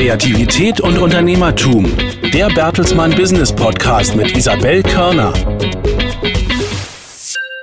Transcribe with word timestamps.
Kreativität 0.00 0.80
und 0.80 0.96
Unternehmertum. 0.96 1.94
Der 2.32 2.48
Bertelsmann 2.48 3.14
Business 3.14 3.54
Podcast 3.54 4.16
mit 4.16 4.34
Isabel 4.34 4.82
Körner. 4.82 5.30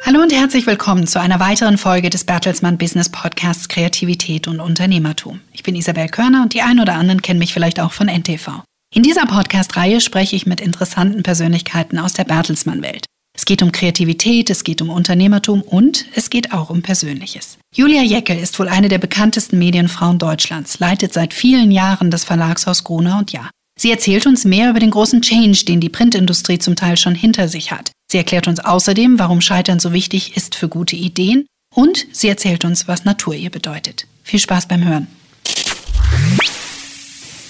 Hallo 0.05 0.21
und 0.21 0.31
herzlich 0.31 0.67
willkommen 0.67 1.07
zu 1.07 1.19
einer 1.19 1.39
weiteren 1.39 1.79
Folge 1.79 2.11
des 2.11 2.25
Bertelsmann 2.25 2.77
Business 2.77 3.09
Podcasts 3.09 3.67
Kreativität 3.69 4.47
und 4.47 4.59
Unternehmertum. 4.59 5.41
Ich 5.51 5.63
bin 5.63 5.75
Isabel 5.75 6.09
Körner 6.09 6.43
und 6.43 6.53
die 6.53 6.61
ein 6.61 6.79
oder 6.79 6.93
anderen 6.93 7.23
kennen 7.23 7.39
mich 7.39 7.55
vielleicht 7.55 7.79
auch 7.79 7.91
von 7.91 8.07
NTV. 8.07 8.61
In 8.93 9.01
dieser 9.01 9.25
Podcast-Reihe 9.25 9.99
spreche 9.99 10.35
ich 10.35 10.45
mit 10.45 10.61
interessanten 10.61 11.23
Persönlichkeiten 11.23 11.97
aus 11.97 12.13
der 12.13 12.25
Bertelsmann-Welt. 12.25 13.07
Es 13.37 13.45
geht 13.45 13.61
um 13.61 13.71
Kreativität, 13.71 14.49
es 14.49 14.63
geht 14.63 14.81
um 14.81 14.89
Unternehmertum 14.89 15.61
und 15.61 16.05
es 16.15 16.31
geht 16.31 16.53
auch 16.53 16.71
um 16.71 16.81
Persönliches. 16.81 17.59
Julia 17.73 18.01
Jeckel 18.01 18.37
ist 18.37 18.57
wohl 18.57 18.67
eine 18.67 18.89
der 18.89 18.97
bekanntesten 18.97 19.59
Medienfrauen 19.59 20.17
Deutschlands, 20.17 20.79
leitet 20.79 21.13
seit 21.13 21.35
vielen 21.35 21.69
Jahren 21.69 22.09
das 22.09 22.23
Verlagshaus 22.23 22.83
Gruner 22.83 23.19
und 23.19 23.31
Ja. 23.31 23.49
Sie 23.79 23.91
erzählt 23.91 24.25
uns 24.25 24.43
mehr 24.43 24.71
über 24.71 24.79
den 24.79 24.89
großen 24.89 25.21
Change, 25.21 25.65
den 25.65 25.79
die 25.79 25.89
Printindustrie 25.89 26.57
zum 26.57 26.75
Teil 26.75 26.97
schon 26.97 27.13
hinter 27.13 27.47
sich 27.47 27.71
hat. 27.71 27.91
Sie 28.11 28.17
erklärt 28.17 28.47
uns 28.47 28.59
außerdem, 28.59 29.19
warum 29.19 29.39
Scheitern 29.39 29.79
so 29.79 29.93
wichtig 29.93 30.35
ist 30.35 30.55
für 30.55 30.67
gute 30.67 30.95
Ideen 30.95 31.45
und 31.75 32.07
sie 32.11 32.29
erzählt 32.29 32.65
uns, 32.65 32.87
was 32.87 33.05
Natur 33.05 33.35
ihr 33.35 33.51
bedeutet. 33.51 34.07
Viel 34.23 34.39
Spaß 34.39 34.67
beim 34.67 34.83
Hören. 34.83 35.05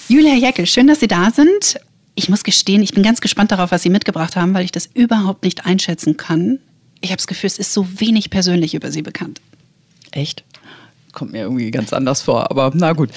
Julia 0.08 0.34
Jeckel, 0.34 0.66
schön, 0.66 0.86
dass 0.86 1.00
Sie 1.00 1.08
da 1.08 1.30
sind. 1.30 1.78
Ich 2.18 2.28
muss 2.28 2.42
gestehen, 2.42 2.82
ich 2.82 2.94
bin 2.94 3.04
ganz 3.04 3.20
gespannt 3.20 3.52
darauf, 3.52 3.70
was 3.70 3.84
Sie 3.84 3.90
mitgebracht 3.90 4.34
haben, 4.34 4.52
weil 4.52 4.64
ich 4.64 4.72
das 4.72 4.90
überhaupt 4.92 5.44
nicht 5.44 5.66
einschätzen 5.66 6.16
kann. 6.16 6.58
Ich 7.00 7.10
habe 7.10 7.18
das 7.18 7.28
Gefühl, 7.28 7.46
es 7.46 7.60
ist 7.60 7.72
so 7.72 7.86
wenig 8.00 8.28
persönlich 8.28 8.74
über 8.74 8.90
Sie 8.90 9.02
bekannt. 9.02 9.40
Echt? 10.10 10.42
Kommt 11.12 11.30
mir 11.30 11.42
irgendwie 11.42 11.70
ganz 11.70 11.92
anders 11.92 12.22
vor, 12.22 12.50
aber 12.50 12.72
na 12.74 12.92
gut. 12.92 13.10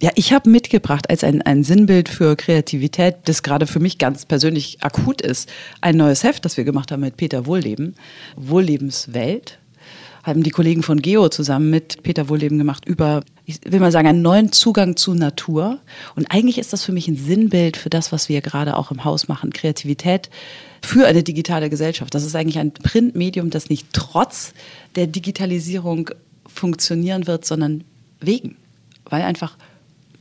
Ja, 0.00 0.12
ich 0.14 0.32
habe 0.32 0.48
mitgebracht 0.48 1.10
als 1.10 1.24
ein, 1.24 1.42
ein 1.42 1.64
Sinnbild 1.64 2.08
für 2.08 2.36
Kreativität, 2.36 3.16
das 3.24 3.42
gerade 3.42 3.66
für 3.66 3.80
mich 3.80 3.98
ganz 3.98 4.24
persönlich 4.24 4.84
akut 4.84 5.20
ist, 5.20 5.50
ein 5.80 5.96
neues 5.96 6.22
Heft, 6.22 6.44
das 6.44 6.56
wir 6.56 6.62
gemacht 6.62 6.92
haben 6.92 7.00
mit 7.00 7.16
Peter 7.16 7.46
Wohlleben, 7.46 7.96
Wohllebenswelt 8.36 9.58
haben 10.24 10.42
die 10.42 10.50
Kollegen 10.50 10.82
von 10.82 11.02
Geo 11.02 11.28
zusammen 11.28 11.68
mit 11.68 12.02
Peter 12.02 12.30
Wohlleben 12.30 12.56
gemacht 12.56 12.86
über, 12.86 13.22
ich 13.44 13.60
will 13.66 13.78
mal 13.78 13.92
sagen, 13.92 14.08
einen 14.08 14.22
neuen 14.22 14.52
Zugang 14.52 14.96
zu 14.96 15.14
Natur. 15.14 15.78
Und 16.16 16.30
eigentlich 16.30 16.58
ist 16.58 16.72
das 16.72 16.82
für 16.82 16.92
mich 16.92 17.08
ein 17.08 17.16
Sinnbild 17.16 17.76
für 17.76 17.90
das, 17.90 18.10
was 18.10 18.30
wir 18.30 18.40
gerade 18.40 18.76
auch 18.76 18.90
im 18.90 19.04
Haus 19.04 19.28
machen, 19.28 19.52
Kreativität 19.52 20.30
für 20.82 21.06
eine 21.06 21.22
digitale 21.22 21.68
Gesellschaft. 21.68 22.14
Das 22.14 22.24
ist 22.24 22.34
eigentlich 22.34 22.58
ein 22.58 22.72
Printmedium, 22.72 23.50
das 23.50 23.68
nicht 23.68 23.88
trotz 23.92 24.54
der 24.96 25.06
Digitalisierung 25.06 26.10
funktionieren 26.46 27.26
wird, 27.26 27.44
sondern 27.44 27.84
wegen. 28.18 28.56
Weil 29.04 29.22
einfach 29.22 29.58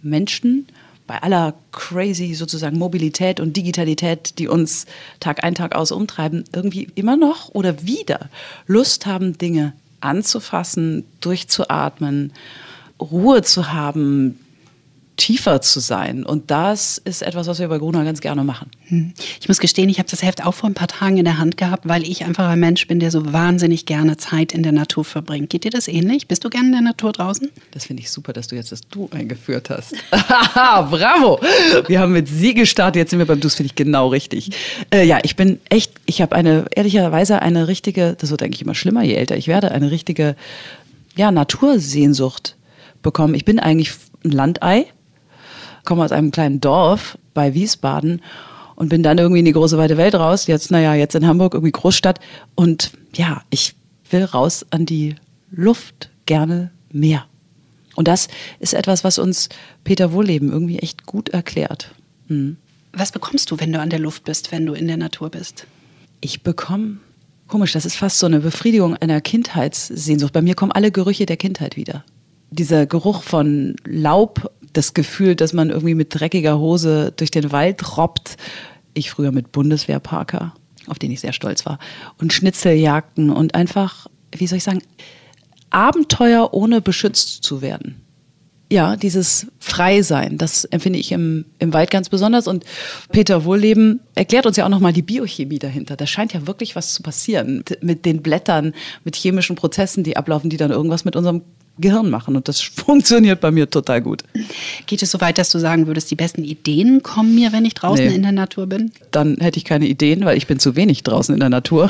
Menschen 0.01 0.67
bei 1.07 1.21
aller 1.21 1.53
crazy 1.71 2.33
sozusagen 2.33 2.77
Mobilität 2.77 3.39
und 3.39 3.55
Digitalität, 3.55 4.37
die 4.37 4.49
uns 4.49 4.85
Tag 5.21 5.45
ein, 5.45 5.55
Tag 5.55 5.75
aus 5.75 5.91
umtreiben, 5.91 6.43
irgendwie 6.53 6.89
immer 6.95 7.15
noch 7.15 7.49
oder 7.49 7.83
wieder 7.85 8.29
Lust 8.67 9.05
haben, 9.05 9.37
Dinge 9.37 9.73
anzufassen, 10.03 11.05
durchzuatmen, 11.21 12.33
Ruhe 12.99 13.41
zu 13.41 13.71
haben, 13.71 14.39
tiefer 15.17 15.61
zu 15.61 15.79
sein. 15.79 16.23
Und 16.23 16.49
das 16.49 16.97
ist 16.97 17.21
etwas, 17.21 17.47
was 17.47 17.59
wir 17.59 17.67
bei 17.67 17.77
Gruner 17.77 18.03
ganz 18.03 18.19
gerne 18.19 18.43
machen. 18.43 18.71
Hm. 18.87 19.13
Ich 19.39 19.47
muss 19.47 19.59
gestehen, 19.59 19.89
ich 19.89 19.99
habe 19.99 20.09
das 20.09 20.23
Heft 20.23 20.45
auch 20.45 20.53
vor 20.53 20.69
ein 20.69 20.73
paar 20.73 20.87
Tagen 20.87 21.17
in 21.17 21.25
der 21.25 21.37
Hand 21.37 21.57
gehabt, 21.57 21.87
weil 21.87 22.03
ich 22.03 22.25
einfach 22.25 22.47
ein 22.47 22.59
Mensch 22.59 22.87
bin, 22.87 22.99
der 22.99 23.11
so 23.11 23.31
wahnsinnig 23.31 23.85
gerne 23.85 24.17
Zeit 24.17 24.53
in 24.53 24.63
der 24.63 24.71
Natur 24.71 25.05
verbringt. 25.05 25.49
Geht 25.49 25.65
dir 25.65 25.69
das 25.69 25.87
ähnlich? 25.87 26.27
Bist 26.27 26.43
du 26.43 26.49
gerne 26.49 26.67
in 26.67 26.71
der 26.73 26.81
Natur 26.81 27.11
draußen? 27.11 27.49
Das 27.71 27.85
finde 27.85 28.01
ich 28.01 28.11
super, 28.11 28.33
dass 28.33 28.47
du 28.47 28.55
jetzt 28.55 28.71
das 28.71 28.81
Du 28.81 29.09
eingeführt 29.11 29.69
hast. 29.69 29.93
Bravo! 30.11 31.39
Wir 31.87 31.99
haben 31.99 32.13
mit 32.13 32.27
Sie 32.27 32.53
gestartet, 32.53 32.95
jetzt 32.95 33.09
sind 33.11 33.19
wir 33.19 33.25
beim 33.25 33.39
Du, 33.39 33.47
das 33.47 33.55
finde 33.55 33.67
ich 33.67 33.75
genau 33.75 34.07
richtig. 34.07 34.49
Äh, 34.91 35.05
ja, 35.05 35.19
ich 35.23 35.35
bin 35.35 35.59
echt, 35.69 35.91
ich 36.05 36.21
habe 36.21 36.35
eine, 36.35 36.65
ehrlicherweise 36.75 37.41
eine 37.41 37.67
richtige, 37.67 38.15
das 38.19 38.31
wird 38.31 38.41
eigentlich 38.41 38.61
immer 38.61 38.75
schlimmer, 38.75 39.03
je 39.03 39.13
älter 39.13 39.37
ich 39.37 39.47
werde, 39.47 39.71
eine 39.71 39.91
richtige, 39.91 40.35
ja, 41.15 41.31
Natursehnsucht 41.31 42.55
bekommen. 43.01 43.35
Ich 43.35 43.45
bin 43.45 43.59
eigentlich 43.59 43.91
ein 44.23 44.31
Landei 44.31 44.87
komme 45.83 46.03
aus 46.03 46.11
einem 46.11 46.31
kleinen 46.31 46.61
Dorf 46.61 47.17
bei 47.33 47.53
Wiesbaden 47.53 48.21
und 48.75 48.89
bin 48.89 49.03
dann 49.03 49.17
irgendwie 49.17 49.39
in 49.39 49.45
die 49.45 49.51
große 49.51 49.77
weite 49.77 49.97
Welt 49.97 50.15
raus. 50.15 50.47
Jetzt, 50.47 50.71
naja, 50.71 50.95
jetzt 50.95 51.15
in 51.15 51.27
Hamburg, 51.27 51.53
irgendwie 51.53 51.71
Großstadt. 51.71 52.19
Und 52.55 52.91
ja, 53.15 53.41
ich 53.49 53.75
will 54.09 54.23
raus 54.23 54.65
an 54.69 54.85
die 54.85 55.15
Luft, 55.51 56.09
gerne 56.25 56.71
mehr. 56.91 57.25
Und 57.95 58.07
das 58.07 58.27
ist 58.59 58.73
etwas, 58.73 59.03
was 59.03 59.19
uns 59.19 59.49
Peter 59.83 60.13
Wohlleben 60.13 60.51
irgendwie 60.51 60.79
echt 60.79 61.05
gut 61.05 61.29
erklärt. 61.29 61.91
Mhm. 62.27 62.57
Was 62.91 63.11
bekommst 63.11 63.51
du, 63.51 63.59
wenn 63.59 63.71
du 63.71 63.79
an 63.79 63.89
der 63.89 63.99
Luft 63.99 64.23
bist, 64.23 64.51
wenn 64.51 64.65
du 64.65 64.73
in 64.73 64.87
der 64.87 64.97
Natur 64.97 65.29
bist? 65.29 65.65
Ich 66.21 66.43
bekomme, 66.43 66.97
komisch, 67.47 67.73
das 67.73 67.85
ist 67.85 67.95
fast 67.95 68.19
so 68.19 68.25
eine 68.25 68.39
Befriedigung 68.39 68.95
einer 68.95 69.19
Kindheitssehnsucht. 69.21 70.33
Bei 70.33 70.41
mir 70.41 70.55
kommen 70.55 70.71
alle 70.71 70.91
Gerüche 70.91 71.25
der 71.25 71.37
Kindheit 71.37 71.75
wieder. 71.75 72.03
Dieser 72.51 72.85
Geruch 72.85 73.23
von 73.23 73.75
Laub 73.85 74.51
das 74.73 74.93
Gefühl, 74.93 75.35
dass 75.35 75.53
man 75.53 75.69
irgendwie 75.69 75.95
mit 75.95 76.19
dreckiger 76.19 76.59
Hose 76.59 77.13
durch 77.15 77.31
den 77.31 77.51
Wald 77.51 77.97
robbt. 77.97 78.37
Ich 78.93 79.11
früher 79.11 79.31
mit 79.31 79.51
Bundeswehrparker, 79.51 80.53
auf 80.87 80.99
den 80.99 81.11
ich 81.11 81.21
sehr 81.21 81.33
stolz 81.33 81.65
war. 81.65 81.79
Und 82.19 82.33
Schnitzeljagden 82.33 83.29
und 83.29 83.55
einfach, 83.55 84.07
wie 84.35 84.47
soll 84.47 84.57
ich 84.57 84.63
sagen, 84.63 84.81
Abenteuer 85.69 86.53
ohne 86.53 86.81
beschützt 86.81 87.43
zu 87.43 87.61
werden. 87.61 88.03
Ja, 88.71 88.95
dieses 88.95 89.47
Freisein, 89.59 90.37
das 90.37 90.65
empfinde 90.65 90.97
ich 90.97 91.11
im, 91.11 91.45
im 91.59 91.73
Wald 91.73 91.91
ganz 91.91 92.09
besonders. 92.09 92.47
Und 92.47 92.63
Peter 93.11 93.45
Wohlleben 93.45 93.99
erklärt 94.15 94.47
uns 94.47 94.57
ja 94.57 94.65
auch 94.65 94.69
nochmal 94.69 94.93
die 94.93 95.03
Biochemie 95.03 95.59
dahinter. 95.59 95.95
Da 95.95 96.07
scheint 96.07 96.33
ja 96.33 96.47
wirklich 96.47 96.75
was 96.75 96.93
zu 96.93 97.03
passieren 97.03 97.63
mit 97.81 98.05
den 98.05 98.23
Blättern, 98.23 98.73
mit 99.03 99.15
chemischen 99.15 99.55
Prozessen, 99.55 100.03
die 100.03 100.17
ablaufen, 100.17 100.49
die 100.49 100.57
dann 100.57 100.71
irgendwas 100.71 101.05
mit 101.05 101.15
unserem 101.15 101.43
Gehirn 101.79 102.09
machen. 102.09 102.35
Und 102.35 102.47
das 102.47 102.61
funktioniert 102.61 103.41
bei 103.41 103.51
mir 103.51 103.69
total 103.69 104.01
gut. 104.01 104.23
Geht 104.85 105.01
es 105.01 105.11
so 105.11 105.21
weit, 105.21 105.37
dass 105.37 105.49
du 105.49 105.59
sagen 105.59 105.87
würdest, 105.87 106.11
die 106.11 106.15
besten 106.15 106.43
Ideen 106.43 107.03
kommen 107.03 107.35
mir, 107.35 107.51
wenn 107.51 107.65
ich 107.65 107.73
draußen 107.73 108.05
nee. 108.05 108.15
in 108.15 108.21
der 108.21 108.31
Natur 108.31 108.67
bin? 108.67 108.91
Dann 109.11 109.37
hätte 109.37 109.57
ich 109.57 109.65
keine 109.65 109.87
Ideen, 109.87 110.25
weil 110.25 110.37
ich 110.37 110.47
bin 110.47 110.59
zu 110.59 110.75
wenig 110.75 111.03
draußen 111.03 111.33
in 111.33 111.39
der 111.39 111.49
Natur. 111.49 111.89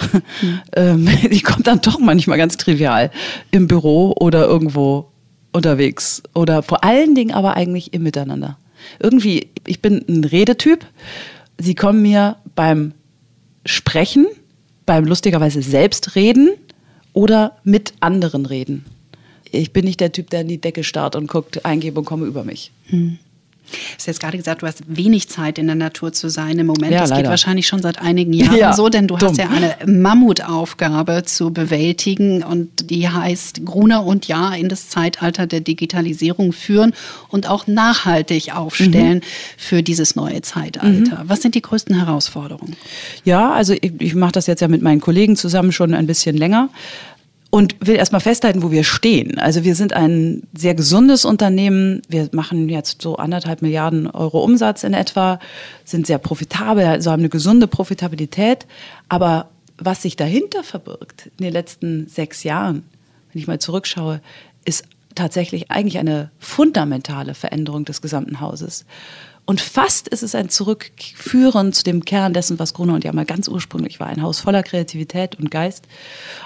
Hm. 0.76 1.08
die 1.32 1.42
kommt 1.42 1.68
dann 1.68 1.82
doch 1.82 2.00
manchmal 2.00 2.38
ganz 2.38 2.58
trivial 2.58 3.12
im 3.52 3.68
Büro 3.68 4.14
oder 4.20 4.46
irgendwo 4.46 5.10
unterwegs. 5.52 6.24
Oder 6.34 6.64
vor 6.64 6.84
allen 6.84 7.16
Dingen 7.16 7.34
aber 7.34 7.56
eigentlich 7.56 7.94
im 7.94 8.04
Miteinander. 8.04 8.58
Irgendwie, 9.00 9.48
ich 9.66 9.82
bin 9.82 10.04
ein 10.08 10.24
Redetyp. 10.24 10.86
Sie 11.60 11.76
kommen 11.76 12.02
mir 12.02 12.38
beim 12.56 12.94
Sprechen, 13.66 14.28
beim 14.86 15.06
lustigerweise 15.06 15.62
Selbstreden 15.62 16.50
oder 17.14 17.58
mit 17.64 17.94
anderen 18.02 18.46
reden 18.46 18.86
ich 19.54 19.72
bin 19.72 19.86
nicht 19.86 20.00
der 20.00 20.12
Typ, 20.12 20.30
der 20.30 20.42
in 20.42 20.48
die 20.48 20.60
Decke 20.60 20.84
starrt 20.84 21.16
und 21.16 21.28
guckt, 21.28 21.66
eingebe 21.66 22.00
und 22.00 22.06
komme 22.06 22.26
über 22.26 22.44
mich. 22.44 22.72
Hm. 22.88 23.20
Du 23.72 23.78
hast 23.98 24.08
jetzt 24.08 24.20
gerade 24.20 24.38
gesagt, 24.38 24.62
du 24.62 24.68
hast 24.68 24.84
wenig 24.88 25.30
Zeit 25.30 25.58
in 25.58 25.68
der 25.68 25.76
Natur 25.76 26.12
zu 26.12 26.30
sein 26.30 26.60
im 26.60 26.68
Moment. 26.68 26.92
Ja, 26.92 27.00
das 27.00 27.10
leider. 27.10 27.24
geht 27.24 27.30
wahrscheinlich 27.30 27.66
schon 27.66 27.82
seit 27.82 28.00
einigen 28.02 28.34
Jahren 28.34 28.58
ja, 28.58 28.74
so, 28.74 28.90
denn 28.90 29.08
du 29.08 29.16
dumm. 29.16 29.30
hast 29.30 29.38
ja 29.38 29.50
eine 29.50 29.76
Mammutaufgabe 29.86 31.24
zu 31.24 31.52
bewältigen 31.52 32.44
und 32.44 32.90
die 32.92 33.08
heißt 33.08 33.66
Gruner 33.66 34.06
und 34.06 34.28
Ja 34.28 34.54
in 34.54 34.70
das 34.70 34.90
Zeitalter 34.90 35.48
der 35.48 35.62
Digitalisierung 35.62 36.52
führen 36.52 36.94
und 37.30 37.50
auch 37.50 37.66
nachhaltig 37.66 38.54
aufstellen 38.54 39.20
mhm. 39.20 39.58
für 39.58 39.82
dieses 39.82 40.16
neue 40.16 40.42
Zeitalter. 40.42 41.24
Mhm. 41.24 41.30
Was 41.30 41.42
sind 41.42 41.56
die 41.56 41.62
größten 41.62 41.96
Herausforderungen? 41.96 42.76
Ja, 43.24 43.54
also 43.54 43.74
ich, 43.74 43.94
ich 44.00 44.14
mache 44.14 44.34
das 44.34 44.46
jetzt 44.48 44.60
ja 44.60 44.68
mit 44.68 44.82
meinen 44.82 45.00
Kollegen 45.02 45.36
zusammen 45.36 45.72
schon 45.72 45.94
ein 45.94 46.06
bisschen 46.06 46.38
länger 46.38 46.70
und 47.54 47.76
will 47.82 47.98
erstmal 47.98 48.20
festhalten, 48.20 48.64
wo 48.64 48.72
wir 48.72 48.84
stehen. 48.84 49.38
Also 49.38 49.64
wir 49.64 49.76
sind 49.76 49.94
ein 49.94 50.42
sehr 50.56 50.74
gesundes 50.74 51.24
Unternehmen. 51.24 52.02
Wir 52.10 52.28
machen 52.32 52.68
jetzt 52.68 53.04
so 53.04 53.18
anderthalb 53.18 53.62
Milliarden 53.62 54.10
Euro 54.10 54.44
Umsatz 54.44 54.84
in 54.84 54.96
etwa, 54.96 55.40
sind 55.86 56.08
sehr 56.08 56.18
profitabel, 56.18 56.84
also 56.84 57.12
haben 57.12 57.20
eine 57.20 57.30
gesunde 57.30 57.68
Profitabilität. 57.68 58.66
Aber 59.08 59.50
was 59.78 60.02
sich 60.02 60.16
dahinter 60.16 60.64
verbirgt 60.64 61.30
in 61.38 61.44
den 61.44 61.54
letzten 61.54 62.08
sechs 62.08 62.42
Jahren, 62.42 62.86
wenn 63.32 63.40
ich 63.40 63.46
mal 63.46 63.60
zurückschaue, 63.60 64.20
ist 64.66 64.86
tatsächlich 65.14 65.70
eigentlich 65.70 66.00
eine 66.00 66.32
fundamentale 66.40 67.36
Veränderung 67.36 67.86
des 67.86 68.02
gesamten 68.02 68.40
Hauses. 68.40 68.84
Und 69.46 69.60
fast 69.60 70.08
ist 70.08 70.24
es 70.24 70.36
ein 70.36 70.50
Zurückführen 70.50 71.74
zu 71.74 71.84
dem 71.84 72.06
Kern 72.06 72.34
dessen, 72.34 72.60
was 72.60 72.74
Gruner 72.74 72.94
und 72.94 73.04
ja 73.04 73.12
mal 73.12 73.26
ganz 73.26 73.50
ursprünglich 73.50 74.00
war. 74.00 74.08
Ein 74.08 74.22
Haus 74.22 74.40
voller 74.40 74.64
Kreativität 74.64 75.36
und 75.36 75.52
Geist. 75.52 75.86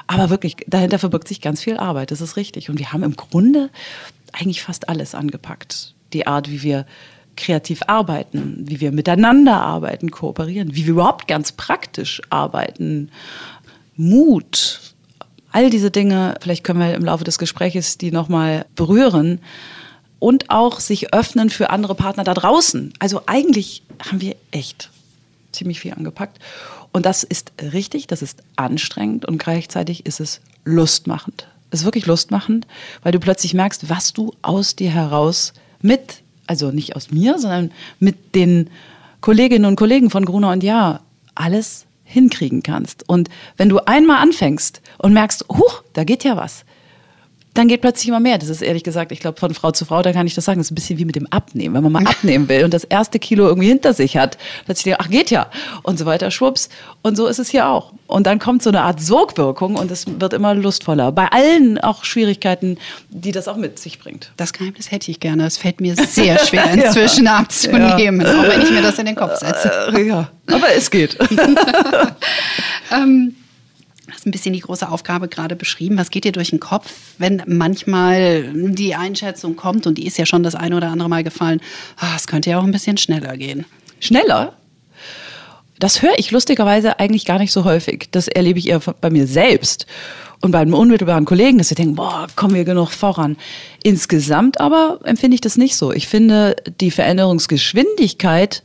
Aber 0.07 0.29
wirklich, 0.31 0.57
dahinter 0.67 0.97
verbirgt 0.97 1.27
sich 1.27 1.41
ganz 1.41 1.61
viel 1.61 1.77
Arbeit. 1.77 2.09
Das 2.09 2.21
ist 2.21 2.37
richtig. 2.37 2.69
Und 2.69 2.79
wir 2.79 2.91
haben 2.91 3.03
im 3.03 3.15
Grunde 3.15 3.69
eigentlich 4.33 4.63
fast 4.63 4.89
alles 4.89 5.13
angepackt. 5.13 5.93
Die 6.13 6.25
Art, 6.25 6.49
wie 6.49 6.63
wir 6.63 6.85
kreativ 7.35 7.83
arbeiten, 7.85 8.63
wie 8.67 8.81
wir 8.81 8.91
miteinander 8.91 9.61
arbeiten, 9.61 10.09
kooperieren, 10.09 10.75
wie 10.75 10.85
wir 10.85 10.93
überhaupt 10.93 11.27
ganz 11.27 11.51
praktisch 11.51 12.21
arbeiten. 12.31 13.11
Mut, 13.95 14.81
all 15.51 15.69
diese 15.69 15.91
Dinge, 15.91 16.35
vielleicht 16.41 16.63
können 16.63 16.79
wir 16.79 16.95
im 16.95 17.05
Laufe 17.05 17.23
des 17.23 17.37
Gesprächs 17.37 17.99
die 17.99 18.11
nochmal 18.11 18.65
berühren 18.75 19.39
und 20.19 20.49
auch 20.49 20.79
sich 20.79 21.13
öffnen 21.13 21.49
für 21.49 21.69
andere 21.69 21.95
Partner 21.95 22.23
da 22.23 22.33
draußen. 22.33 22.93
Also 22.99 23.21
eigentlich 23.25 23.83
haben 23.99 24.21
wir 24.21 24.35
echt 24.51 24.89
ziemlich 25.51 25.79
viel 25.79 25.93
angepackt. 25.93 26.39
Und 26.91 27.05
das 27.05 27.23
ist 27.23 27.51
richtig, 27.61 28.07
das 28.07 28.21
ist 28.21 28.43
anstrengend 28.55 29.25
und 29.25 29.37
gleichzeitig 29.37 30.05
ist 30.05 30.19
es 30.19 30.41
lustmachend. 30.65 31.47
Es 31.69 31.81
ist 31.81 31.85
wirklich 31.85 32.05
lustmachend, 32.05 32.65
weil 33.03 33.11
du 33.11 33.19
plötzlich 33.19 33.53
merkst, 33.53 33.89
was 33.89 34.13
du 34.13 34.33
aus 34.41 34.75
dir 34.75 34.89
heraus 34.89 35.53
mit, 35.81 36.21
also 36.47 36.71
nicht 36.71 36.95
aus 36.95 37.11
mir, 37.11 37.39
sondern 37.39 37.71
mit 37.99 38.35
den 38.35 38.69
Kolleginnen 39.21 39.65
und 39.65 39.75
Kollegen 39.75 40.09
von 40.09 40.25
Gruner 40.25 40.51
und 40.51 40.63
Ja 40.63 41.01
alles 41.35 41.85
hinkriegen 42.03 42.63
kannst. 42.63 43.07
Und 43.07 43.29
wenn 43.57 43.69
du 43.69 43.79
einmal 43.79 44.17
anfängst 44.17 44.81
und 44.97 45.13
merkst, 45.13 45.45
huch, 45.49 45.83
da 45.93 46.03
geht 46.03 46.23
ja 46.23 46.37
was, 46.37 46.63
dann 47.57 47.67
geht 47.67 47.81
plötzlich 47.81 48.07
immer 48.07 48.19
mehr. 48.19 48.37
Das 48.37 48.49
ist 48.49 48.61
ehrlich 48.61 48.83
gesagt, 48.83 49.11
ich 49.11 49.19
glaube, 49.19 49.39
von 49.39 49.53
Frau 49.53 49.71
zu 49.71 49.85
Frau, 49.85 50.01
da 50.03 50.13
kann 50.13 50.27
ich 50.27 50.35
das 50.35 50.45
sagen, 50.45 50.59
das 50.59 50.67
ist 50.67 50.71
ein 50.71 50.75
bisschen 50.75 50.99
wie 50.99 51.05
mit 51.05 51.15
dem 51.15 51.25
Abnehmen. 51.27 51.73
Wenn 51.73 51.83
man 51.83 51.91
mal 51.91 52.05
abnehmen 52.07 52.47
will 52.49 52.63
und 52.63 52.73
das 52.73 52.83
erste 52.83 53.17
Kilo 53.17 53.47
irgendwie 53.47 53.69
hinter 53.69 53.93
sich 53.93 54.15
hat, 54.15 54.37
plötzlich 54.65 54.83
denkt, 54.85 54.99
ach, 55.01 55.09
geht 55.09 55.31
ja. 55.31 55.49
Und 55.81 55.97
so 55.97 56.05
weiter, 56.05 56.29
schwupps. 56.29 56.69
Und 57.01 57.17
so 57.17 57.25
ist 57.25 57.39
es 57.39 57.49
hier 57.49 57.67
auch. 57.67 57.93
Und 58.05 58.27
dann 58.27 58.37
kommt 58.37 58.61
so 58.61 58.69
eine 58.69 58.81
Art 58.81 59.01
Sogwirkung 59.01 59.75
und 59.75 59.89
es 59.89 60.05
wird 60.07 60.33
immer 60.33 60.53
lustvoller. 60.53 61.11
Bei 61.11 61.27
allen 61.31 61.79
auch 61.79 62.03
Schwierigkeiten, 62.03 62.77
die 63.09 63.31
das 63.31 63.47
auch 63.47 63.57
mit 63.57 63.79
sich 63.79 63.97
bringt. 63.97 64.31
Das 64.37 64.53
Geheimnis 64.53 64.91
hätte 64.91 65.09
ich 65.09 65.19
gerne. 65.19 65.45
Es 65.45 65.57
fällt 65.57 65.81
mir 65.81 65.95
sehr 65.95 66.37
schwer 66.39 66.71
inzwischen 66.73 67.25
ja. 67.25 67.37
abzunehmen, 67.37 68.21
ja. 68.21 68.39
auch 68.39 68.47
wenn 68.47 68.61
ich 68.61 68.71
mir 68.71 68.81
das 68.81 68.99
in 68.99 69.07
den 69.07 69.15
Kopf 69.15 69.37
setze. 69.37 69.71
Äh, 69.93 70.07
ja, 70.07 70.29
aber 70.47 70.73
es 70.75 70.91
geht. 70.91 71.17
ähm, 72.91 73.35
ein 74.27 74.31
bisschen 74.31 74.53
die 74.53 74.59
große 74.59 74.87
Aufgabe 74.89 75.27
gerade 75.27 75.55
beschrieben. 75.55 75.97
Was 75.97 76.11
geht 76.11 76.25
dir 76.25 76.31
durch 76.31 76.51
den 76.51 76.59
Kopf, 76.59 76.91
wenn 77.17 77.41
manchmal 77.47 78.51
die 78.53 78.95
Einschätzung 78.95 79.55
kommt, 79.55 79.87
und 79.87 79.97
die 79.97 80.05
ist 80.05 80.17
ja 80.17 80.25
schon 80.25 80.43
das 80.43 80.55
eine 80.55 80.77
oder 80.77 80.89
andere 80.89 81.09
Mal 81.09 81.23
gefallen, 81.23 81.61
ah, 81.97 82.13
es 82.15 82.27
könnte 82.27 82.49
ja 82.49 82.59
auch 82.59 82.63
ein 82.63 82.71
bisschen 82.71 82.97
schneller 82.97 83.35
gehen. 83.37 83.65
Schneller? 83.99 84.53
Das 85.79 86.01
höre 86.01 86.17
ich 86.17 86.31
lustigerweise 86.31 86.99
eigentlich 86.99 87.25
gar 87.25 87.39
nicht 87.39 87.51
so 87.51 87.63
häufig. 87.63 88.09
Das 88.11 88.27
erlebe 88.27 88.59
ich 88.59 88.67
eher 88.67 88.79
bei 88.79 89.09
mir 89.09 89.27
selbst 89.27 89.85
und 90.41 90.51
bei 90.51 90.59
einem 90.59 90.73
unmittelbaren 90.73 91.25
Kollegen, 91.25 91.57
dass 91.57 91.69
sie 91.69 91.75
denken, 91.75 91.95
boah, 91.95 92.27
kommen 92.35 92.55
wir 92.55 92.63
genug 92.63 92.89
voran. 92.89 93.37
Insgesamt 93.83 94.59
aber 94.59 94.99
empfinde 95.03 95.35
ich 95.35 95.41
das 95.41 95.57
nicht 95.57 95.75
so. 95.75 95.91
Ich 95.91 96.07
finde 96.07 96.55
die 96.79 96.91
Veränderungsgeschwindigkeit 96.91 98.63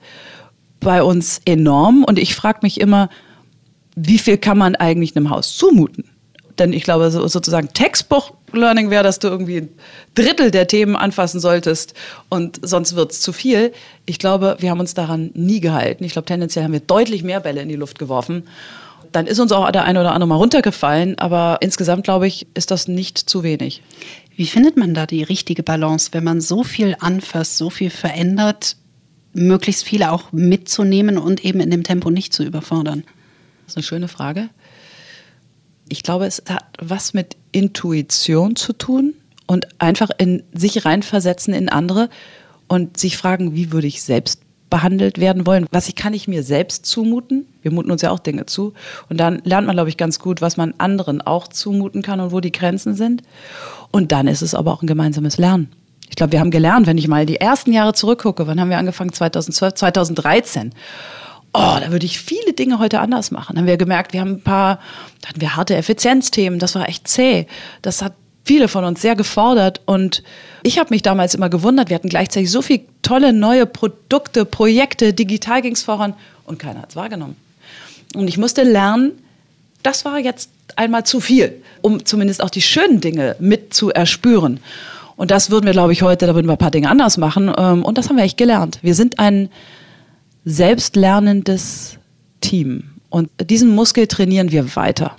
bei 0.80 1.02
uns 1.02 1.40
enorm 1.44 2.04
und 2.04 2.18
ich 2.18 2.34
frage 2.34 2.60
mich 2.62 2.80
immer, 2.80 3.08
wie 3.94 4.18
viel 4.18 4.38
kann 4.38 4.58
man 4.58 4.74
eigentlich 4.74 5.16
einem 5.16 5.30
Haus 5.30 5.56
zumuten? 5.56 6.04
Denn 6.58 6.72
ich 6.72 6.84
glaube, 6.84 7.10
so, 7.10 7.26
sozusagen 7.26 7.68
Textbuch-Learning 7.72 8.90
wäre, 8.90 9.02
dass 9.02 9.18
du 9.18 9.28
irgendwie 9.28 9.58
ein 9.58 9.68
Drittel 10.14 10.50
der 10.50 10.66
Themen 10.66 10.96
anfassen 10.96 11.40
solltest 11.40 11.94
und 12.28 12.60
sonst 12.62 12.94
wird 12.94 13.12
es 13.12 13.20
zu 13.20 13.32
viel. 13.32 13.72
Ich 14.06 14.18
glaube, 14.18 14.56
wir 14.60 14.70
haben 14.70 14.80
uns 14.80 14.94
daran 14.94 15.30
nie 15.34 15.60
gehalten. 15.60 16.04
Ich 16.04 16.12
glaube, 16.12 16.26
tendenziell 16.26 16.64
haben 16.64 16.72
wir 16.72 16.80
deutlich 16.80 17.22
mehr 17.22 17.40
Bälle 17.40 17.62
in 17.62 17.68
die 17.68 17.76
Luft 17.76 17.98
geworfen. 17.98 18.44
Dann 19.12 19.26
ist 19.26 19.40
uns 19.40 19.52
auch 19.52 19.70
der 19.70 19.84
eine 19.84 20.00
oder 20.00 20.12
andere 20.12 20.28
mal 20.28 20.36
runtergefallen, 20.36 21.18
aber 21.18 21.58
insgesamt, 21.60 22.04
glaube 22.04 22.26
ich, 22.26 22.46
ist 22.54 22.70
das 22.70 22.88
nicht 22.88 23.18
zu 23.18 23.42
wenig. 23.42 23.82
Wie 24.36 24.46
findet 24.46 24.76
man 24.76 24.94
da 24.94 25.06
die 25.06 25.22
richtige 25.22 25.62
Balance, 25.62 26.10
wenn 26.12 26.24
man 26.24 26.40
so 26.40 26.64
viel 26.64 26.96
anfasst, 27.00 27.58
so 27.58 27.68
viel 27.68 27.90
verändert, 27.90 28.76
möglichst 29.34 29.84
viele 29.84 30.12
auch 30.12 30.32
mitzunehmen 30.32 31.18
und 31.18 31.44
eben 31.44 31.60
in 31.60 31.70
dem 31.70 31.82
Tempo 31.82 32.10
nicht 32.10 32.32
zu 32.32 32.42
überfordern? 32.42 33.04
Das 33.64 33.72
ist 33.72 33.76
eine 33.76 33.84
schöne 33.84 34.08
Frage. 34.08 34.48
Ich 35.88 36.02
glaube, 36.02 36.26
es 36.26 36.42
hat 36.48 36.64
was 36.80 37.14
mit 37.14 37.36
Intuition 37.52 38.56
zu 38.56 38.72
tun 38.72 39.14
und 39.46 39.68
einfach 39.78 40.10
in 40.18 40.42
sich 40.52 40.84
reinversetzen 40.84 41.52
in 41.54 41.68
andere 41.68 42.08
und 42.68 42.96
sich 42.96 43.16
fragen, 43.16 43.54
wie 43.54 43.72
würde 43.72 43.86
ich 43.86 44.02
selbst 44.02 44.40
behandelt 44.70 45.18
werden 45.18 45.46
wollen? 45.46 45.66
Was 45.70 45.94
kann 45.94 46.14
ich 46.14 46.28
mir 46.28 46.42
selbst 46.42 46.86
zumuten? 46.86 47.46
Wir 47.60 47.70
muten 47.70 47.90
uns 47.90 48.00
ja 48.00 48.10
auch 48.10 48.18
Dinge 48.18 48.46
zu. 48.46 48.72
Und 49.10 49.18
dann 49.18 49.42
lernt 49.44 49.66
man, 49.66 49.76
glaube 49.76 49.90
ich, 49.90 49.98
ganz 49.98 50.18
gut, 50.18 50.40
was 50.40 50.56
man 50.56 50.72
anderen 50.78 51.20
auch 51.20 51.46
zumuten 51.48 52.00
kann 52.00 52.20
und 52.20 52.32
wo 52.32 52.40
die 52.40 52.52
Grenzen 52.52 52.94
sind. 52.94 53.22
Und 53.90 54.12
dann 54.12 54.26
ist 54.28 54.40
es 54.40 54.54
aber 54.54 54.72
auch 54.72 54.80
ein 54.80 54.86
gemeinsames 54.86 55.36
Lernen. 55.36 55.70
Ich 56.08 56.16
glaube, 56.16 56.32
wir 56.32 56.40
haben 56.40 56.50
gelernt, 56.50 56.86
wenn 56.86 56.96
ich 56.96 57.06
mal 57.06 57.26
die 57.26 57.36
ersten 57.36 57.72
Jahre 57.72 57.92
zurückgucke, 57.92 58.46
wann 58.46 58.58
haben 58.58 58.70
wir 58.70 58.78
angefangen? 58.78 59.12
2012, 59.12 59.74
2013 59.74 60.72
oh, 61.54 61.76
da 61.81 61.90
würde 61.90 62.06
ich 62.06 62.19
viele 62.19 62.52
Dinge 62.52 62.78
heute 62.78 63.00
anders 63.00 63.31
machen. 63.31 63.54
Dann 63.54 63.62
haben 63.62 63.69
wir 63.69 63.76
gemerkt, 63.76 64.12
wir 64.12 64.20
haben 64.20 64.32
ein 64.32 64.43
paar, 64.43 64.81
da 65.20 65.28
hatten 65.28 65.40
wir 65.40 65.56
harte 65.56 65.76
Effizienzthemen, 65.76 66.58
das 66.58 66.75
war 66.75 66.88
echt 66.88 67.08
zäh. 67.08 67.46
Das 67.82 68.02
hat 68.02 68.14
viele 68.44 68.69
von 68.69 68.84
uns 68.84 69.02
sehr 69.02 69.14
gefordert 69.14 69.81
und 69.84 70.22
ich 70.62 70.78
habe 70.78 70.90
mich 70.90 71.02
damals 71.02 71.34
immer 71.34 71.49
gewundert, 71.49 71.90
wir 71.90 71.94
hatten 71.94 72.08
gleichzeitig 72.08 72.50
so 72.50 72.62
viele 72.62 72.82
tolle 73.02 73.32
neue 73.32 73.66
Produkte, 73.66 74.44
Projekte, 74.44 75.12
digital 75.12 75.62
ging 75.62 75.75
es 75.75 75.82
voran 75.82 76.14
und 76.44 76.58
keiner 76.58 76.82
hat 76.82 76.90
es 76.90 76.96
wahrgenommen. 76.96 77.37
Und 78.14 78.28
ich 78.28 78.38
musste 78.38 78.62
lernen, 78.62 79.12
das 79.82 80.05
war 80.05 80.19
jetzt 80.19 80.50
einmal 80.76 81.05
zu 81.05 81.20
viel, 81.20 81.62
um 81.82 82.05
zumindest 82.05 82.43
auch 82.43 82.50
die 82.50 82.62
schönen 82.62 83.00
Dinge 83.00 83.37
mit 83.38 83.75
zu 83.75 83.90
erspüren. 83.90 84.60
Und 85.16 85.31
das 85.31 85.50
würden 85.50 85.66
wir, 85.66 85.72
glaube 85.72 85.93
ich, 85.93 86.02
heute, 86.02 86.26
da 86.26 86.34
würden 86.34 86.46
wir 86.46 86.52
ein 86.52 86.58
paar 86.58 86.70
Dinge 86.70 86.90
anders 86.90 87.16
machen. 87.16 87.52
Ähm, 87.56 87.84
und 87.84 87.98
das 87.98 88.08
haben 88.08 88.16
wir 88.16 88.25
echt 88.25 88.38
gelernt. 88.38 88.78
Wir 88.82 88.94
sind 88.94 89.19
ein 89.19 89.50
selbstlernendes 90.44 91.98
Team. 92.40 92.90
Und 93.08 93.30
diesen 93.40 93.74
Muskel 93.74 94.06
trainieren 94.06 94.50
wir 94.50 94.74
weiter. 94.74 95.16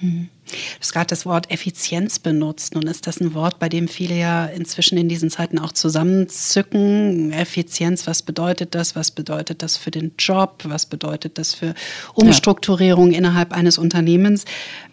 Hm. 0.00 0.28
Du 0.46 0.80
hast 0.80 0.92
gerade 0.92 1.06
das 1.08 1.26
Wort 1.26 1.50
Effizienz 1.50 2.20
benutzt. 2.20 2.74
Nun 2.74 2.86
ist 2.86 3.08
das 3.08 3.20
ein 3.20 3.34
Wort, 3.34 3.58
bei 3.58 3.68
dem 3.68 3.88
viele 3.88 4.16
ja 4.16 4.46
inzwischen 4.46 4.96
in 4.96 5.08
diesen 5.08 5.28
Zeiten 5.28 5.58
auch 5.58 5.72
zusammenzücken. 5.72 7.32
Effizienz, 7.32 8.06
was 8.06 8.22
bedeutet 8.22 8.74
das? 8.76 8.94
Was 8.94 9.10
bedeutet 9.10 9.62
das 9.62 9.76
für 9.76 9.90
den 9.90 10.12
Job? 10.18 10.62
Was 10.64 10.86
bedeutet 10.86 11.38
das 11.38 11.54
für 11.54 11.74
Umstrukturierung 12.14 13.10
ja. 13.10 13.18
innerhalb 13.18 13.52
eines 13.52 13.76
Unternehmens? 13.76 14.44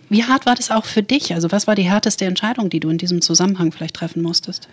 Wie 0.10 0.24
hart 0.24 0.48
war 0.48 0.56
das 0.56 0.72
auch 0.72 0.86
für 0.86 1.04
dich? 1.04 1.34
Also 1.36 1.52
was 1.52 1.68
war 1.68 1.76
die 1.76 1.84
härteste 1.84 2.26
Entscheidung, 2.26 2.70
die 2.70 2.80
du 2.80 2.90
in 2.90 2.98
diesem 2.98 3.22
Zusammenhang 3.22 3.72
vielleicht 3.72 3.96
treffen 3.96 4.24
musstest? 4.24 4.68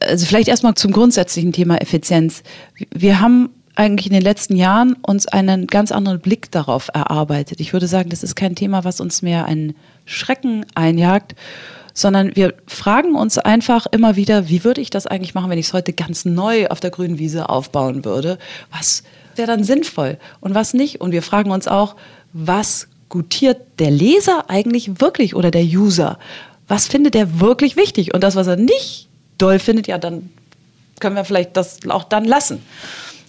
Also 0.00 0.26
vielleicht 0.26 0.48
erstmal 0.48 0.74
zum 0.74 0.92
grundsätzlichen 0.92 1.52
Thema 1.52 1.80
Effizienz. 1.80 2.42
Wir 2.94 3.20
haben 3.20 3.48
eigentlich 3.78 4.06
in 4.06 4.12
den 4.12 4.22
letzten 4.22 4.56
Jahren 4.56 4.94
uns 5.02 5.26
einen 5.26 5.68
ganz 5.68 5.92
anderen 5.92 6.20
Blick 6.20 6.50
darauf 6.50 6.90
erarbeitet. 6.92 7.60
Ich 7.60 7.72
würde 7.72 7.86
sagen, 7.86 8.10
das 8.10 8.24
ist 8.24 8.34
kein 8.34 8.56
Thema, 8.56 8.84
was 8.84 9.00
uns 9.00 9.22
mehr 9.22 9.46
einen 9.46 9.76
Schrecken 10.04 10.66
einjagt, 10.74 11.36
sondern 11.94 12.34
wir 12.34 12.54
fragen 12.66 13.14
uns 13.14 13.38
einfach 13.38 13.86
immer 13.86 14.16
wieder, 14.16 14.48
wie 14.48 14.64
würde 14.64 14.80
ich 14.80 14.90
das 14.90 15.06
eigentlich 15.06 15.34
machen, 15.34 15.50
wenn 15.50 15.58
ich 15.58 15.66
es 15.66 15.72
heute 15.72 15.92
ganz 15.92 16.24
neu 16.24 16.66
auf 16.68 16.80
der 16.80 16.90
grünen 16.90 17.18
Wiese 17.18 17.48
aufbauen 17.48 18.04
würde? 18.04 18.38
Was 18.76 19.04
wäre 19.36 19.46
dann 19.46 19.62
sinnvoll 19.62 20.18
und 20.40 20.54
was 20.54 20.74
nicht? 20.74 21.00
Und 21.00 21.12
wir 21.12 21.22
fragen 21.22 21.52
uns 21.52 21.68
auch, 21.68 21.94
was 22.32 22.88
gutiert 23.08 23.60
der 23.78 23.92
Leser 23.92 24.50
eigentlich 24.50 25.00
wirklich 25.00 25.36
oder 25.36 25.50
der 25.52 25.64
User? 25.64 26.18
Was 26.66 26.88
findet 26.88 27.14
er 27.14 27.40
wirklich 27.40 27.76
wichtig? 27.76 28.12
Und 28.12 28.22
das, 28.22 28.34
was 28.34 28.48
er 28.48 28.56
nicht 28.56 29.08
doll 29.38 29.60
findet, 29.60 29.86
ja, 29.86 29.98
dann 29.98 30.30
können 30.98 31.14
wir 31.14 31.24
vielleicht 31.24 31.56
das 31.56 31.78
auch 31.88 32.04
dann 32.04 32.24
lassen. 32.24 32.60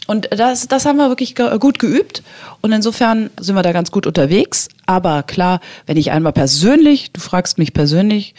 Und 0.10 0.28
das, 0.32 0.68
das 0.68 0.86
haben 0.86 0.98
wir 0.98 1.08
wirklich 1.10 1.36
gut 1.36 1.78
geübt. 1.78 2.24
Und 2.62 2.72
insofern 2.72 3.30
sind 3.40 3.54
wir 3.54 3.62
da 3.62 3.74
ganz 3.74 3.92
gut 3.92 4.08
unterwegs. 4.08 4.68
Aber 4.88 5.22
klar, 5.22 5.60
wenn 5.86 5.98
ich 5.98 6.10
einmal 6.10 6.34
persönlich, 6.34 7.12
du 7.12 7.22
fragst 7.22 7.60
mich 7.60 7.74
persönlich, 7.74 8.34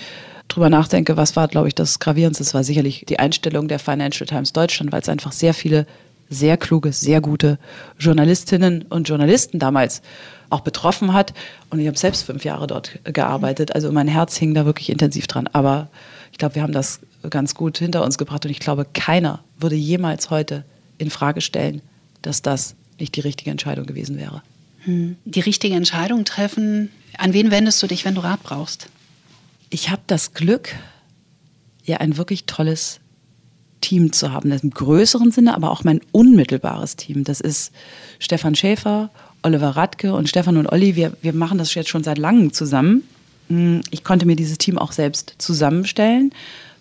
drüber 0.48 0.68
nachdenke, 0.68 1.16
was 1.16 1.36
war, 1.36 1.46
glaube 1.46 1.68
ich, 1.68 1.76
das 1.76 2.00
Gravierendste, 2.00 2.42
das 2.42 2.54
war 2.54 2.64
sicherlich 2.64 3.04
die 3.08 3.20
Einstellung 3.20 3.68
der 3.68 3.78
Financial 3.78 4.26
Times 4.26 4.52
Deutschland, 4.52 4.90
weil 4.90 5.00
es 5.00 5.08
einfach 5.08 5.30
sehr 5.30 5.54
viele 5.54 5.86
sehr 6.28 6.56
kluge, 6.56 6.92
sehr 6.92 7.20
gute 7.20 7.56
Journalistinnen 8.00 8.86
und 8.88 9.08
Journalisten 9.08 9.60
damals 9.60 10.02
auch 10.48 10.62
betroffen 10.62 11.12
hat. 11.12 11.34
Und 11.70 11.78
ich 11.78 11.86
habe 11.86 11.96
selbst 11.96 12.24
fünf 12.24 12.44
Jahre 12.44 12.66
dort 12.66 12.98
gearbeitet. 13.04 13.76
Also 13.76 13.92
mein 13.92 14.08
Herz 14.08 14.36
hing 14.36 14.54
da 14.54 14.66
wirklich 14.66 14.90
intensiv 14.90 15.28
dran. 15.28 15.48
Aber 15.52 15.86
ich 16.32 16.38
glaube, 16.38 16.56
wir 16.56 16.62
haben 16.62 16.72
das 16.72 16.98
ganz 17.30 17.54
gut 17.54 17.78
hinter 17.78 18.02
uns 18.02 18.18
gebracht. 18.18 18.44
Und 18.44 18.50
ich 18.50 18.58
glaube, 18.58 18.86
keiner 18.92 19.44
würde 19.56 19.76
jemals 19.76 20.30
heute 20.30 20.64
in 21.00 21.10
Frage 21.10 21.40
stellen, 21.40 21.82
dass 22.22 22.42
das 22.42 22.74
nicht 22.98 23.16
die 23.16 23.20
richtige 23.20 23.50
Entscheidung 23.50 23.86
gewesen 23.86 24.18
wäre. 24.18 24.42
Hm. 24.84 25.16
Die 25.24 25.40
richtige 25.40 25.74
Entscheidung 25.74 26.24
treffen. 26.24 26.90
An 27.18 27.32
wen 27.32 27.50
wendest 27.50 27.82
du 27.82 27.86
dich, 27.86 28.04
wenn 28.04 28.14
du 28.14 28.22
Rat 28.22 28.42
brauchst? 28.42 28.88
Ich 29.70 29.90
habe 29.90 30.02
das 30.06 30.34
Glück, 30.34 30.74
ja 31.84 31.98
ein 31.98 32.16
wirklich 32.16 32.44
tolles 32.44 33.00
Team 33.80 34.12
zu 34.12 34.32
haben. 34.32 34.50
Das 34.50 34.62
im 34.62 34.70
größeren 34.70 35.32
Sinne, 35.32 35.54
aber 35.54 35.70
auch 35.70 35.84
mein 35.84 36.00
unmittelbares 36.12 36.96
Team. 36.96 37.24
Das 37.24 37.40
ist 37.40 37.72
Stefan 38.18 38.54
Schäfer, 38.54 39.10
Oliver 39.42 39.70
Radke 39.70 40.14
und 40.14 40.28
Stefan 40.28 40.58
und 40.58 40.66
Olli. 40.66 40.96
Wir, 40.96 41.16
wir 41.22 41.32
machen 41.32 41.58
das 41.58 41.74
jetzt 41.74 41.88
schon 41.88 42.04
seit 42.04 42.18
langem 42.18 42.52
zusammen. 42.52 43.04
Hm, 43.48 43.80
ich 43.90 44.04
konnte 44.04 44.26
mir 44.26 44.36
dieses 44.36 44.58
Team 44.58 44.76
auch 44.76 44.92
selbst 44.92 45.34
zusammenstellen. 45.38 46.32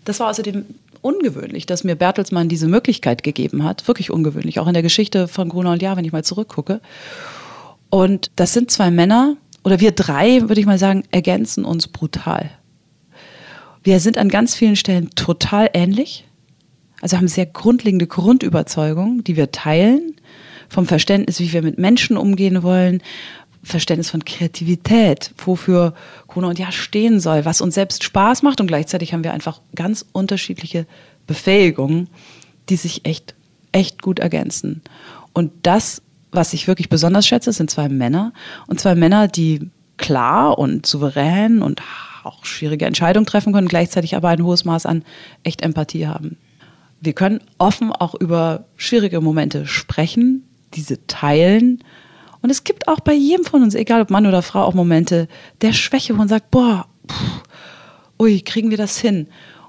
Das 0.03 0.19
war 0.19 0.29
außerdem 0.29 0.65
ungewöhnlich, 1.01 1.65
dass 1.65 1.83
mir 1.83 1.95
Bertelsmann 1.95 2.49
diese 2.49 2.67
Möglichkeit 2.67 3.23
gegeben 3.23 3.63
hat. 3.63 3.87
Wirklich 3.87 4.11
ungewöhnlich, 4.11 4.59
auch 4.59 4.67
in 4.67 4.73
der 4.73 4.83
Geschichte 4.83 5.27
von 5.27 5.49
Gruner 5.49 5.71
und 5.71 5.81
Jahr, 5.81 5.97
wenn 5.97 6.05
ich 6.05 6.11
mal 6.11 6.23
zurückgucke. 6.23 6.81
Und 7.89 8.31
das 8.35 8.53
sind 8.53 8.71
zwei 8.71 8.91
Männer, 8.91 9.37
oder 9.63 9.79
wir 9.79 9.91
drei, 9.91 10.41
würde 10.41 10.59
ich 10.59 10.65
mal 10.65 10.79
sagen, 10.79 11.03
ergänzen 11.11 11.65
uns 11.65 11.87
brutal. 11.87 12.51
Wir 13.83 13.99
sind 13.99 14.17
an 14.17 14.29
ganz 14.29 14.55
vielen 14.55 14.75
Stellen 14.75 15.09
total 15.15 15.69
ähnlich, 15.73 16.25
Also 17.01 17.17
haben 17.17 17.27
sehr 17.27 17.45
grundlegende 17.45 18.07
Grundüberzeugungen, 18.07 19.23
die 19.23 19.35
wir 19.35 19.51
teilen, 19.51 20.15
vom 20.67 20.85
Verständnis, 20.85 21.39
wie 21.39 21.51
wir 21.51 21.61
mit 21.61 21.79
Menschen 21.79 22.17
umgehen 22.17 22.61
wollen, 22.61 23.01
Verständnis 23.63 24.09
von 24.09 24.23
Kreativität, 24.23 25.31
wofür 25.37 25.93
Corona 26.27 26.49
und 26.49 26.59
Ja 26.59 26.71
stehen 26.71 27.19
soll, 27.19 27.45
was 27.45 27.61
uns 27.61 27.75
selbst 27.75 28.03
Spaß 28.03 28.41
macht 28.41 28.61
und 28.61 28.67
gleichzeitig 28.67 29.13
haben 29.13 29.23
wir 29.23 29.33
einfach 29.33 29.61
ganz 29.75 30.05
unterschiedliche 30.11 30.85
Befähigungen, 31.27 32.09
die 32.69 32.77
sich 32.77 33.05
echt, 33.05 33.35
echt 33.71 34.01
gut 34.01 34.19
ergänzen. 34.19 34.81
Und 35.33 35.51
das, 35.63 36.01
was 36.31 36.53
ich 36.53 36.67
wirklich 36.67 36.89
besonders 36.89 37.27
schätze, 37.27 37.51
sind 37.51 37.69
zwei 37.69 37.89
Männer 37.89 38.33
und 38.67 38.79
zwei 38.79 38.95
Männer, 38.95 39.27
die 39.27 39.69
klar 39.97 40.57
und 40.57 40.85
souverän 40.85 41.61
und 41.61 41.81
auch 42.23 42.45
schwierige 42.45 42.85
Entscheidungen 42.85 43.25
treffen 43.25 43.53
können, 43.53 43.67
gleichzeitig 43.67 44.15
aber 44.15 44.29
ein 44.29 44.43
hohes 44.43 44.65
Maß 44.65 44.85
an 44.85 45.03
echt 45.43 45.61
Empathie 45.61 46.07
haben. 46.07 46.37
Wir 47.01 47.13
können 47.13 47.41
offen 47.57 47.91
auch 47.91 48.15
über 48.15 48.65
schwierige 48.75 49.21
Momente 49.21 49.65
sprechen, 49.65 50.43
diese 50.73 51.05
teilen. 51.07 51.83
Und 52.41 52.49
es 52.49 52.63
gibt 52.63 52.87
auch 52.87 52.99
bei 52.99 53.13
jedem 53.13 53.45
von 53.45 53.63
uns, 53.63 53.75
egal 53.75 54.01
ob 54.01 54.09
Mann 54.09 54.25
oder 54.25 54.41
Frau, 54.41 54.63
auch 54.63 54.73
Momente 54.73 55.27
der 55.61 55.73
Schwäche, 55.73 56.13
wo 56.13 56.17
man 56.17 56.27
sagt, 56.27 56.51
boah, 56.51 56.87
pff, 57.09 57.43
ui, 58.19 58.41
kriegen 58.41 58.69
wir 58.69 58.77
das 58.77 58.97
hin? 58.97 59.27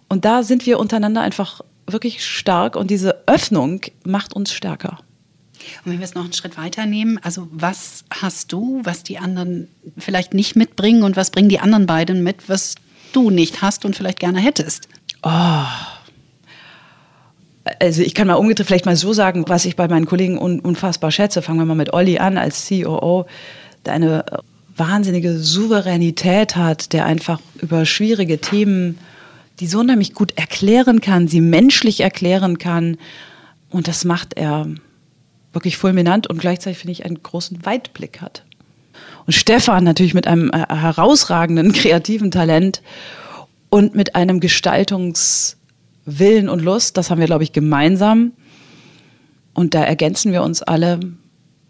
Und 0.09 0.25
da 0.25 0.43
sind 0.43 0.67
wir 0.67 0.79
untereinander 0.79 1.21
einfach 1.21 1.62
wirklich 1.87 2.25
stark 2.25 2.77
und 2.77 2.91
diese 2.91 3.27
Öffnung 3.27 3.81
macht 4.05 4.35
uns 4.35 4.53
stärker. 4.53 4.99
Und 5.85 5.93
wenn 5.93 5.99
wir 5.99 6.05
es 6.05 6.15
noch 6.15 6.25
einen 6.25 6.33
Schritt 6.33 6.57
weiter 6.57 6.87
nehmen, 6.87 7.19
also 7.23 7.49
was 7.50 8.05
hast 8.11 8.53
du, 8.53 8.81
was 8.85 9.03
die 9.03 9.19
anderen 9.19 9.69
vielleicht 9.99 10.33
nicht 10.33 10.57
mitbringen 10.57 11.03
und 11.03 11.17
was 11.17 11.31
bringen 11.31 11.49
die 11.49 11.61
anderen 11.61 11.87
beiden 11.87 12.23
mit, 12.23 12.49
was 12.49 12.77
du 13.12 13.31
nicht 13.31 13.62
hast 13.62 13.85
und 13.85 13.97
vielleicht 13.97 14.21
gerne 14.21 14.41
hättest? 14.41 14.89
Oh. 15.23 15.65
Also 17.79 18.02
ich 18.02 18.14
kann 18.14 18.26
mal 18.26 18.35
umgedreht 18.35 18.67
vielleicht 18.67 18.87
mal 18.87 18.97
so 18.97 19.12
sagen, 19.12 19.45
was 19.47 19.64
ich 19.64 19.76
bei 19.76 19.87
meinen 19.87 20.07
Kollegen 20.07 20.38
unfassbar 20.38 21.11
schätze. 21.11 21.43
Fangen 21.43 21.59
wir 21.59 21.67
mal 21.67 21.75
mit 21.75 21.93
Olli 21.93 22.19
an 22.19 22.38
als 22.38 22.69
COO, 22.69 23.26
der 23.85 23.93
eine 23.93 24.25
wahnsinnige 24.76 25.38
Souveränität 25.38 26.57
hat, 26.57 26.93
der 26.93 27.05
einfach 27.05 27.40
über 27.61 27.85
schwierige 27.85 28.40
Themen, 28.40 28.99
die 29.61 29.67
so 29.67 29.81
unheimlich 29.81 30.14
gut 30.14 30.33
erklären 30.37 31.02
kann, 31.02 31.29
sie 31.29 31.43
menschlich 31.43 32.00
erklären 32.00 32.57
kann. 32.59 32.97
Und 33.69 33.88
das 33.88 34.05
macht 34.05 34.35
er 34.35 34.67
wirklich 35.52 35.76
fulminant 35.76 36.29
und 36.29 36.38
gleichzeitig 36.38 36.79
finde 36.79 36.93
ich 36.93 37.05
einen 37.05 37.23
großen 37.23 37.64
Weitblick 37.67 38.23
hat. 38.23 38.45
Und 39.26 39.35
Stefan 39.35 39.85
natürlich 39.85 40.14
mit 40.14 40.26
einem 40.26 40.50
äh, 40.50 40.64
herausragenden 40.69 41.73
kreativen 41.75 42.31
Talent 42.31 42.83
und 43.69 43.95
mit 43.95 44.14
einem 44.14 44.40
Gestaltungswillen 46.11 46.49
und 46.49 46.62
Lust, 46.62 46.97
das 46.97 47.11
haben 47.11 47.21
wir, 47.21 47.26
glaube 47.26 47.45
ich, 47.45 47.52
gemeinsam. 47.52 48.33
Und 49.55 49.75
da 49.75 49.83
ergänzen 49.83 50.33
wir 50.33 50.43
uns 50.43 50.62
alle 50.62 51.00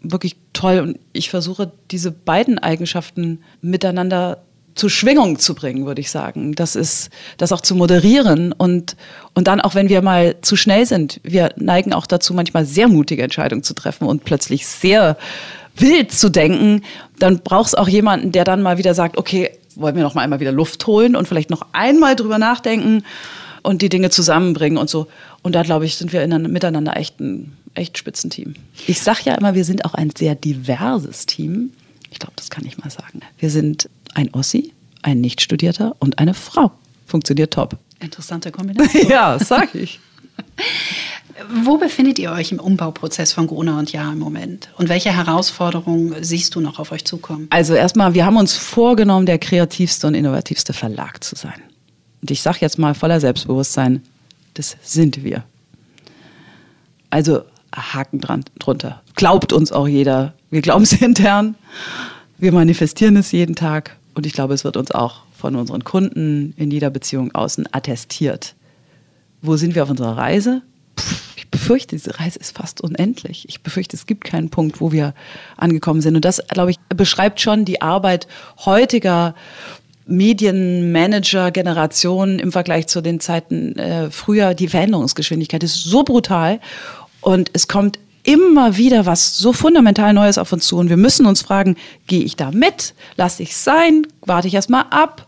wirklich 0.01 0.35
toll. 0.53 0.79
Und 0.79 0.99
ich 1.13 1.29
versuche, 1.29 1.71
diese 1.91 2.11
beiden 2.11 2.59
Eigenschaften 2.59 3.41
miteinander 3.61 4.43
zu 4.73 4.87
Schwingung 4.87 5.37
zu 5.37 5.53
bringen, 5.53 5.85
würde 5.85 5.99
ich 5.99 6.09
sagen. 6.09 6.53
Das 6.53 6.75
ist, 6.75 7.09
das 7.37 7.51
auch 7.51 7.61
zu 7.61 7.75
moderieren 7.75 8.53
und, 8.53 8.95
und 9.33 9.47
dann 9.47 9.59
auch 9.59 9.75
wenn 9.75 9.89
wir 9.89 10.01
mal 10.01 10.37
zu 10.41 10.55
schnell 10.55 10.85
sind, 10.85 11.19
wir 11.23 11.51
neigen 11.57 11.93
auch 11.93 12.07
dazu, 12.07 12.33
manchmal 12.33 12.65
sehr 12.65 12.87
mutige 12.87 13.21
Entscheidungen 13.21 13.63
zu 13.63 13.73
treffen 13.73 14.07
und 14.07 14.23
plötzlich 14.23 14.65
sehr 14.65 15.17
wild 15.75 16.13
zu 16.13 16.29
denken, 16.29 16.83
dann 17.19 17.39
braucht 17.39 17.67
es 17.67 17.75
auch 17.75 17.89
jemanden, 17.89 18.31
der 18.31 18.45
dann 18.45 18.61
mal 18.61 18.77
wieder 18.77 18.93
sagt, 18.93 19.17
okay, 19.17 19.51
wollen 19.75 19.95
wir 19.95 20.03
noch 20.03 20.15
mal 20.15 20.21
einmal 20.21 20.39
wieder 20.39 20.51
Luft 20.53 20.87
holen 20.87 21.17
und 21.17 21.27
vielleicht 21.27 21.49
noch 21.49 21.65
einmal 21.73 22.15
drüber 22.15 22.37
nachdenken 22.37 23.03
und 23.63 23.81
die 23.81 23.89
Dinge 23.89 24.09
zusammenbringen 24.09 24.77
und 24.77 24.89
so. 24.89 25.07
Und 25.41 25.53
da, 25.53 25.63
glaube 25.63 25.85
ich, 25.85 25.95
sind 25.95 26.13
wir 26.13 26.23
in, 26.23 26.51
miteinander 26.51 26.97
echt 26.97 27.19
ein 27.19 27.53
echt 27.73 27.97
Spitzenteam. 27.97 28.53
Ich 28.87 29.01
sage 29.01 29.21
ja 29.25 29.35
immer, 29.35 29.55
wir 29.55 29.65
sind 29.65 29.85
auch 29.85 29.93
ein 29.93 30.11
sehr 30.15 30.35
diverses 30.35 31.25
Team. 31.25 31.71
Ich 32.09 32.19
glaube, 32.19 32.33
das 32.35 32.49
kann 32.49 32.65
ich 32.65 32.77
mal 32.77 32.89
sagen. 32.89 33.21
Wir 33.39 33.49
sind 33.49 33.89
ein 34.13 34.33
Ossi, 34.33 34.73
ein 35.01 35.21
Nichtstudierter 35.21 35.95
und 35.99 36.19
eine 36.19 36.33
Frau. 36.33 36.71
Funktioniert 37.05 37.53
top. 37.53 37.77
Interessante 37.99 38.51
Kombination. 38.51 39.07
ja, 39.09 39.37
sag 39.39 39.75
ich. 39.75 39.99
Wo 41.63 41.77
befindet 41.77 42.19
ihr 42.19 42.31
euch 42.31 42.51
im 42.51 42.59
Umbauprozess 42.59 43.33
von 43.33 43.47
Gruner 43.47 43.79
und 43.79 43.91
Ja 43.91 44.11
im 44.11 44.19
Moment? 44.19 44.69
Und 44.77 44.89
welche 44.89 45.15
Herausforderungen 45.15 46.15
siehst 46.23 46.55
du 46.55 46.61
noch 46.61 46.77
auf 46.77 46.91
euch 46.91 47.05
zukommen? 47.05 47.47
Also 47.49 47.73
erstmal, 47.73 48.13
wir 48.13 48.25
haben 48.25 48.37
uns 48.37 48.53
vorgenommen, 48.53 49.25
der 49.25 49.39
kreativste 49.39 50.07
und 50.07 50.13
innovativste 50.13 50.73
Verlag 50.73 51.23
zu 51.23 51.35
sein. 51.35 51.61
Und 52.21 52.31
ich 52.31 52.41
sage 52.41 52.59
jetzt 52.61 52.77
mal 52.77 52.93
voller 52.93 53.19
Selbstbewusstsein, 53.19 54.03
das 54.53 54.77
sind 54.81 55.23
wir. 55.23 55.43
Also 57.09 57.43
Haken 57.75 58.19
dran, 58.19 58.45
drunter. 58.59 59.01
Glaubt 59.15 59.53
uns 59.53 59.71
auch 59.71 59.87
jeder. 59.87 60.33
Wir 60.49 60.61
glauben 60.61 60.83
es 60.83 60.93
intern. 61.01 61.55
Wir 62.37 62.51
manifestieren 62.51 63.15
es 63.17 63.31
jeden 63.31 63.55
Tag. 63.55 63.97
Und 64.13 64.25
ich 64.25 64.33
glaube, 64.33 64.53
es 64.53 64.63
wird 64.63 64.77
uns 64.77 64.91
auch 64.91 65.21
von 65.37 65.55
unseren 65.55 65.83
Kunden 65.83 66.53
in 66.57 66.69
jeder 66.69 66.89
Beziehung 66.89 67.33
außen 67.33 67.67
attestiert. 67.71 68.55
Wo 69.41 69.57
sind 69.57 69.73
wir 69.73 69.83
auf 69.83 69.89
unserer 69.89 70.17
Reise? 70.17 70.61
ich 71.35 71.49
befürchte, 71.49 71.95
diese 71.95 72.19
Reise 72.19 72.39
ist 72.39 72.55
fast 72.55 72.81
unendlich. 72.81 73.47
Ich 73.49 73.61
befürchte, 73.61 73.95
es 73.95 74.05
gibt 74.05 74.23
keinen 74.23 74.49
Punkt, 74.49 74.79
wo 74.81 74.91
wir 74.91 75.13
angekommen 75.57 76.01
sind. 76.01 76.15
Und 76.15 76.25
das, 76.25 76.41
glaube 76.47 76.71
ich, 76.71 76.79
beschreibt 76.95 77.41
schon 77.41 77.65
die 77.65 77.81
Arbeit 77.81 78.27
heutiger 78.65 79.33
Medienmanager-Generationen 80.11 82.39
im 82.39 82.51
Vergleich 82.51 82.87
zu 82.87 83.01
den 83.01 83.19
Zeiten 83.19 83.77
äh, 83.77 84.11
früher. 84.11 84.53
Die 84.53 84.67
Veränderungsgeschwindigkeit 84.67 85.63
ist 85.63 85.83
so 85.83 86.03
brutal 86.03 86.59
und 87.21 87.49
es 87.53 87.67
kommt 87.67 87.97
immer 88.23 88.77
wieder 88.77 89.05
was 89.05 89.37
so 89.37 89.53
fundamental 89.53 90.13
Neues 90.13 90.37
auf 90.37 90.51
uns 90.53 90.67
zu 90.67 90.77
und 90.77 90.89
wir 90.89 90.97
müssen 90.97 91.25
uns 91.25 91.41
fragen, 91.41 91.75
gehe 92.07 92.23
ich 92.23 92.35
da 92.35 92.51
mit? 92.51 92.93
Lasse 93.15 93.43
ich 93.43 93.55
sein? 93.55 94.07
Warte 94.21 94.47
ich 94.47 94.53
erstmal 94.53 94.85
ab? 94.89 95.27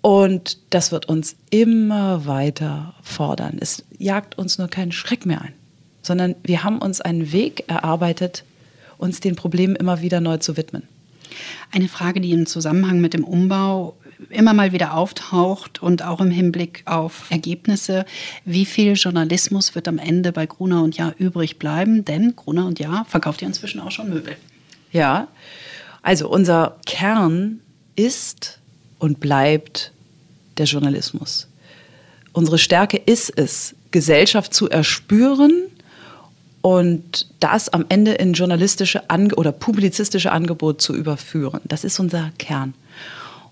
Und 0.00 0.58
das 0.70 0.90
wird 0.90 1.08
uns 1.08 1.36
immer 1.50 2.26
weiter 2.26 2.94
fordern. 3.02 3.58
Es 3.60 3.84
jagt 3.98 4.36
uns 4.36 4.58
nur 4.58 4.68
keinen 4.68 4.92
Schreck 4.92 5.26
mehr 5.26 5.42
ein, 5.42 5.52
sondern 6.02 6.34
wir 6.42 6.64
haben 6.64 6.78
uns 6.78 7.00
einen 7.00 7.32
Weg 7.32 7.64
erarbeitet, 7.68 8.44
uns 8.98 9.20
den 9.20 9.36
Problemen 9.36 9.76
immer 9.76 10.00
wieder 10.00 10.20
neu 10.20 10.38
zu 10.38 10.56
widmen. 10.56 10.88
Eine 11.70 11.88
Frage, 11.88 12.20
die 12.20 12.32
im 12.32 12.46
Zusammenhang 12.46 13.00
mit 13.00 13.14
dem 13.14 13.24
Umbau 13.24 13.96
immer 14.30 14.54
mal 14.54 14.72
wieder 14.72 14.94
auftaucht 14.94 15.82
und 15.82 16.02
auch 16.02 16.20
im 16.20 16.30
Hinblick 16.30 16.82
auf 16.86 17.30
Ergebnisse. 17.30 18.04
Wie 18.44 18.66
viel 18.66 18.94
Journalismus 18.94 19.74
wird 19.74 19.88
am 19.88 19.98
Ende 19.98 20.32
bei 20.32 20.46
Gruner 20.46 20.82
und 20.82 20.96
Jahr 20.96 21.14
übrig 21.18 21.58
bleiben? 21.58 22.04
Denn 22.04 22.36
Gruner 22.36 22.66
und 22.66 22.78
Jahr 22.78 23.04
verkauft 23.06 23.42
ja 23.42 23.48
inzwischen 23.48 23.80
auch 23.80 23.90
schon 23.90 24.10
Möbel. 24.10 24.36
Ja, 24.92 25.28
also 26.02 26.28
unser 26.28 26.76
Kern 26.86 27.60
ist 27.96 28.58
und 28.98 29.20
bleibt 29.20 29.92
der 30.58 30.66
Journalismus. 30.66 31.48
Unsere 32.32 32.58
Stärke 32.58 32.96
ist 32.96 33.30
es, 33.36 33.74
Gesellschaft 33.90 34.54
zu 34.54 34.70
erspüren 34.70 35.64
und 36.62 37.26
das 37.40 37.68
am 37.68 37.84
Ende 37.88 38.12
in 38.12 38.32
journalistische 38.32 39.10
Ange 39.10 39.34
oder 39.34 39.52
publizistische 39.52 40.32
Angebot 40.32 40.80
zu 40.80 40.94
überführen. 40.94 41.60
Das 41.64 41.84
ist 41.84 42.00
unser 42.00 42.30
Kern. 42.38 42.74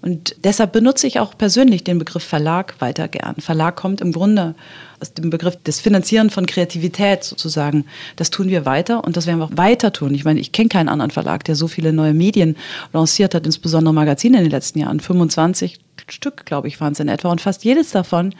Und 0.02 0.36
deshalb 0.44 0.72
benutze 0.72 1.06
ich 1.06 1.20
auch 1.20 1.36
persönlich 1.36 1.84
den 1.84 1.98
Begriff 1.98 2.24
Verlag 2.24 2.80
weiter 2.80 3.06
gern. 3.06 3.34
Verlag 3.36 3.76
kommt 3.76 4.00
im 4.00 4.12
Grunde 4.12 4.54
aus 4.98 5.12
dem 5.12 5.28
Begriff 5.28 5.56
des 5.62 5.80
Finanzieren 5.80 6.30
von 6.30 6.46
Kreativität 6.46 7.22
sozusagen. 7.22 7.84
Das 8.16 8.30
tun 8.30 8.48
wir 8.48 8.64
weiter 8.64 9.04
und 9.04 9.18
das 9.18 9.26
werden 9.26 9.40
wir 9.40 9.46
auch 9.46 9.56
weiter 9.56 9.92
tun. 9.92 10.14
Ich 10.14 10.24
meine, 10.24 10.40
ich 10.40 10.52
kenne 10.52 10.70
keinen 10.70 10.88
anderen 10.88 11.10
Verlag, 11.10 11.44
der 11.44 11.54
so 11.54 11.68
viele 11.68 11.92
neue 11.92 12.14
Medien 12.14 12.56
lanciert 12.94 13.34
hat, 13.34 13.44
insbesondere 13.44 13.92
Magazine 13.92 14.38
in 14.38 14.44
den 14.44 14.50
letzten 14.50 14.78
Jahren. 14.78 15.00
25 15.00 15.80
Stück, 16.08 16.46
glaube 16.46 16.68
ich, 16.68 16.80
waren 16.80 16.94
es 16.94 17.00
in 17.00 17.08
etwa. 17.08 17.30
Und 17.30 17.42
fast 17.42 17.64
jedes 17.64 17.90
davon 17.90 18.34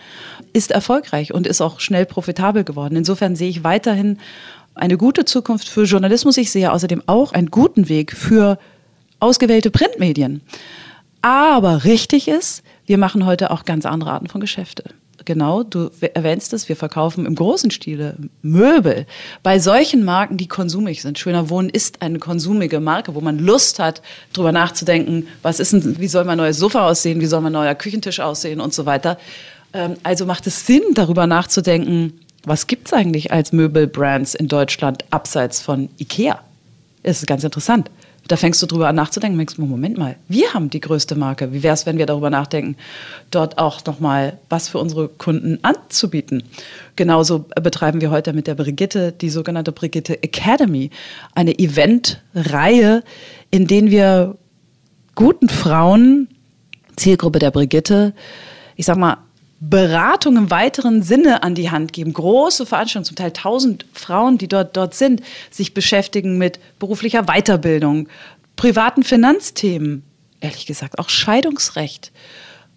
ist 0.55 0.71
erfolgreich 0.71 1.35
und 1.35 1.47
ist 1.47 1.61
auch 1.61 1.81
schnell 1.81 2.07
profitabel 2.07 2.65
geworden. 2.65 2.97
Insofern 2.97 3.37
sehe 3.37 3.51
ich 3.51 3.65
weiterhin 3.65 4.19
eine 4.75 4.97
gute 4.97 5.25
Zukunft 5.25 5.69
für 5.69 5.85
Journalismus. 5.85 6.37
Ich 6.37 6.51
sehe 6.51 6.73
außerdem 6.73 7.03
auch 7.07 7.33
einen 7.33 7.51
guten 7.51 7.89
Weg 7.89 8.13
für 8.13 8.59
ausgewählte 9.19 9.71
Printmedien. 9.71 10.43
Aber 11.23 11.85
richtig 11.85 12.29
ist, 12.29 12.63
wir 12.87 12.99
machen 12.99 13.27
heute 13.27 13.51
auch 13.51 13.65
ganz 13.65 13.85
andere 13.85 14.13
Arten 14.13 14.29
von 14.29 14.41
Geschäfte. 14.41 14.85
Genau, 15.27 15.63
du 15.63 15.91
erwähnst 16.15 16.55
es, 16.55 16.69
wir 16.71 16.77
verkaufen 16.77 17.27
im 17.27 17.35
großen 17.35 17.71
Stile 17.71 18.17
Möbel. 18.41 19.07
Bei 19.43 19.59
solchen 19.59 20.03
Marken, 20.03 20.39
die 20.39 20.49
konsumig 20.49 21.03
sind. 21.03 21.19
Schöner 21.19 21.51
Wohnen 21.51 21.69
ist 21.69 22.01
eine 22.01 22.19
konsumige 22.19 22.81
Marke, 22.81 23.15
wo 23.15 23.21
man 23.21 23.39
Lust 23.39 23.79
hat, 23.79 24.01
darüber 24.33 24.51
nachzudenken, 24.53 25.29
was 25.43 25.61
ist 25.61 25.75
denn, 25.75 25.99
wie 25.99 26.09
soll 26.09 26.25
mein 26.25 26.39
neues 26.39 26.57
Sofa 26.57 26.89
aussehen, 26.89 27.21
wie 27.21 27.27
soll 27.27 27.43
mein 27.43 27.53
neuer 27.53 27.75
Küchentisch 27.75 28.19
aussehen 28.21 28.61
und 28.61 28.73
so 28.73 28.87
weiter. 28.87 29.19
Ähm, 29.75 29.97
also 30.03 30.25
macht 30.25 30.47
es 30.47 30.67
Sinn, 30.67 30.83
darüber 30.95 31.27
nachzudenken, 31.27 32.15
was 32.45 32.67
gibt 32.67 32.89
es 32.89 32.93
eigentlich 32.93 33.33
als 33.33 33.53
Möbelbrands 33.53 34.35
in 34.35 34.49
Deutschland 34.49 35.05
abseits 35.11 35.61
von 35.61 35.89
Ikea? 35.99 36.41
Das 37.03 37.19
ist 37.19 37.27
ganz 37.27 37.45
interessant. 37.45 37.91
Da 38.29 38.37
fängst 38.37 38.63
du 38.63 38.67
drüber 38.67 38.87
an 38.87 38.95
nachzudenken, 38.95 39.39
denkst, 39.39 39.59
Moment 39.59 39.99
mal, 39.99 40.15
wir 40.29 40.55
haben 40.55 40.71
die 40.71 40.79
größte 40.79 41.17
Marke. 41.17 41.53
Wie 41.53 41.65
wäre 41.65 41.75
es, 41.75 41.85
wenn 41.85 41.99
wir 41.99 42.07
darüber 42.07 42.31
nachdenken, 42.31 42.77
dort 43.33 43.59
auch 43.59 43.85
nochmal 43.87 44.39
was 44.49 44.69
für 44.69 44.79
unsere 44.79 45.09
Kunden 45.09 45.59
anzubieten? 45.63 46.45
Genauso 46.95 47.47
betreiben 47.61 48.01
wir 48.01 48.13
heute 48.13 48.33
mit 48.33 48.47
der 48.47 48.55
Brigitte 48.55 49.11
die 49.11 49.31
sogenannte 49.31 49.73
Brigitte 49.73 50.23
Academy, 50.23 50.91
eine 51.35 51.59
Eventreihe, 51.59 53.03
in 53.51 53.67
denen 53.67 53.91
wir 53.91 54.37
guten 55.17 55.49
Frauen, 55.49 56.29
Zielgruppe 56.95 57.41
der 57.41 57.51
Brigitte, 57.51 58.15
ich 58.77 58.87
sag 58.87 58.97
mal, 58.97 59.17
Beratung 59.61 60.39
im 60.39 60.51
weiteren 60.51 61.03
Sinne 61.03 61.43
an 61.43 61.55
die 61.55 61.71
Hand 61.71 61.93
geben. 61.93 62.15
Große 62.15 62.65
Veranstaltungen, 62.65 63.05
zum 63.05 63.17
Teil 63.17 63.33
tausend 63.33 63.85
Frauen, 63.93 64.39
die 64.39 64.49
dort, 64.49 64.77
dort 64.77 64.95
sind, 64.95 65.23
sich 65.51 65.75
beschäftigen 65.75 66.39
mit 66.39 66.59
beruflicher 66.79 67.25
Weiterbildung, 67.25 68.09
privaten 68.57 69.03
Finanzthemen, 69.03 70.03
ehrlich 70.41 70.65
gesagt 70.65 70.99
auch 70.99 71.11
Scheidungsrecht, 71.11 72.11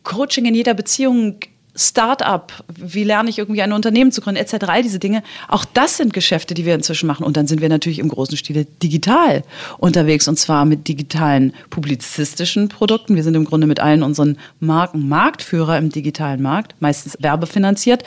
Coaching 0.04 0.46
in 0.46 0.56
jeder 0.56 0.74
Beziehung, 0.74 1.38
Start-up, 1.76 2.64
wie 2.68 3.04
lerne 3.04 3.30
ich 3.30 3.40
irgendwie 3.40 3.62
ein 3.62 3.74
Unternehmen 3.74 4.12
zu 4.12 4.22
gründen, 4.22 4.40
etc. 4.40 4.66
All 4.68 4.84
diese 4.84 5.00
Dinge. 5.00 5.24
Auch 5.48 5.66
das 5.66 5.98
sind 5.98 6.14
Geschäfte, 6.14 6.54
die 6.54 6.66
wir 6.66 6.76
inzwischen 6.76 7.08
machen. 7.08 7.26
Und 7.26 7.36
dann 7.36 7.48
sind 7.48 7.62
wir 7.62 7.70
natürlich 7.70 8.00
im 8.00 8.10
großen 8.10 8.38
Stile 8.38 8.66
digital 8.66 9.44
unterwegs 9.80 10.28
und 10.28 10.38
zwar 10.38 10.66
mit 10.66 10.88
digitalen 10.88 11.54
publizistischen 11.72 12.70
Produkten. 12.70 13.16
Wir 13.16 13.24
sind 13.24 13.36
im 13.36 13.46
Grunde 13.46 13.66
mit 13.66 13.80
allen 13.80 14.04
unseren 14.04 14.38
Marken 14.60 15.10
Marktführer 15.10 15.78
im 15.78 15.90
digitalen 15.90 16.42
Markt, 16.42 16.76
meistens 16.80 17.18
werbefinanziert. 17.20 18.04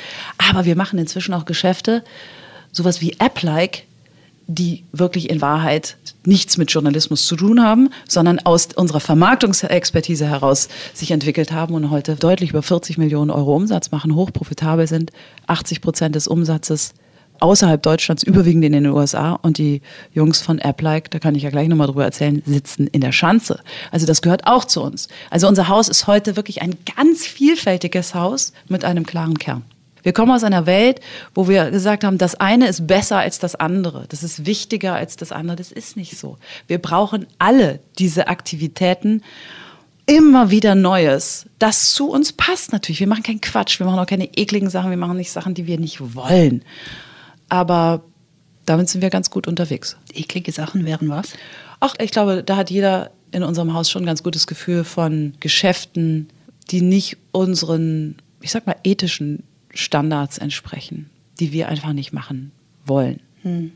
Aber 0.51 0.65
wir 0.65 0.77
machen 0.77 0.99
inzwischen 0.99 1.35
auch 1.35 1.45
Geschäfte, 1.45 2.05
sowas 2.71 3.01
wie 3.01 3.17
App-like, 3.19 3.85
die 4.49 4.85
wirklich 4.93 5.29
in 5.29 5.41
Wahrheit 5.41 5.97
nichts 6.25 6.57
mit 6.57 6.71
Journalismus 6.71 7.27
zu 7.27 7.37
tun 7.37 7.63
haben, 7.63 7.91
sondern 8.09 8.39
aus 8.41 8.69
unserer 8.75 9.01
Vermarktungsexpertise 9.01 10.27
heraus 10.27 10.69
sich 10.95 11.11
entwickelt 11.11 11.53
haben 11.53 11.75
und 11.75 11.91
heute 11.91 12.17
deutlich 12.17 12.51
über 12.51 12.63
40 12.63 12.99
Millionen 12.99 13.31
Euro 13.31 13.57
Umsatz 13.57 13.91
machen, 13.91 14.15
hochprofitabel 14.15 14.87
sind, 14.87 15.11
80 15.47 15.81
Prozent 15.81 16.15
des 16.15 16.29
Umsatzes 16.29 16.95
außerhalb 17.41 17.83
Deutschlands, 17.83 18.23
überwiegend 18.23 18.65
in 18.65 18.73
den 18.73 18.87
USA. 18.87 19.33
Und 19.35 19.59
die 19.59 19.83
Jungs 20.13 20.41
von 20.41 20.61
AppLike, 20.61 21.11
da 21.11 21.19
kann 21.19 21.35
ich 21.35 21.43
ja 21.43 21.51
gleich 21.51 21.69
nochmal 21.69 21.89
drüber 21.89 22.05
erzählen, 22.05 22.43
sitzen 22.47 22.87
in 22.87 23.01
der 23.01 23.13
Schanze. 23.13 23.61
Also 23.91 24.07
das 24.07 24.23
gehört 24.23 24.47
auch 24.47 24.65
zu 24.65 24.83
uns. 24.83 25.09
Also 25.31 25.49
unser 25.49 25.69
Haus 25.69 25.89
ist 25.89 26.07
heute 26.07 26.37
wirklich 26.37 26.63
ein 26.63 26.77
ganz 26.97 27.27
vielfältiges 27.27 28.15
Haus 28.15 28.53
mit 28.69 28.85
einem 28.85 29.05
klaren 29.05 29.39
Kern. 29.39 29.65
Wir 30.07 30.13
kommen 30.13 30.31
aus 30.31 30.45
einer 30.45 30.67
Welt, 30.67 31.01
wo 31.35 31.49
wir 31.49 31.73
gesagt 31.73 32.05
haben, 32.05 32.17
das 32.17 32.37
eine 32.37 32.69
ist 32.69 32.87
besser 32.87 33.19
als 33.19 33.41
das 33.41 33.57
andere. 33.57 34.05
Das 34.09 34.23
ist 34.23 34.47
wichtiger 34.47 34.95
als 34.95 35.17
das 35.17 35.33
andere. 35.33 35.57
Das 35.57 35.73
ist 35.73 35.97
nicht 35.97 36.17
so. 36.17 36.39
Wir 36.69 36.79
brauchen 36.79 37.27
alle 37.41 37.81
diese 37.99 38.29
Aktivitäten 38.29 39.23
immer 40.07 40.53
wieder 40.53 40.77
Neues, 40.77 41.47
das 41.59 41.93
zu 41.93 42.09
uns 42.09 42.33
passt 42.33 42.73
natürlich. 42.73 43.01
Wir 43.01 43.09
machen 43.09 43.25
keinen 43.25 43.41
Quatsch, 43.41 43.81
wir 43.81 43.87
machen 43.87 43.99
auch 43.99 44.07
keine 44.07 44.27
ekligen 44.37 44.71
Sachen, 44.71 44.91
wir 44.91 44.97
machen 44.97 45.17
nicht 45.17 45.33
Sachen, 45.33 45.55
die 45.55 45.67
wir 45.67 45.81
nicht 45.81 46.15
wollen. 46.15 46.65
Aber 47.49 48.05
damit 48.65 48.89
sind 48.89 49.01
wir 49.01 49.11
ganz 49.11 49.31
gut 49.31 49.49
unterwegs. 49.49 49.97
Eklige 50.15 50.53
Sachen 50.53 50.85
wären 50.85 51.09
was? 51.09 51.33
Ach, 51.81 51.97
ich 51.99 52.13
glaube, 52.13 52.45
da 52.45 52.55
hat 52.55 52.71
jeder 52.71 53.11
in 53.33 53.43
unserem 53.43 53.75
Haus 53.75 53.91
schon 53.91 54.05
ein 54.05 54.07
ganz 54.07 54.23
gutes 54.23 54.47
Gefühl 54.47 54.85
von 54.85 55.35
Geschäften, 55.41 56.29
die 56.71 56.81
nicht 56.81 57.17
unseren, 57.33 58.19
ich 58.41 58.53
sag 58.53 58.69
mal, 58.69 58.77
ethischen 58.85 59.43
Standards 59.77 60.39
entsprechen, 60.39 61.11
die 61.41 61.53
wir 61.53 61.69
einfach 61.69 61.93
nicht 61.93 62.13
machen 62.13 62.53
wollen. 62.85 63.21
Hm. 63.43 63.73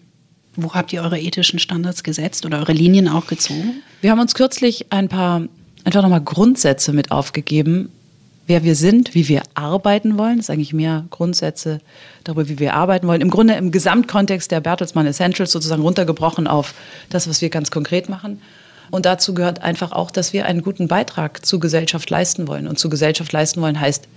Wo 0.57 0.75
habt 0.75 0.92
ihr 0.92 1.02
eure 1.02 1.21
ethischen 1.21 1.59
Standards 1.59 2.02
gesetzt 2.02 2.45
oder 2.45 2.59
eure 2.59 2.73
Linien 2.73 3.09
auch 3.09 3.26
gezogen? 3.26 3.83
Wir 4.00 4.11
haben 4.11 4.21
uns 4.21 4.35
kürzlich 4.35 4.87
ein 4.90 5.09
paar 5.09 5.42
einfach 5.85 6.02
nochmal 6.02 6.21
Grundsätze 6.21 6.92
mit 6.92 7.11
aufgegeben, 7.11 7.90
wer 8.47 8.64
wir 8.64 8.75
sind, 8.75 9.14
wie 9.14 9.28
wir 9.28 9.42
arbeiten 9.54 10.19
wollen. 10.19 10.37
Das 10.37 10.47
ist 10.47 10.50
eigentlich 10.50 10.73
mehr 10.73 11.07
Grundsätze 11.11 11.80
darüber, 12.25 12.49
wie 12.49 12.59
wir 12.59 12.75
arbeiten 12.75 13.07
wollen. 13.07 13.21
Im 13.21 13.30
Grunde 13.30 13.54
im 13.54 13.71
Gesamtkontext 13.71 14.50
der 14.50 14.60
Bertelsmann 14.60 15.06
Essentials 15.06 15.52
sozusagen 15.52 15.82
runtergebrochen 15.82 16.47
auf 16.47 16.75
das, 17.10 17.28
was 17.28 17.41
wir 17.41 17.49
ganz 17.49 17.71
konkret 17.71 18.08
machen. 18.08 18.43
Und 18.91 19.06
dazu 19.06 19.34
gehört 19.34 19.63
einfach 19.63 19.93
auch, 19.93 20.10
dass 20.10 20.32
wir 20.32 20.47
einen 20.47 20.63
guten 20.63 20.89
Beitrag 20.89 21.47
zur 21.47 21.60
Gesellschaft 21.60 22.10
leisten 22.10 22.49
wollen. 22.49 22.67
Und 22.67 22.78
zur 22.78 22.91
Gesellschaft 22.91 23.32
leisten 23.32 23.60
wollen 23.63 23.78
heißt 23.78 24.08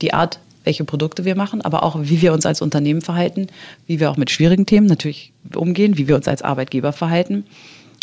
die 0.00 0.14
Art, 0.14 0.38
welche 0.64 0.84
Produkte 0.84 1.24
wir 1.24 1.36
machen, 1.36 1.60
aber 1.60 1.82
auch 1.82 1.96
wie 2.00 2.22
wir 2.22 2.32
uns 2.32 2.46
als 2.46 2.62
Unternehmen 2.62 3.00
verhalten, 3.00 3.48
wie 3.86 4.00
wir 4.00 4.10
auch 4.10 4.16
mit 4.16 4.30
schwierigen 4.30 4.66
Themen 4.66 4.86
natürlich 4.86 5.32
umgehen, 5.54 5.98
wie 5.98 6.08
wir 6.08 6.16
uns 6.16 6.28
als 6.28 6.42
Arbeitgeber 6.42 6.92
verhalten. 6.92 7.44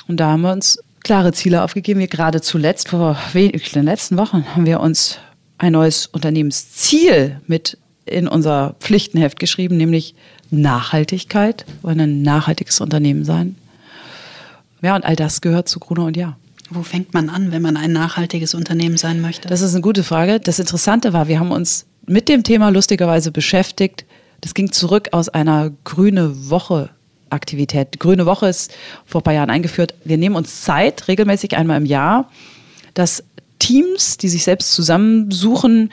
Und 0.08 0.20
da 0.20 0.32
haben 0.32 0.42
wir 0.42 0.52
uns 0.52 0.80
klare 1.04 1.32
Ziele 1.32 1.64
aufgegeben. 1.64 2.00
Wir 2.00 2.08
gerade 2.08 2.42
zuletzt, 2.42 2.90
vor 2.90 3.18
den 3.34 3.86
letzten 3.86 4.18
Wochen, 4.18 4.46
haben 4.56 4.66
wir 4.66 4.80
uns 4.80 5.20
ein 5.58 5.74
neues 5.74 6.08
Unternehmensziel 6.08 7.40
mit 7.48 7.78
in 8.06 8.28
unser 8.28 8.76
Pflichtenheft 8.80 9.40
geschrieben, 9.40 9.78
nämlich 9.78 10.16
Nachhaltigkeit. 10.50 11.66
Wir 11.68 11.90
wollen 11.90 12.00
ein 12.00 12.22
nachhaltiges 12.22 12.82
Unternehmen 12.82 13.24
sein. 13.24 13.56
Ja, 14.82 14.96
und 14.96 15.06
all 15.06 15.16
das 15.16 15.42
gehört 15.42 15.68
zu 15.68 15.80
Gruner 15.80 16.06
und 16.06 16.18
Ja. 16.18 16.38
Wo 16.72 16.84
fängt 16.84 17.16
man 17.16 17.30
an, 17.30 17.52
wenn 17.52 17.64
man 17.64 17.78
ein 17.78 17.92
nachhaltiges 17.92 18.54
Unternehmen 18.54 18.98
sein 18.98 19.22
möchte? 19.22 19.48
Das 19.48 19.62
ist 19.62 19.74
eine 19.74 19.82
gute 19.82 20.04
Frage. 20.04 20.40
Das 20.40 20.60
Interessante 20.60 21.14
war, 21.14 21.28
wir 21.28 21.40
haben 21.40 21.52
uns 21.52 21.86
mit 22.10 22.28
dem 22.28 22.44
Thema 22.44 22.70
lustigerweise 22.70 23.32
beschäftigt. 23.32 24.06
Das 24.42 24.54
ging 24.54 24.72
zurück 24.72 25.10
aus 25.12 25.30
einer 25.30 25.72
grüne 25.84 26.50
Woche 26.50 26.90
Aktivität. 27.30 28.00
Grüne 28.00 28.26
Woche 28.26 28.48
ist 28.48 28.74
vor 29.06 29.22
ein 29.22 29.24
paar 29.24 29.34
Jahren 29.34 29.52
eingeführt. 29.52 29.94
Wir 30.04 30.18
nehmen 30.18 30.36
uns 30.36 30.64
Zeit, 30.64 31.08
regelmäßig 31.08 31.56
einmal 31.56 31.78
im 31.78 31.86
Jahr, 31.86 32.32
dass 32.96 33.24
Teams, 33.60 34.18
die 34.18 34.30
sich 34.30 34.44
selbst 34.44 34.74
zusammensuchen, 34.74 35.92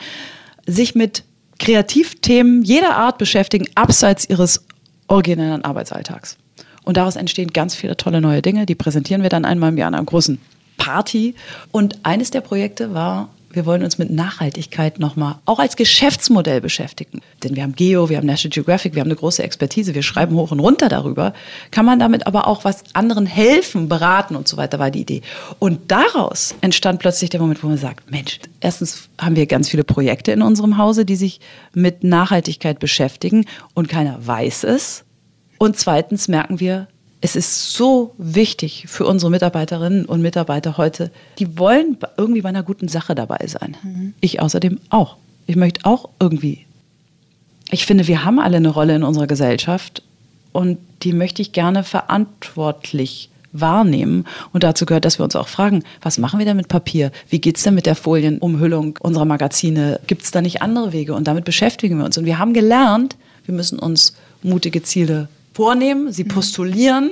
sich 0.66 0.94
mit 0.94 1.24
Kreativthemen 1.58 2.62
jeder 2.62 2.96
Art 2.96 3.18
beschäftigen, 3.18 3.66
abseits 3.74 4.28
ihres 4.28 4.64
originellen 5.08 5.64
Arbeitsalltags. 5.64 6.38
Und 6.84 6.96
daraus 6.96 7.16
entstehen 7.16 7.52
ganz 7.52 7.74
viele 7.74 7.96
tolle 7.96 8.22
neue 8.22 8.40
Dinge. 8.40 8.64
Die 8.64 8.74
präsentieren 8.74 9.22
wir 9.22 9.28
dann 9.28 9.44
einmal 9.44 9.70
im 9.70 9.78
Jahr 9.78 9.88
in 9.88 9.94
einer 9.94 10.04
großen 10.04 10.38
Party. 10.78 11.34
Und 11.72 11.98
eines 12.04 12.30
der 12.30 12.40
Projekte 12.40 12.94
war 12.94 13.28
wir 13.56 13.66
wollen 13.66 13.82
uns 13.82 13.96
mit 13.96 14.10
Nachhaltigkeit 14.10 14.98
nochmal 14.98 15.36
auch 15.46 15.58
als 15.58 15.76
Geschäftsmodell 15.76 16.60
beschäftigen. 16.60 17.22
Denn 17.42 17.56
wir 17.56 17.62
haben 17.62 17.74
Geo, 17.74 18.10
wir 18.10 18.18
haben 18.18 18.26
National 18.26 18.52
Geographic, 18.52 18.94
wir 18.94 19.00
haben 19.00 19.08
eine 19.08 19.16
große 19.16 19.42
Expertise, 19.42 19.94
wir 19.94 20.02
schreiben 20.02 20.36
hoch 20.36 20.50
und 20.50 20.60
runter 20.60 20.90
darüber. 20.90 21.32
Kann 21.70 21.86
man 21.86 21.98
damit 21.98 22.26
aber 22.26 22.46
auch 22.46 22.64
was 22.64 22.84
anderen 22.92 23.24
helfen, 23.24 23.88
beraten 23.88 24.36
und 24.36 24.46
so 24.46 24.58
weiter, 24.58 24.78
war 24.78 24.90
die 24.90 25.00
Idee. 25.00 25.22
Und 25.58 25.90
daraus 25.90 26.54
entstand 26.60 27.00
plötzlich 27.00 27.30
der 27.30 27.40
Moment, 27.40 27.64
wo 27.64 27.68
man 27.68 27.78
sagt, 27.78 28.10
Mensch, 28.10 28.38
erstens 28.60 29.08
haben 29.18 29.36
wir 29.36 29.46
ganz 29.46 29.70
viele 29.70 29.84
Projekte 29.84 30.32
in 30.32 30.42
unserem 30.42 30.76
Hause, 30.76 31.06
die 31.06 31.16
sich 31.16 31.40
mit 31.72 32.04
Nachhaltigkeit 32.04 32.78
beschäftigen 32.78 33.46
und 33.72 33.88
keiner 33.88 34.24
weiß 34.26 34.64
es. 34.64 35.04
Und 35.58 35.78
zweitens 35.78 36.28
merken 36.28 36.60
wir, 36.60 36.88
es 37.26 37.34
ist 37.34 37.72
so 37.72 38.14
wichtig 38.18 38.84
für 38.86 39.04
unsere 39.04 39.32
Mitarbeiterinnen 39.32 40.04
und 40.04 40.22
Mitarbeiter 40.22 40.76
heute. 40.76 41.10
Die 41.40 41.58
wollen 41.58 41.98
irgendwie 42.16 42.42
bei 42.42 42.50
einer 42.50 42.62
guten 42.62 42.86
Sache 42.86 43.16
dabei 43.16 43.44
sein. 43.48 43.76
Mhm. 43.82 44.14
Ich 44.20 44.40
außerdem 44.40 44.78
auch. 44.90 45.16
Ich 45.48 45.56
möchte 45.56 45.84
auch 45.84 46.08
irgendwie. 46.20 46.66
Ich 47.72 47.84
finde, 47.84 48.06
wir 48.06 48.24
haben 48.24 48.38
alle 48.38 48.58
eine 48.58 48.68
Rolle 48.68 48.94
in 48.94 49.02
unserer 49.02 49.26
Gesellschaft 49.26 50.04
und 50.52 50.78
die 51.02 51.12
möchte 51.12 51.42
ich 51.42 51.50
gerne 51.50 51.82
verantwortlich 51.82 53.28
wahrnehmen. 53.52 54.24
Und 54.52 54.62
dazu 54.62 54.86
gehört, 54.86 55.04
dass 55.04 55.18
wir 55.18 55.24
uns 55.24 55.34
auch 55.34 55.48
fragen, 55.48 55.82
was 56.02 56.18
machen 56.18 56.38
wir 56.38 56.46
denn 56.46 56.56
mit 56.56 56.68
Papier? 56.68 57.10
Wie 57.28 57.40
geht 57.40 57.56
es 57.56 57.64
denn 57.64 57.74
mit 57.74 57.86
der 57.86 57.96
Folienumhüllung 57.96 59.00
unserer 59.00 59.24
Magazine? 59.24 59.98
Gibt 60.06 60.22
es 60.22 60.30
da 60.30 60.40
nicht 60.42 60.62
andere 60.62 60.92
Wege? 60.92 61.12
Und 61.12 61.26
damit 61.26 61.44
beschäftigen 61.44 61.98
wir 61.98 62.04
uns. 62.04 62.16
Und 62.18 62.24
wir 62.24 62.38
haben 62.38 62.52
gelernt, 62.52 63.16
wir 63.46 63.54
müssen 63.54 63.80
uns 63.80 64.14
mutige 64.44 64.84
Ziele 64.84 65.28
vornehmen, 65.56 66.12
sie 66.12 66.24
mhm. 66.24 66.28
postulieren. 66.28 67.10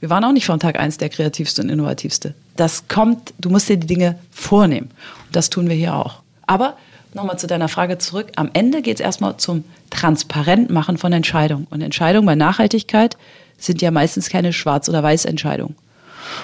Wir 0.00 0.10
waren 0.10 0.24
auch 0.24 0.32
nicht 0.32 0.46
von 0.46 0.58
Tag 0.58 0.80
eins 0.80 0.98
der 0.98 1.08
kreativste 1.08 1.62
und 1.62 1.68
innovativste. 1.68 2.34
Das 2.56 2.88
kommt, 2.88 3.32
du 3.38 3.50
musst 3.50 3.68
dir 3.68 3.76
die 3.76 3.86
Dinge 3.86 4.18
vornehmen. 4.32 4.90
Und 5.26 5.36
das 5.36 5.48
tun 5.48 5.68
wir 5.68 5.76
hier 5.76 5.94
auch. 5.94 6.22
Aber 6.44 6.76
nochmal 7.14 7.38
zu 7.38 7.46
deiner 7.46 7.68
Frage 7.68 7.98
zurück. 7.98 8.32
Am 8.34 8.50
Ende 8.52 8.82
geht 8.82 8.96
es 8.96 9.00
erstmal 9.00 9.36
zum 9.36 9.62
Transparentmachen 9.90 10.98
von 10.98 11.12
Entscheidungen. 11.12 11.68
Und 11.70 11.82
Entscheidungen 11.82 12.26
bei 12.26 12.34
Nachhaltigkeit 12.34 13.16
sind 13.58 13.80
ja 13.80 13.92
meistens 13.92 14.28
keine 14.28 14.52
Schwarz- 14.52 14.88
oder 14.88 15.04
Weiß-Entscheidungen. 15.04 15.76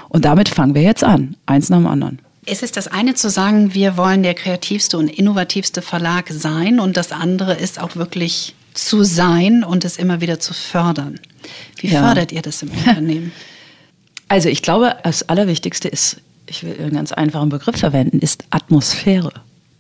Und 0.09 0.25
damit 0.25 0.49
fangen 0.49 0.77
wir 0.77 0.83
jetzt 0.83 1.03
an, 1.03 1.35
eins 1.47 1.69
nach 1.69 1.79
dem 1.79 1.89
anderen. 1.89 2.21
Es 2.47 2.63
ist 2.63 2.77
das 2.77 2.87
eine 2.87 3.15
zu 3.15 3.29
sagen, 3.29 3.75
wir 3.75 3.97
wollen 3.97 4.23
der 4.23 4.35
kreativste 4.35 4.99
und 4.99 5.09
innovativste 5.09 5.83
Verlag 5.83 6.31
sein 6.31 6.79
und 6.79 6.97
das 6.97 7.11
andere 7.11 7.55
ist 7.55 7.81
auch 7.81 7.97
wirklich 7.97 8.55
zu 8.79 9.03
sein 9.03 9.64
und 9.64 9.85
es 9.85 9.97
immer 9.97 10.21
wieder 10.21 10.38
zu 10.38 10.55
fördern. 10.55 11.19
Wie 11.77 11.88
ja. 11.88 12.01
fördert 12.01 12.33
ihr 12.33 12.43
das 12.43 12.62
im 12.62 12.71
Unternehmen? 12.87 13.33
Also 14.29 14.49
ich 14.49 14.62
glaube, 14.62 14.97
das 15.03 15.29
Allerwichtigste 15.29 15.88
ist, 15.88 16.21
ich 16.47 16.62
will 16.62 16.79
einen 16.79 16.95
ganz 16.95 17.12
einfachen 17.12 17.49
Begriff 17.49 17.77
verwenden, 17.77 18.21
ist 18.21 18.45
Atmosphäre 18.51 19.33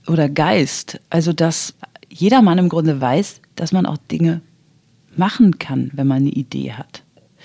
oder 0.06 0.28
Geist. 0.28 1.00
Also 1.10 1.32
dass 1.32 1.74
jeder 2.08 2.42
Mann 2.42 2.58
im 2.58 2.68
Grunde 2.68 3.00
weiß, 3.00 3.40
dass 3.56 3.72
man 3.72 3.86
auch 3.86 3.98
Dinge 4.10 4.40
machen 5.16 5.58
kann, 5.58 5.90
wenn 5.94 6.06
man 6.06 6.18
eine 6.18 6.30
Idee 6.30 6.72
hat. 6.72 7.02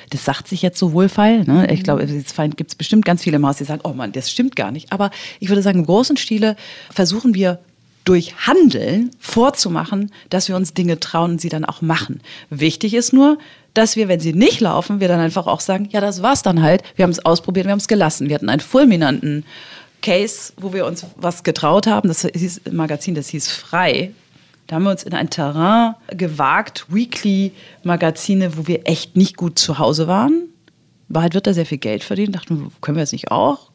Das 0.09 0.25
sagt 0.25 0.47
sich 0.47 0.61
jetzt 0.61 0.79
so 0.79 0.93
wohlfeil. 0.93 1.43
Ne? 1.43 1.71
Ich 1.71 1.83
glaube, 1.83 2.03
jetzt 2.03 2.35
gibt 2.35 2.71
es 2.71 2.75
bestimmt 2.75 3.05
ganz 3.05 3.23
viele 3.23 3.39
Maus, 3.39 3.57
die 3.57 3.63
sagen, 3.63 3.81
oh 3.83 3.93
Mann, 3.93 4.11
das 4.11 4.29
stimmt 4.29 4.55
gar 4.55 4.71
nicht. 4.71 4.91
Aber 4.91 5.11
ich 5.39 5.49
würde 5.49 5.61
sagen, 5.61 5.79
im 5.79 5.85
großen 5.85 6.17
Stile 6.17 6.55
versuchen 6.89 7.33
wir 7.33 7.59
durch 8.03 8.47
Handeln 8.47 9.11
vorzumachen, 9.19 10.11
dass 10.29 10.49
wir 10.49 10.55
uns 10.55 10.73
Dinge 10.73 10.99
trauen 10.99 11.31
und 11.31 11.41
sie 11.41 11.49
dann 11.49 11.65
auch 11.65 11.81
machen. 11.81 12.21
Wichtig 12.49 12.93
ist 12.93 13.13
nur, 13.13 13.37
dass 13.73 13.95
wir, 13.95 14.07
wenn 14.07 14.19
sie 14.19 14.33
nicht 14.33 14.59
laufen, 14.59 14.99
wir 14.99 15.07
dann 15.07 15.19
einfach 15.19 15.47
auch 15.47 15.59
sagen, 15.59 15.87
ja, 15.91 16.01
das 16.01 16.21
war's 16.21 16.43
dann 16.43 16.61
halt. 16.61 16.83
Wir 16.95 17.03
haben 17.03 17.11
es 17.11 17.25
ausprobiert, 17.25 17.65
wir 17.65 17.71
haben 17.71 17.79
es 17.79 17.87
gelassen. 17.87 18.29
Wir 18.29 18.35
hatten 18.35 18.49
einen 18.49 18.59
fulminanten 18.59 19.45
Case, 20.01 20.53
wo 20.57 20.73
wir 20.73 20.85
uns 20.85 21.05
was 21.15 21.43
getraut 21.43 21.87
haben. 21.87 22.09
Das 22.09 22.21
hieß 22.21 22.61
ein 22.65 22.75
Magazin, 22.75 23.15
das 23.15 23.29
hieß 23.29 23.49
Frei. 23.49 24.11
Da 24.67 24.75
haben 24.75 24.83
wir 24.83 24.91
uns 24.91 25.03
in 25.03 25.13
ein 25.13 25.29
Terrain 25.29 25.95
gewagt, 26.09 26.85
Weekly-Magazine, 26.89 28.57
wo 28.57 28.67
wir 28.67 28.87
echt 28.87 29.15
nicht 29.17 29.37
gut 29.37 29.59
zu 29.59 29.79
Hause 29.79 30.07
waren. 30.07 30.49
Wahrheit 31.09 31.33
wird 31.33 31.47
da 31.47 31.53
sehr 31.53 31.65
viel 31.65 31.77
Geld 31.79 32.03
verdient. 32.03 32.35
Dachten, 32.35 32.71
können 32.81 32.97
wir 32.97 33.03
das 33.03 33.11
nicht 33.11 33.31
auch? 33.31 33.71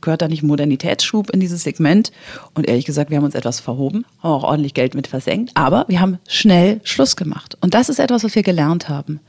Gehört 0.00 0.22
da 0.22 0.28
nicht 0.28 0.42
Modernitätsschub 0.42 1.30
in 1.30 1.40
dieses 1.40 1.62
Segment? 1.62 2.12
Und 2.54 2.68
ehrlich 2.68 2.84
gesagt, 2.84 3.10
wir 3.10 3.16
haben 3.16 3.24
uns 3.24 3.34
etwas 3.34 3.60
verhoben, 3.60 4.04
haben 4.22 4.32
auch 4.32 4.44
ordentlich 4.44 4.74
Geld 4.74 4.94
mit 4.94 5.06
versenkt. 5.06 5.52
Aber 5.54 5.84
wir 5.88 6.00
haben 6.00 6.18
schnell 6.28 6.80
Schluss 6.84 7.16
gemacht. 7.16 7.56
Und 7.60 7.74
das 7.74 7.88
ist 7.88 7.98
etwas, 7.98 8.24
was 8.24 8.34
wir 8.34 8.42
gelernt 8.42 8.88
haben. 8.88 9.20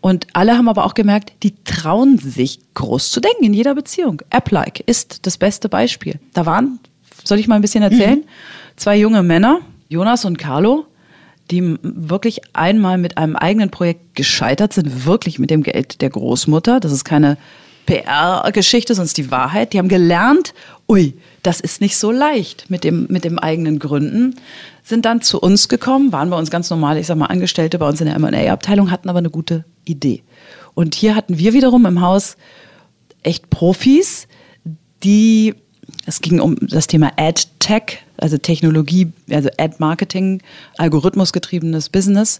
Und 0.00 0.26
alle 0.32 0.56
haben 0.56 0.68
aber 0.68 0.86
auch 0.86 0.94
gemerkt, 0.94 1.32
die 1.42 1.54
trauen 1.64 2.18
sich 2.18 2.60
groß 2.74 3.10
zu 3.10 3.20
denken 3.20 3.44
in 3.44 3.52
jeder 3.54 3.74
Beziehung. 3.74 4.22
App-like 4.30 4.80
ist 4.80 5.26
das 5.26 5.36
beste 5.36 5.68
Beispiel. 5.68 6.18
Da 6.32 6.46
waren, 6.46 6.78
soll 7.22 7.38
ich 7.38 7.48
mal 7.48 7.56
ein 7.56 7.62
bisschen 7.62 7.82
erzählen, 7.82 8.20
mhm. 8.20 8.24
zwei 8.76 8.96
junge 8.96 9.22
Männer, 9.22 9.60
Jonas 9.88 10.24
und 10.24 10.38
Carlo, 10.38 10.86
die 11.50 11.76
wirklich 11.82 12.40
einmal 12.54 12.96
mit 12.96 13.18
einem 13.18 13.36
eigenen 13.36 13.70
Projekt 13.70 14.14
gescheitert 14.14 14.72
sind, 14.72 15.04
wirklich 15.04 15.38
mit 15.38 15.50
dem 15.50 15.62
Geld 15.62 16.00
der 16.00 16.10
Großmutter. 16.10 16.80
Das 16.80 16.92
ist 16.92 17.04
keine 17.04 17.36
PR-Geschichte, 17.90 18.94
sondern 18.94 19.12
die 19.14 19.30
Wahrheit. 19.30 19.72
Die 19.72 19.78
haben 19.78 19.88
gelernt, 19.88 20.54
ui, 20.88 21.14
das 21.42 21.60
ist 21.60 21.80
nicht 21.80 21.96
so 21.96 22.10
leicht 22.10 22.70
mit 22.70 22.84
dem, 22.84 23.06
mit 23.08 23.24
dem 23.24 23.38
eigenen 23.38 23.78
Gründen. 23.78 24.36
Sind 24.82 25.04
dann 25.04 25.22
zu 25.22 25.40
uns 25.40 25.68
gekommen, 25.68 26.12
waren 26.12 26.30
bei 26.30 26.38
uns 26.38 26.50
ganz 26.50 26.70
normal, 26.70 26.98
ich 26.98 27.06
sag 27.06 27.16
mal, 27.16 27.26
Angestellte 27.26 27.78
bei 27.78 27.88
uns 27.88 28.00
in 28.00 28.06
der 28.06 28.16
M&A-Abteilung, 28.16 28.90
hatten 28.90 29.08
aber 29.08 29.18
eine 29.18 29.30
gute 29.30 29.64
Idee. 29.84 30.22
Und 30.74 30.94
hier 30.94 31.14
hatten 31.14 31.38
wir 31.38 31.52
wiederum 31.52 31.84
im 31.86 32.00
Haus 32.00 32.36
echt 33.22 33.50
Profis, 33.50 34.28
die, 35.02 35.54
es 36.06 36.20
ging 36.20 36.40
um 36.40 36.56
das 36.60 36.86
Thema 36.86 37.12
Ad-Tech, 37.16 38.04
also 38.16 38.38
Technologie, 38.38 39.12
also 39.30 39.48
Ad-Marketing, 39.58 40.42
algorithmusgetriebenes 40.76 41.88
Business. 41.88 42.38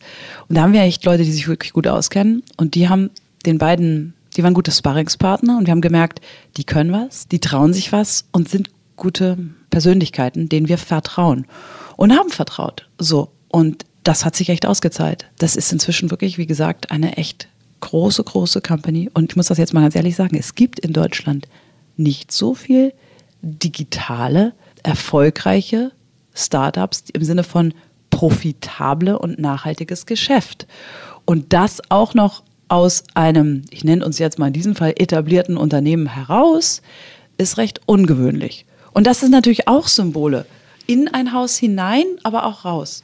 Und 0.49 0.57
da 0.57 0.63
haben 0.63 0.73
wir 0.73 0.83
echt 0.83 1.05
Leute, 1.05 1.25
die 1.25 1.33
sich 1.33 1.49
wirklich 1.49 1.73
gut 1.73 1.87
auskennen. 1.87 2.43
Und 2.57 2.75
die 2.75 2.89
haben 2.89 3.11
den 3.47 3.59
beiden, 3.59 4.15
die 4.41 4.45
waren 4.45 4.55
gute 4.55 4.71
Sparringspartner 4.71 5.59
und 5.59 5.67
wir 5.67 5.73
haben 5.73 5.83
gemerkt, 5.83 6.23
die 6.57 6.65
können 6.65 6.93
was, 6.93 7.29
die 7.29 7.41
trauen 7.41 7.75
sich 7.75 7.93
was 7.93 8.25
und 8.33 8.49
sind 8.49 8.71
gute 8.97 9.37
Persönlichkeiten, 9.69 10.49
denen 10.49 10.67
wir 10.67 10.79
vertrauen. 10.79 11.45
Und 11.99 12.17
haben 12.17 12.31
vertraut. 12.31 12.89
So. 12.97 13.33
Und 13.49 13.85
das 14.03 14.25
hat 14.25 14.35
sich 14.35 14.49
echt 14.49 14.65
ausgezahlt. 14.65 15.27
Das 15.37 15.57
ist 15.57 15.71
inzwischen 15.73 16.11
wirklich, 16.11 16.39
wie 16.39 16.47
gesagt, 16.47 16.91
eine 16.91 17.19
echt 17.19 17.49
große, 17.81 18.25
große 18.25 18.63
Company. 18.63 19.11
Und 19.13 19.33
ich 19.33 19.37
muss 19.37 19.49
das 19.49 19.59
jetzt 19.59 19.75
mal 19.75 19.83
ganz 19.83 19.95
ehrlich 19.95 20.17
sagen, 20.17 20.39
es 20.39 20.55
gibt 20.55 20.81
in 20.81 20.95
Deutschland 20.95 21.47
nicht 21.99 22.33
so 22.33 22.55
viel 22.55 22.95
digitale, 23.43 24.55
erfolgreiche 24.83 25.93
Startups 26.33 27.05
im 27.13 27.25
Sinne 27.25 27.45
von 27.45 27.75
profitable 28.09 29.19
und 29.19 29.39
nachhaltiges 29.39 30.07
Geschäft. 30.07 30.67
Und 31.27 31.53
das 31.53 31.83
auch 31.91 32.15
noch 32.15 32.43
aus 32.71 33.05
einem, 33.15 33.63
ich 33.71 33.85
nenne 33.85 34.05
uns 34.05 34.19
jetzt 34.19 34.39
mal 34.39 34.49
in 34.49 34.53
diesem 34.53 34.77
Fall 34.77 34.95
etablierten 34.97 35.57
Unternehmen 35.57 36.07
heraus, 36.07 36.83
ist 37.37 37.59
recht 37.59 37.81
ungewöhnlich. 37.87 38.65
Und 38.93 39.07
das 39.07 39.23
ist 39.23 39.31
natürlich 39.31 39.69
auch 39.69 39.89
Symbole 39.89 40.47
in 40.87 41.09
ein 41.09 41.33
Haus 41.33 41.57
hinein, 41.57 42.05
aber 42.23 42.47
auch 42.47 42.65
raus. 42.65 43.03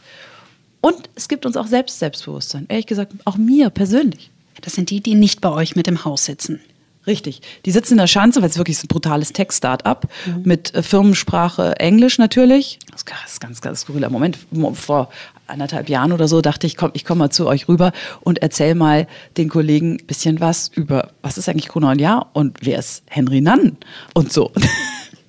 Und 0.81 1.11
es 1.15 1.29
gibt 1.29 1.47
uns 1.47 1.57
auch 1.57 1.67
selbst 1.67 1.99
Selbstbewusstsein. 1.99 2.67
Ehrlich 2.69 2.87
gesagt, 2.87 3.13
auch 3.25 3.37
mir 3.37 3.71
persönlich. 3.71 4.31
Das 4.61 4.75
sind 4.75 4.91
die, 4.91 5.01
die 5.01 5.15
nicht 5.15 5.41
bei 5.41 5.51
euch 5.51 5.77
mit 5.77 5.89
im 5.89 6.05
Haus 6.05 6.25
sitzen. 6.25 6.61
Richtig. 7.07 7.41
Die 7.65 7.71
sitzen 7.71 7.95
in 7.95 7.99
der 7.99 8.09
Schanze, 8.09 8.43
weil 8.43 8.49
es 8.49 8.59
wirklich 8.59 8.83
ein 8.83 8.89
brutales 8.89 9.33
Tech-Startup 9.33 10.09
mhm. 10.27 10.43
mit 10.45 10.75
äh, 10.75 10.83
Firmensprache 10.83 11.79
Englisch 11.79 12.19
natürlich. 12.19 12.79
Das 12.91 13.05
ist 13.27 13.41
ganz, 13.41 13.61
ganz 13.61 13.81
skurriler 13.83 14.11
Moment. 14.11 14.39
Vor 14.75 15.09
anderthalb 15.47 15.89
Jahren 15.89 16.13
oder 16.13 16.27
so 16.27 16.41
dachte 16.41 16.67
ich, 16.67 16.77
komm, 16.77 16.91
ich 16.95 17.05
komme 17.05 17.21
mal 17.21 17.31
zu 17.31 17.47
euch 17.47 17.69
rüber 17.69 17.93
und 18.23 18.43
erzähl 18.43 18.75
mal 18.75 19.07
den 19.37 19.49
Kollegen 19.49 19.99
ein 20.01 20.07
bisschen 20.07 20.41
was 20.41 20.69
über, 20.69 21.11
was 21.23 21.39
ist 21.39 21.49
eigentlich 21.49 21.69
Gruner 21.69 21.91
und 21.91 22.01
Jahr 22.01 22.31
und 22.33 22.59
wer 22.63 22.79
ist 22.79 23.05
Henry 23.07 23.41
Nann 23.41 23.77
und 24.15 24.33
so. 24.33 24.53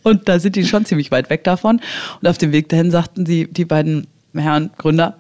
Und 0.04 0.30
da 0.30 0.40
sind 0.40 0.56
die 0.56 0.66
schon 0.66 0.86
ziemlich 0.86 1.12
weit 1.12 1.30
weg 1.30 1.44
davon. 1.44 1.82
Und 2.22 2.28
auf 2.30 2.38
dem 2.38 2.54
Weg 2.54 2.70
dahin 2.70 2.92
sagten 2.92 3.26
sie, 3.26 3.46
die 3.46 3.66
beiden 3.66 4.08
Herren 4.34 4.70
Gründer, 4.78 5.18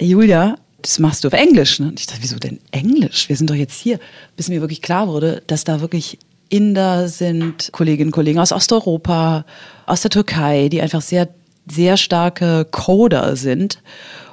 Julia, 0.00 0.56
das 0.84 0.98
machst 0.98 1.24
du 1.24 1.28
auf 1.28 1.34
Englisch. 1.34 1.80
Ne? 1.80 1.88
Und 1.88 1.98
ich 1.98 2.06
dachte, 2.06 2.22
wieso 2.22 2.38
denn 2.38 2.60
Englisch? 2.70 3.28
Wir 3.30 3.36
sind 3.36 3.48
doch 3.48 3.54
jetzt 3.54 3.80
hier. 3.80 3.98
Bis 4.36 4.48
mir 4.48 4.60
wirklich 4.60 4.82
klar 4.82 5.08
wurde, 5.08 5.42
dass 5.46 5.64
da 5.64 5.80
wirklich 5.80 6.18
Inder 6.50 7.08
sind, 7.08 7.70
Kolleginnen 7.72 8.08
und 8.08 8.12
Kollegen 8.12 8.38
aus 8.38 8.52
Osteuropa, 8.52 9.46
aus 9.86 10.02
der 10.02 10.10
Türkei, 10.10 10.68
die 10.68 10.82
einfach 10.82 11.00
sehr, 11.00 11.28
sehr 11.66 11.96
starke 11.96 12.66
Coder 12.70 13.34
sind 13.34 13.78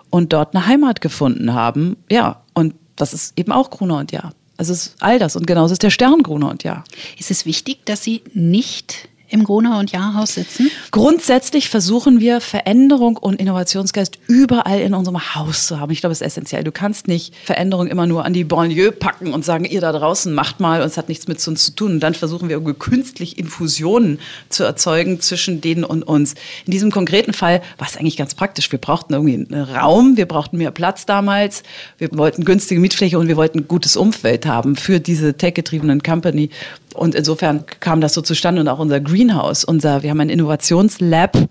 und 0.09 0.33
dort 0.33 0.53
eine 0.53 0.67
Heimat 0.67 0.99
gefunden 0.99 1.53
haben. 1.53 1.95
Ja, 2.11 2.43
und 2.53 2.75
das 2.97 3.13
ist 3.13 3.39
eben 3.39 3.53
auch 3.53 3.69
Gruner 3.69 3.99
und 3.99 4.11
Ja. 4.11 4.33
Also 4.57 4.73
ist 4.73 4.95
all 4.99 5.17
das 5.17 5.35
und 5.37 5.47
genauso 5.47 5.71
ist 5.71 5.81
der 5.81 5.89
Stern 5.89 6.21
Gruner 6.21 6.49
und 6.51 6.63
Ja. 6.63 6.83
Ist 7.17 7.31
es 7.31 7.45
wichtig, 7.45 7.85
dass 7.85 8.03
Sie 8.03 8.21
nicht 8.33 9.07
im 9.31 9.43
Gronau 9.43 9.79
und 9.79 9.91
Jahrhaus 9.91 10.35
sitzen? 10.35 10.69
Grundsätzlich 10.91 11.69
versuchen 11.69 12.19
wir 12.19 12.41
Veränderung 12.41 13.17
und 13.17 13.39
Innovationsgeist 13.39 14.19
überall 14.27 14.79
in 14.79 14.93
unserem 14.93 15.35
Haus 15.35 15.67
zu 15.67 15.79
haben. 15.79 15.91
Ich 15.91 16.01
glaube, 16.01 16.11
das 16.11 16.21
ist 16.21 16.27
essentiell. 16.27 16.63
Du 16.63 16.71
kannst 16.71 17.07
nicht 17.07 17.33
Veränderung 17.43 17.87
immer 17.87 18.07
nur 18.07 18.25
an 18.25 18.33
die 18.33 18.43
Banlieue 18.43 18.91
packen 18.91 19.33
und 19.33 19.45
sagen, 19.45 19.65
ihr 19.65 19.81
da 19.81 19.91
draußen 19.91 20.33
macht 20.33 20.59
mal 20.59 20.81
und 20.81 20.87
es 20.87 20.97
hat 20.97 21.09
nichts 21.09 21.27
mit 21.27 21.45
uns 21.47 21.65
zu 21.65 21.75
tun. 21.75 21.93
Und 21.93 21.99
dann 22.01 22.13
versuchen 22.13 22.49
wir 22.49 22.55
irgendwie 22.55 22.73
künstlich 22.73 23.37
Infusionen 23.37 24.19
zu 24.49 24.63
erzeugen 24.63 25.19
zwischen 25.21 25.61
denen 25.61 25.83
und 25.83 26.03
uns. 26.03 26.35
In 26.65 26.71
diesem 26.71 26.91
konkreten 26.91 27.33
Fall 27.33 27.61
war 27.77 27.87
es 27.87 27.97
eigentlich 27.97 28.17
ganz 28.17 28.35
praktisch. 28.35 28.71
Wir 28.71 28.79
brauchten 28.79 29.13
irgendwie 29.13 29.53
einen 29.53 29.63
Raum, 29.63 30.17
wir 30.17 30.27
brauchten 30.27 30.57
mehr 30.57 30.71
Platz 30.71 31.05
damals, 31.05 31.63
wir 31.97 32.09
wollten 32.17 32.43
günstige 32.43 32.81
Mietfläche 32.81 33.17
und 33.17 33.27
wir 33.27 33.37
wollten 33.37 33.59
ein 33.59 33.67
gutes 33.67 33.95
Umfeld 33.95 34.45
haben 34.45 34.75
für 34.75 34.99
diese 34.99 35.35
tech-getriebenen 35.35 36.03
Company. 36.03 36.49
Und 36.93 37.15
insofern 37.15 37.63
kam 37.79 38.01
das 38.01 38.13
so 38.13 38.21
zustande 38.21 38.61
und 38.61 38.67
auch 38.67 38.79
unser 38.79 38.99
Greenhouse, 39.21 39.63
unser, 39.63 40.01
wir 40.01 40.09
haben 40.09 40.19
ein 40.19 40.31
Innovationslab, 40.31 41.47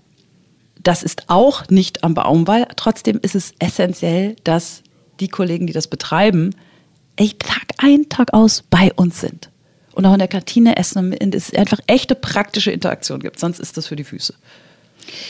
das 0.83 1.03
ist 1.03 1.23
auch 1.27 1.69
nicht 1.69 2.03
am 2.03 2.15
Baumwall. 2.15 2.67
Trotzdem 2.75 3.17
ist 3.21 3.33
es 3.33 3.53
essentiell, 3.59 4.35
dass 4.43 4.83
die 5.21 5.29
Kollegen, 5.29 5.67
die 5.67 5.73
das 5.73 5.87
betreiben, 5.87 6.53
echt 7.15 7.39
Tag 7.39 7.67
ein, 7.77 8.09
Tag 8.09 8.33
aus 8.33 8.65
bei 8.69 8.91
uns 8.97 9.21
sind. 9.21 9.49
Und 9.93 10.05
auch 10.05 10.11
in 10.11 10.19
der 10.19 10.27
Kantine 10.27 10.75
essen 10.75 11.13
und 11.13 11.33
es 11.33 11.53
einfach 11.53 11.79
echte 11.87 12.13
praktische 12.13 12.71
Interaktion 12.71 13.21
gibt. 13.21 13.39
Sonst 13.39 13.59
ist 13.59 13.77
das 13.77 13.87
für 13.87 13.95
die 13.95 14.03
Füße. 14.03 14.33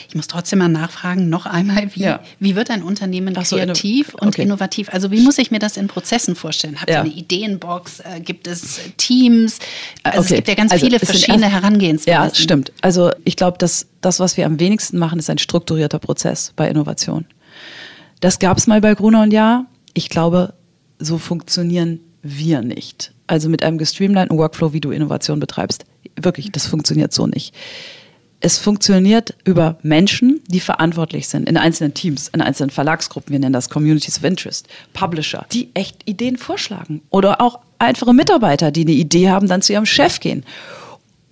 Ich 0.09 0.15
muss 0.15 0.27
trotzdem 0.27 0.59
mal 0.59 0.67
nachfragen, 0.67 1.29
noch 1.29 1.45
einmal, 1.45 1.93
wie, 1.95 2.01
ja. 2.01 2.19
wie 2.39 2.55
wird 2.55 2.69
ein 2.69 2.83
Unternehmen 2.83 3.35
so, 3.43 3.55
kreativ 3.55 4.13
und 4.13 4.29
okay. 4.29 4.43
innovativ? 4.43 4.89
Also 4.91 5.11
wie 5.11 5.21
muss 5.21 5.37
ich 5.37 5.51
mir 5.51 5.59
das 5.59 5.77
in 5.77 5.87
Prozessen 5.87 6.35
vorstellen? 6.35 6.79
Habt 6.79 6.89
ihr 6.89 6.95
ja. 6.95 7.01
eine 7.01 7.09
Ideenbox? 7.09 8.01
Äh, 8.01 8.19
gibt 8.21 8.47
es 8.47 8.79
Teams? 8.97 9.59
Also 10.03 10.19
okay. 10.19 10.27
es 10.29 10.35
gibt 10.35 10.47
ja 10.47 10.55
ganz 10.55 10.71
also 10.71 10.85
viele 10.85 10.99
verschiedene 10.99 11.49
Herangehensweisen. 11.49 12.21
Ja, 12.21 12.33
stimmt. 12.33 12.71
Also 12.81 13.11
ich 13.23 13.35
glaube, 13.35 13.57
dass 13.57 13.87
das, 14.01 14.19
was 14.19 14.37
wir 14.37 14.45
am 14.45 14.59
wenigsten 14.59 14.97
machen, 14.97 15.19
ist 15.19 15.29
ein 15.29 15.37
strukturierter 15.37 15.99
Prozess 15.99 16.53
bei 16.55 16.69
Innovation. 16.69 17.25
Das 18.19 18.39
gab 18.39 18.57
es 18.57 18.67
mal 18.67 18.81
bei 18.81 18.93
Gruner 18.93 19.23
und 19.23 19.31
Jahr. 19.31 19.65
Ich 19.93 20.09
glaube, 20.09 20.53
so 20.99 21.17
funktionieren 21.17 21.99
wir 22.21 22.61
nicht. 22.61 23.13
Also 23.27 23.49
mit 23.49 23.63
einem 23.63 23.77
gestreamlinten 23.77 24.37
Workflow, 24.37 24.73
wie 24.73 24.81
du 24.81 24.91
Innovation 24.91 25.39
betreibst. 25.39 25.85
Wirklich, 26.21 26.51
das 26.51 26.67
funktioniert 26.67 27.13
so 27.13 27.27
nicht 27.27 27.53
es 28.41 28.58
funktioniert 28.58 29.36
über 29.45 29.77
Menschen, 29.84 30.41
die 30.47 30.60
verantwortlich 30.60 31.27
sind 31.27 31.47
in 31.47 31.58
einzelnen 31.58 31.93
Teams, 31.93 32.27
in 32.27 32.41
einzelnen 32.41 32.71
Verlagsgruppen, 32.71 33.32
wir 33.32 33.39
nennen 33.39 33.54
das 33.54 33.69
Communities 33.69 34.17
of 34.17 34.23
Interest, 34.23 34.67
Publisher, 34.93 35.45
die 35.51 35.69
echt 35.75 35.97
Ideen 36.06 36.38
vorschlagen 36.38 37.01
oder 37.12 37.39
auch 37.39 37.60
einfache 37.80 38.13
Mitarbeiter, 38.13 38.71
die 38.71 38.82
eine 38.82 38.91
Idee 38.91 39.30
haben, 39.30 39.47
dann 39.47 39.62
zu 39.62 39.73
ihrem 39.73 39.86
Chef 39.86 40.19
gehen. 40.19 40.43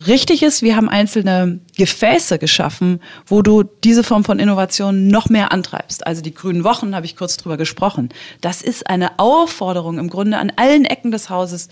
Richtig 0.08 0.43
ist, 0.43 0.62
wir 0.62 0.78
haben 0.78 0.88
einzelne 0.88 1.60
Gefäße 1.76 2.39
geschaffen, 2.39 3.02
wo 3.26 3.41
du 3.41 3.63
diese 3.63 4.06
Form 4.06 4.24
von 4.24 4.39
Innovation 4.39 5.08
noch 5.08 5.28
mehr 5.28 5.52
antreibst. 5.52 6.08
Also 6.08 6.22
die 6.22 6.34
grünen 6.34 6.63
Wochen, 6.63 6.95
habe 6.95 7.06
ich 7.06 7.17
kurz 7.17 7.36
drüber 7.36 7.58
gesprochen. 7.58 8.08
Das 8.39 8.62
ist 8.62 8.89
eine 8.89 9.19
Aufforderung 9.19 9.98
im 9.98 10.10
Grunde 10.10 10.38
an 10.38 10.54
allen 10.56 10.86
Ecken 10.86 11.12
des 11.12 11.30
Hauses, 11.30 11.67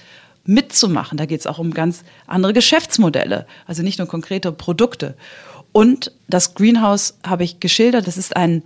mitzumachen. 0.48 1.18
Da 1.18 1.26
geht 1.26 1.40
es 1.40 1.48
auch 1.48 1.60
um 1.60 1.74
ganz 1.74 2.04
andere 2.26 2.54
Geschäftsmodelle, 2.54 3.46
also 3.68 3.84
nicht 3.84 4.00
nur 4.00 4.08
konkrete 4.08 4.52
Produkte. 4.52 5.16
Und 5.72 6.12
das 6.28 6.56
Greenhouse 6.56 7.20
habe 7.26 7.44
ich 7.44 7.60
geschildert, 7.60 8.08
das 8.08 8.18
ist 8.18 8.36
ein, 8.36 8.64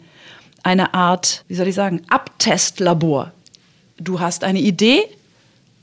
eine 0.63 0.94
Art, 0.94 1.44
wie 1.50 1.56
soll 1.56 1.67
ich 1.67 1.76
sagen, 1.76 2.04
Abtestlabor. 2.08 3.34
Du 3.98 4.20
hast 4.20 4.46
eine 4.46 4.62
Idee 4.62 5.04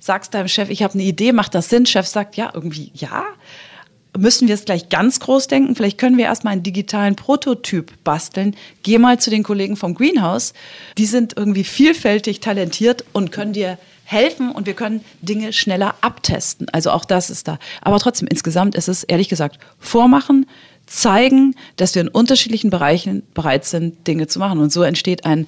sagst 0.01 0.35
deinem 0.35 0.49
Chef, 0.49 0.71
ich 0.71 0.83
habe 0.83 0.95
eine 0.95 1.03
Idee, 1.03 1.33
macht 1.33 1.55
das 1.55 1.69
Sinn? 1.69 1.87
Chef 1.87 2.07
sagt, 2.07 2.37
ja, 2.37 2.51
irgendwie 2.55 2.91
ja. 2.95 3.25
Müssen 4.17 4.49
wir 4.49 4.55
es 4.55 4.65
gleich 4.65 4.89
ganz 4.89 5.21
groß 5.21 5.49
denken? 5.49 5.77
Vielleicht 5.77 5.99
können 5.99 6.17
wir 6.17 6.25
erstmal 6.25 6.55
einen 6.55 6.63
digitalen 6.63 7.15
Prototyp 7.15 7.93
basteln. 8.05 8.57
Geh 8.83 8.99
mal 8.99 9.21
zu 9.21 9.31
den 9.31 9.43
Kollegen 9.43 9.77
vom 9.77 9.95
Greenhouse. 9.95 10.55
Die 10.97 11.07
sind 11.07 11.37
irgendwie 11.37 11.63
vielfältig 11.63 12.41
talentiert 12.41 13.05
und 13.13 13.31
können 13.31 13.53
dir 13.53 13.79
helfen 14.09 14.51
und 14.51 14.67
wir 14.67 14.73
können 14.73 15.05
Dinge 15.21 15.53
schneller 15.53 15.95
abtesten. 16.01 16.67
Also 16.71 16.91
auch 16.91 17.05
das 17.05 17.29
ist 17.29 17.47
da. 17.47 17.59
Aber 17.83 17.99
trotzdem, 17.99 18.27
insgesamt 18.27 18.75
ist 18.75 18.89
es 18.89 19.05
ehrlich 19.05 19.29
gesagt 19.29 19.59
vormachen, 19.79 20.47
zeigen, 20.87 21.55
dass 21.77 21.95
wir 21.95 22.01
in 22.01 22.09
unterschiedlichen 22.09 22.71
Bereichen 22.71 23.23
bereit 23.35 23.67
sind, 23.67 24.07
Dinge 24.07 24.27
zu 24.27 24.39
machen. 24.39 24.61
Und 24.61 24.73
so 24.73 24.83
entsteht 24.83 25.27
ein 25.27 25.47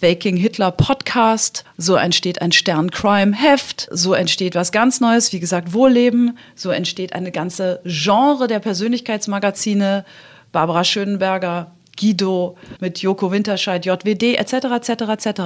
Faking 0.00 0.36
Hitler 0.36 0.70
Podcast, 0.70 1.64
so 1.76 1.96
entsteht 1.96 2.40
ein 2.40 2.52
Stern 2.52 2.92
Crime 2.92 3.34
Heft, 3.34 3.88
so 3.90 4.14
entsteht 4.14 4.54
was 4.54 4.70
ganz 4.70 5.00
Neues, 5.00 5.32
wie 5.32 5.40
gesagt 5.40 5.72
Wohlleben, 5.72 6.38
so 6.54 6.70
entsteht 6.70 7.14
eine 7.14 7.32
ganze 7.32 7.80
Genre 7.84 8.46
der 8.46 8.60
Persönlichkeitsmagazine, 8.60 10.04
Barbara 10.52 10.84
Schönenberger, 10.84 11.72
Guido 11.98 12.56
mit 12.78 13.00
Joko 13.00 13.32
Winterscheid, 13.32 13.84
JWD 13.84 14.36
etc. 14.36 14.52
etc. 14.52 14.90
etc. 15.08 15.40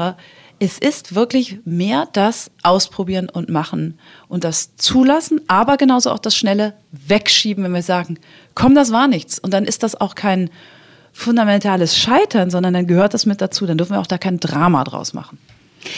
Es 0.64 0.78
ist 0.78 1.16
wirklich 1.16 1.58
mehr 1.64 2.06
das 2.12 2.52
Ausprobieren 2.62 3.28
und 3.28 3.48
Machen 3.48 3.98
und 4.28 4.44
das 4.44 4.76
Zulassen, 4.76 5.40
aber 5.48 5.76
genauso 5.76 6.12
auch 6.12 6.20
das 6.20 6.36
schnelle 6.36 6.74
Wegschieben, 6.92 7.64
wenn 7.64 7.72
wir 7.72 7.82
sagen, 7.82 8.16
komm, 8.54 8.76
das 8.76 8.92
war 8.92 9.08
nichts. 9.08 9.40
Und 9.40 9.52
dann 9.52 9.64
ist 9.64 9.82
das 9.82 10.00
auch 10.00 10.14
kein 10.14 10.50
fundamentales 11.12 11.98
Scheitern, 11.98 12.48
sondern 12.48 12.74
dann 12.74 12.86
gehört 12.86 13.12
das 13.12 13.26
mit 13.26 13.40
dazu. 13.40 13.66
Dann 13.66 13.76
dürfen 13.76 13.94
wir 13.94 14.00
auch 14.00 14.06
da 14.06 14.18
kein 14.18 14.38
Drama 14.38 14.84
draus 14.84 15.14
machen. 15.14 15.36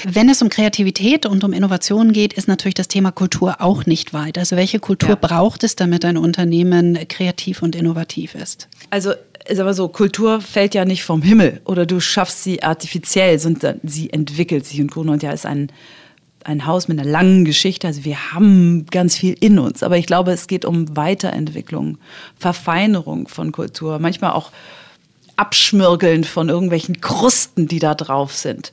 Wenn 0.04 0.30
es 0.30 0.40
um 0.40 0.48
Kreativität 0.48 1.26
und 1.26 1.44
um 1.44 1.52
Innovation 1.52 2.14
geht, 2.14 2.32
ist 2.32 2.48
natürlich 2.48 2.72
das 2.72 2.88
Thema 2.88 3.12
Kultur 3.12 3.60
auch 3.60 3.84
nicht 3.84 4.14
weit. 4.14 4.38
Also 4.38 4.56
welche 4.56 4.78
Kultur 4.78 5.10
ja. 5.10 5.16
braucht 5.16 5.62
es, 5.62 5.76
damit 5.76 6.06
ein 6.06 6.16
Unternehmen 6.16 6.98
kreativ 7.08 7.60
und 7.60 7.76
innovativ 7.76 8.34
ist? 8.34 8.68
Also 8.88 9.12
ist 9.46 9.60
aber 9.60 9.74
so, 9.74 9.88
Kultur 9.88 10.40
fällt 10.40 10.74
ja 10.74 10.84
nicht 10.84 11.04
vom 11.04 11.22
Himmel 11.22 11.60
oder 11.64 11.86
du 11.86 12.00
schaffst 12.00 12.42
sie 12.42 12.62
artifiziell, 12.62 13.38
sondern 13.38 13.80
sie 13.82 14.10
entwickelt 14.10 14.66
sich. 14.66 14.80
Und 14.80 14.90
Gruner 14.90 15.12
und 15.12 15.22
Ja 15.22 15.32
ist 15.32 15.44
ein, 15.44 15.70
ein 16.44 16.66
Haus 16.66 16.88
mit 16.88 16.98
einer 16.98 17.08
langen 17.08 17.44
Geschichte. 17.44 17.86
Also 17.86 18.04
wir 18.04 18.32
haben 18.32 18.86
ganz 18.90 19.16
viel 19.16 19.36
in 19.40 19.58
uns. 19.58 19.82
Aber 19.82 19.98
ich 19.98 20.06
glaube, 20.06 20.32
es 20.32 20.46
geht 20.46 20.64
um 20.64 20.96
Weiterentwicklung, 20.96 21.98
Verfeinerung 22.38 23.28
von 23.28 23.52
Kultur, 23.52 23.98
manchmal 23.98 24.32
auch 24.32 24.50
Abschmirgeln 25.36 26.24
von 26.24 26.48
irgendwelchen 26.48 27.00
Krusten, 27.00 27.68
die 27.68 27.80
da 27.80 27.94
drauf 27.94 28.34
sind. 28.34 28.72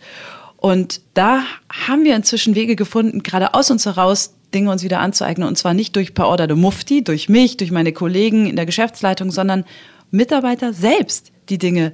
Und 0.58 1.02
da 1.16 1.44
haben 1.70 2.06
wir 2.06 2.16
inzwischen 2.16 2.56
Wege 2.56 2.76
gefunden, 2.76 3.24
gerade 3.24 3.56
aus 3.56 3.72
uns 3.72 3.86
heraus 3.86 4.36
Dinge 4.54 4.70
uns 4.70 4.84
wieder 4.84 5.00
anzueignen. 5.00 5.48
Und 5.48 5.58
zwar 5.58 5.74
nicht 5.74 5.96
durch 5.96 6.14
per 6.14 6.28
Order 6.28 6.46
de 6.46 6.56
Mufti, 6.56 7.04
durch 7.04 7.30
mich, 7.30 7.58
durch 7.58 7.72
meine 7.72 7.94
Kollegen 7.94 8.46
in 8.48 8.56
der 8.56 8.66
Geschäftsleitung, 8.66 9.32
sondern 9.32 9.66
Mitarbeiter 10.12 10.74
selbst 10.74 11.32
die 11.50 11.58
Dinge 11.58 11.94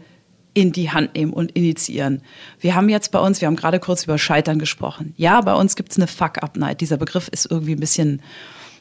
in 0.54 0.72
die 0.72 0.90
Hand 0.90 1.14
nehmen 1.14 1.34
und 1.34 1.52
initiieren. 1.52 2.22
Wir 2.60 2.74
haben 2.74 2.90
jetzt 2.90 3.12
bei 3.12 3.20
uns, 3.20 3.42
wir 3.42 3.48
haben 3.48 3.56
gerade 3.56 3.80
kurz 3.80 4.06
über 4.06 4.18
Scheitern 4.18 4.58
gesprochen. 4.58 5.14
Ja, 5.16 5.40
bei 5.42 5.54
uns 5.54 5.76
gibt 5.76 5.92
es 5.92 5.98
eine 5.98 6.08
Fuck-Up-Night. 6.08 6.82
Dieser 6.82 6.98
Begriff 6.98 7.28
ist 7.28 7.46
irgendwie 7.52 7.74
ein 7.74 7.80
bisschen, 7.80 8.24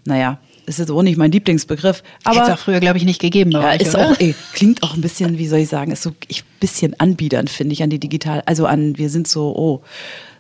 naja, 0.07 0.39
ist 0.65 0.79
jetzt 0.79 0.91
auch 0.91 1.03
nicht 1.03 1.19
mein 1.19 1.31
Lieblingsbegriff. 1.33 2.03
Aber 2.25 2.37
Hätte 2.37 2.53
es 2.53 2.59
auch 2.59 2.63
früher, 2.63 2.81
glaube 2.81 2.97
ich, 2.97 3.05
nicht 3.05 3.21
gegeben. 3.21 3.51
Ja, 3.51 3.71
euch, 3.71 3.83
ist 3.83 3.95
oder? 3.95 4.11
auch, 4.11 4.21
ey, 4.21 4.35
klingt 4.55 4.83
auch 4.83 4.95
ein 4.95 5.03
bisschen, 5.03 5.39
wie 5.39 5.47
soll 5.47 5.59
ich 5.61 5.69
sagen, 5.69 5.93
ist 5.93 6.03
so 6.03 6.11
ein 6.11 6.43
bisschen 6.61 6.99
anbiedernd, 6.99 7.51
finde 7.51 7.75
ich, 7.75 7.83
an 7.83 7.91
die 7.91 8.01
digital, 8.01 8.43
also 8.47 8.65
an, 8.65 8.97
wir 8.97 9.11
sind 9.11 9.29
so, 9.29 9.55
oh, 9.55 9.83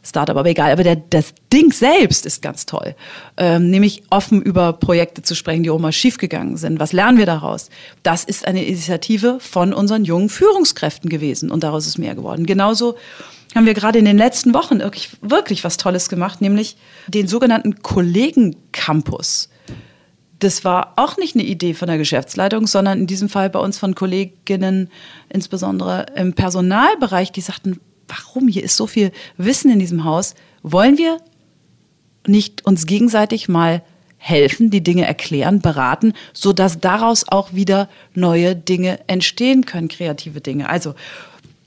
Startup, 0.06 0.36
aber 0.36 0.48
egal. 0.48 0.70
Aber 0.70 0.84
der, 0.84 0.96
das 0.96 1.34
Ding 1.52 1.72
selbst 1.72 2.26
ist 2.26 2.42
ganz 2.42 2.66
toll. 2.66 2.94
Ähm, 3.36 3.70
nämlich 3.70 4.04
offen 4.10 4.40
über 4.40 4.72
Projekte 4.72 5.22
zu 5.22 5.34
sprechen, 5.34 5.62
die 5.62 5.70
auch 5.70 5.78
mal 5.78 5.92
schiefgegangen 5.92 6.56
sind. 6.56 6.78
Was 6.80 6.92
lernen 6.92 7.18
wir 7.18 7.26
daraus? 7.26 7.70
Das 8.02 8.24
ist 8.24 8.46
eine 8.46 8.64
Initiative 8.64 9.38
von 9.40 9.72
unseren 9.72 10.04
jungen 10.04 10.28
Führungskräften 10.28 11.10
gewesen 11.10 11.50
und 11.50 11.62
daraus 11.62 11.86
ist 11.86 11.98
mehr 11.98 12.14
geworden. 12.14 12.46
Genauso 12.46 12.96
haben 13.54 13.66
wir 13.66 13.74
gerade 13.74 13.98
in 13.98 14.04
den 14.04 14.18
letzten 14.18 14.54
Wochen 14.54 14.80
wirklich, 14.80 15.10
wirklich 15.22 15.64
was 15.64 15.76
Tolles 15.76 16.08
gemacht, 16.08 16.40
nämlich 16.40 16.76
den 17.08 17.26
sogenannten 17.26 17.82
Kollegen-Campus. 17.82 19.48
Das 20.38 20.64
war 20.64 20.92
auch 20.96 21.16
nicht 21.16 21.34
eine 21.34 21.44
Idee 21.44 21.72
von 21.72 21.88
der 21.88 21.96
Geschäftsleitung, 21.96 22.66
sondern 22.66 22.98
in 22.98 23.06
diesem 23.06 23.30
Fall 23.30 23.48
bei 23.48 23.58
uns 23.58 23.78
von 23.78 23.94
Kolleginnen, 23.94 24.90
insbesondere 25.30 26.06
im 26.14 26.34
Personalbereich, 26.34 27.32
die 27.32 27.40
sagten, 27.40 27.80
warum 28.08 28.48
hier 28.48 28.62
ist 28.62 28.76
so 28.76 28.86
viel 28.86 29.12
Wissen 29.36 29.70
in 29.70 29.78
diesem 29.78 30.04
Haus? 30.04 30.34
Wollen 30.62 30.98
wir 30.98 31.18
nicht 32.26 32.64
uns 32.66 32.86
gegenseitig 32.86 33.48
mal 33.48 33.82
helfen, 34.18 34.70
die 34.70 34.82
Dinge 34.82 35.06
erklären, 35.06 35.60
beraten, 35.60 36.12
so 36.32 36.52
dass 36.52 36.80
daraus 36.80 37.24
auch 37.28 37.52
wieder 37.52 37.88
neue 38.14 38.56
Dinge 38.56 38.98
entstehen 39.06 39.66
können, 39.66 39.88
kreative 39.88 40.40
Dinge. 40.40 40.68
Also 40.68 40.94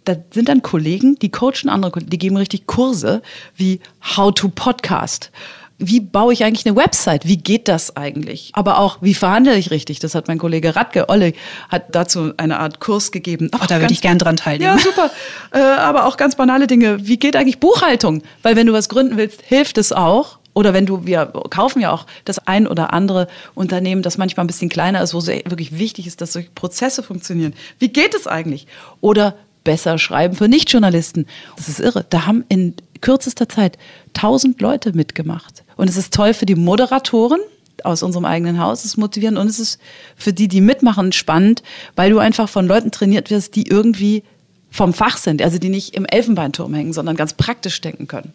da 0.03 0.15
sind 0.31 0.49
dann 0.49 0.61
Kollegen, 0.61 1.15
die 1.19 1.29
coachen 1.29 1.69
andere, 1.69 1.99
die 2.01 2.17
geben 2.17 2.37
richtig 2.37 2.67
Kurse 2.67 3.21
wie 3.55 3.79
How 4.01 4.33
to 4.33 4.49
Podcast 4.49 5.31
wie 5.79 6.01
baue 6.01 6.33
ich 6.33 6.43
eigentlich 6.43 6.65
eine 6.65 6.75
Website? 6.75 7.25
Wie 7.25 7.37
geht 7.37 7.69
das 7.69 7.95
eigentlich? 7.95 8.51
Aber 8.53 8.79
auch, 8.79 8.97
wie 9.01 9.13
verhandle 9.13 9.55
ich 9.55 9.71
richtig? 9.71 9.99
Das 9.99 10.13
hat 10.13 10.27
mein 10.27 10.37
Kollege 10.37 10.75
Radke 10.75 11.07
Olle 11.07 11.33
hat 11.69 11.95
dazu 11.95 12.33
eine 12.35 12.59
Art 12.59 12.81
Kurs 12.81 13.11
gegeben. 13.11 13.49
Aber 13.51 13.65
da 13.65 13.79
würde 13.79 13.93
ich 13.93 14.01
gern 14.01 14.19
dran 14.19 14.35
teilnehmen. 14.35 14.77
Ja, 14.77 14.83
super. 14.83 15.09
Äh, 15.51 15.59
aber 15.59 16.05
auch 16.05 16.17
ganz 16.17 16.35
banale 16.35 16.67
Dinge. 16.67 17.07
Wie 17.07 17.17
geht 17.17 17.35
eigentlich 17.35 17.59
Buchhaltung? 17.59 18.21
Weil 18.43 18.57
wenn 18.57 18.67
du 18.67 18.73
was 18.73 18.89
gründen 18.89 19.17
willst, 19.17 19.41
hilft 19.41 19.77
es 19.77 19.91
auch. 19.93 20.37
Oder 20.53 20.73
wenn 20.73 20.85
du, 20.85 21.05
wir 21.05 21.27
kaufen 21.49 21.79
ja 21.79 21.91
auch 21.91 22.05
das 22.25 22.45
ein 22.45 22.67
oder 22.67 22.91
andere 22.91 23.27
Unternehmen, 23.55 24.01
das 24.01 24.17
manchmal 24.17 24.43
ein 24.43 24.47
bisschen 24.47 24.69
kleiner 24.69 25.01
ist, 25.01 25.13
wo 25.13 25.19
es 25.19 25.27
wirklich 25.27 25.77
wichtig 25.79 26.07
ist, 26.07 26.19
dass 26.19 26.33
solche 26.33 26.49
Prozesse 26.49 27.03
funktionieren. 27.03 27.53
Wie 27.77 27.87
geht 27.87 28.13
es 28.13 28.27
eigentlich? 28.27 28.67
Oder 28.99 29.35
besser 29.63 29.97
schreiben 29.97 30.35
für 30.35 30.49
Nichtjournalisten. 30.49 31.27
Das 31.55 31.69
ist 31.69 31.79
irre. 31.79 32.05
Da 32.09 32.25
haben 32.25 32.43
in 32.49 32.75
kürzester 33.01 33.47
Zeit 33.47 33.77
tausend 34.13 34.59
Leute 34.61 34.93
mitgemacht. 34.93 35.63
Und 35.79 35.89
es 35.89 35.95
ist 35.95 36.13
toll 36.13 36.33
für 36.33 36.45
die 36.45 36.55
Moderatoren 36.55 37.39
aus 37.85 38.03
unserem 38.03 38.25
eigenen 38.25 38.59
Haus, 38.59 38.79
es 38.79 38.85
ist 38.85 38.97
motivierend 38.97 39.37
und 39.37 39.47
es 39.47 39.59
ist 39.59 39.79
für 40.17 40.33
die, 40.33 40.49
die 40.49 40.59
mitmachen, 40.59 41.13
spannend, 41.13 41.63
weil 41.95 42.09
du 42.09 42.19
einfach 42.19 42.49
von 42.49 42.67
Leuten 42.67 42.91
trainiert 42.91 43.31
wirst, 43.31 43.55
die 43.55 43.65
irgendwie 43.65 44.23
vom 44.69 44.93
Fach 44.93 45.15
sind, 45.15 45.41
also 45.41 45.57
die 45.57 45.69
nicht 45.69 45.95
im 45.95 46.05
Elfenbeinturm 46.05 46.73
hängen, 46.73 46.91
sondern 46.91 47.15
ganz 47.15 47.31
praktisch 47.31 47.79
denken 47.79 48.07
können. 48.09 48.33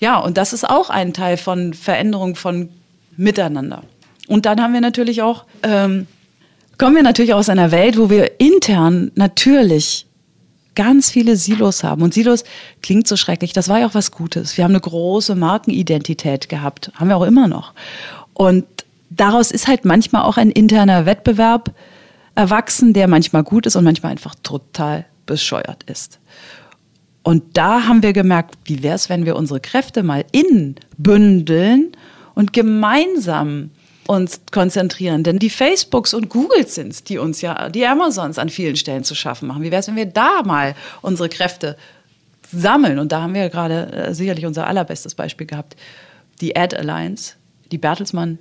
Ja, 0.00 0.16
und 0.16 0.38
das 0.38 0.54
ist 0.54 0.66
auch 0.66 0.88
ein 0.88 1.12
Teil 1.12 1.36
von 1.36 1.74
Veränderung 1.74 2.36
von 2.36 2.70
Miteinander. 3.18 3.82
Und 4.26 4.46
dann 4.46 4.62
haben 4.62 4.72
wir 4.72 4.80
natürlich 4.80 5.20
auch, 5.20 5.44
ähm, 5.62 6.06
kommen 6.78 6.96
wir 6.96 7.02
natürlich 7.02 7.34
aus 7.34 7.50
einer 7.50 7.70
Welt, 7.70 7.98
wo 7.98 8.08
wir 8.08 8.40
intern 8.40 9.12
natürlich 9.14 10.06
ganz 10.74 11.10
viele 11.10 11.36
Silos 11.36 11.84
haben. 11.84 12.02
Und 12.02 12.14
Silos 12.14 12.44
klingt 12.82 13.06
so 13.06 13.16
schrecklich. 13.16 13.52
Das 13.52 13.68
war 13.68 13.80
ja 13.80 13.86
auch 13.86 13.94
was 13.94 14.10
Gutes. 14.10 14.56
Wir 14.56 14.64
haben 14.64 14.72
eine 14.72 14.80
große 14.80 15.34
Markenidentität 15.34 16.48
gehabt. 16.48 16.90
Haben 16.94 17.08
wir 17.08 17.16
auch 17.16 17.26
immer 17.26 17.48
noch. 17.48 17.72
Und 18.34 18.64
daraus 19.10 19.50
ist 19.50 19.68
halt 19.68 19.84
manchmal 19.84 20.22
auch 20.22 20.36
ein 20.36 20.50
interner 20.50 21.06
Wettbewerb 21.06 21.74
erwachsen, 22.34 22.92
der 22.92 23.08
manchmal 23.08 23.44
gut 23.44 23.66
ist 23.66 23.76
und 23.76 23.84
manchmal 23.84 24.12
einfach 24.12 24.34
total 24.42 25.04
bescheuert 25.26 25.84
ist. 25.84 26.18
Und 27.22 27.56
da 27.56 27.86
haben 27.86 28.02
wir 28.02 28.12
gemerkt, 28.12 28.56
wie 28.64 28.82
wäre 28.82 28.96
es, 28.96 29.08
wenn 29.08 29.26
wir 29.26 29.36
unsere 29.36 29.60
Kräfte 29.60 30.02
mal 30.02 30.24
innen 30.32 30.76
bündeln 30.96 31.92
und 32.34 32.52
gemeinsam 32.52 33.70
uns 34.06 34.40
konzentrieren. 34.50 35.22
Denn 35.22 35.38
die 35.38 35.50
Facebooks 35.50 36.14
und 36.14 36.28
Googles 36.28 36.74
sind 36.74 36.92
es, 36.92 37.04
die 37.04 37.18
uns 37.18 37.40
ja, 37.40 37.68
die 37.68 37.86
Amazons 37.86 38.38
an 38.38 38.48
vielen 38.48 38.76
Stellen 38.76 39.04
zu 39.04 39.14
schaffen 39.14 39.48
machen. 39.48 39.62
Wie 39.62 39.70
wäre 39.70 39.80
es, 39.80 39.88
wenn 39.88 39.96
wir 39.96 40.06
da 40.06 40.42
mal 40.44 40.74
unsere 41.02 41.28
Kräfte 41.28 41.76
sammeln? 42.52 42.98
Und 42.98 43.12
da 43.12 43.22
haben 43.22 43.34
wir 43.34 43.48
gerade 43.48 43.92
äh, 43.92 44.14
sicherlich 44.14 44.46
unser 44.46 44.66
allerbestes 44.66 45.14
Beispiel 45.14 45.46
gehabt. 45.46 45.76
Die 46.40 46.56
Ad 46.56 46.76
Alliance, 46.76 47.34
die 47.70 47.78
Bertelsmann 47.78 48.38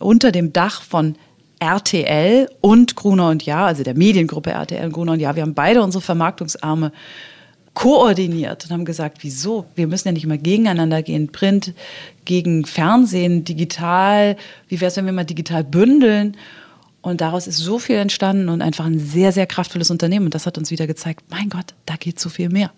unter 0.00 0.32
dem 0.32 0.52
Dach 0.52 0.82
von 0.82 1.16
RTL 1.58 2.50
und 2.60 2.96
Gruner 2.96 3.30
und 3.30 3.44
Ja, 3.44 3.66
also 3.66 3.82
der 3.82 3.94
Mediengruppe 3.94 4.50
RTL 4.50 4.84
und 4.84 4.92
Gruner 4.92 5.12
und 5.12 5.20
Ja. 5.20 5.34
Wir 5.36 5.42
haben 5.42 5.54
beide 5.54 5.82
unsere 5.82 6.02
Vermarktungsarme 6.02 6.92
koordiniert 7.76 8.64
und 8.64 8.70
haben 8.70 8.84
gesagt, 8.86 9.18
wieso? 9.20 9.66
Wir 9.74 9.86
müssen 9.86 10.08
ja 10.08 10.12
nicht 10.12 10.24
immer 10.24 10.38
gegeneinander 10.38 11.02
gehen, 11.02 11.28
Print 11.30 11.74
gegen 12.24 12.64
Fernsehen, 12.64 13.44
digital. 13.44 14.36
Wie 14.66 14.80
wäre 14.80 14.88
es, 14.88 14.96
wenn 14.96 15.04
wir 15.04 15.12
mal 15.12 15.24
digital 15.24 15.62
bündeln? 15.62 16.38
Und 17.02 17.20
daraus 17.20 17.46
ist 17.46 17.58
so 17.58 17.78
viel 17.78 17.96
entstanden 17.96 18.48
und 18.48 18.62
einfach 18.62 18.86
ein 18.86 18.98
sehr, 18.98 19.30
sehr 19.30 19.46
kraftvolles 19.46 19.90
Unternehmen. 19.90 20.24
Und 20.24 20.34
das 20.34 20.46
hat 20.46 20.56
uns 20.56 20.70
wieder 20.70 20.86
gezeigt, 20.86 21.26
mein 21.28 21.50
Gott, 21.50 21.74
da 21.84 21.96
geht 21.96 22.18
so 22.18 22.30
viel 22.30 22.48
mehr. 22.48 22.72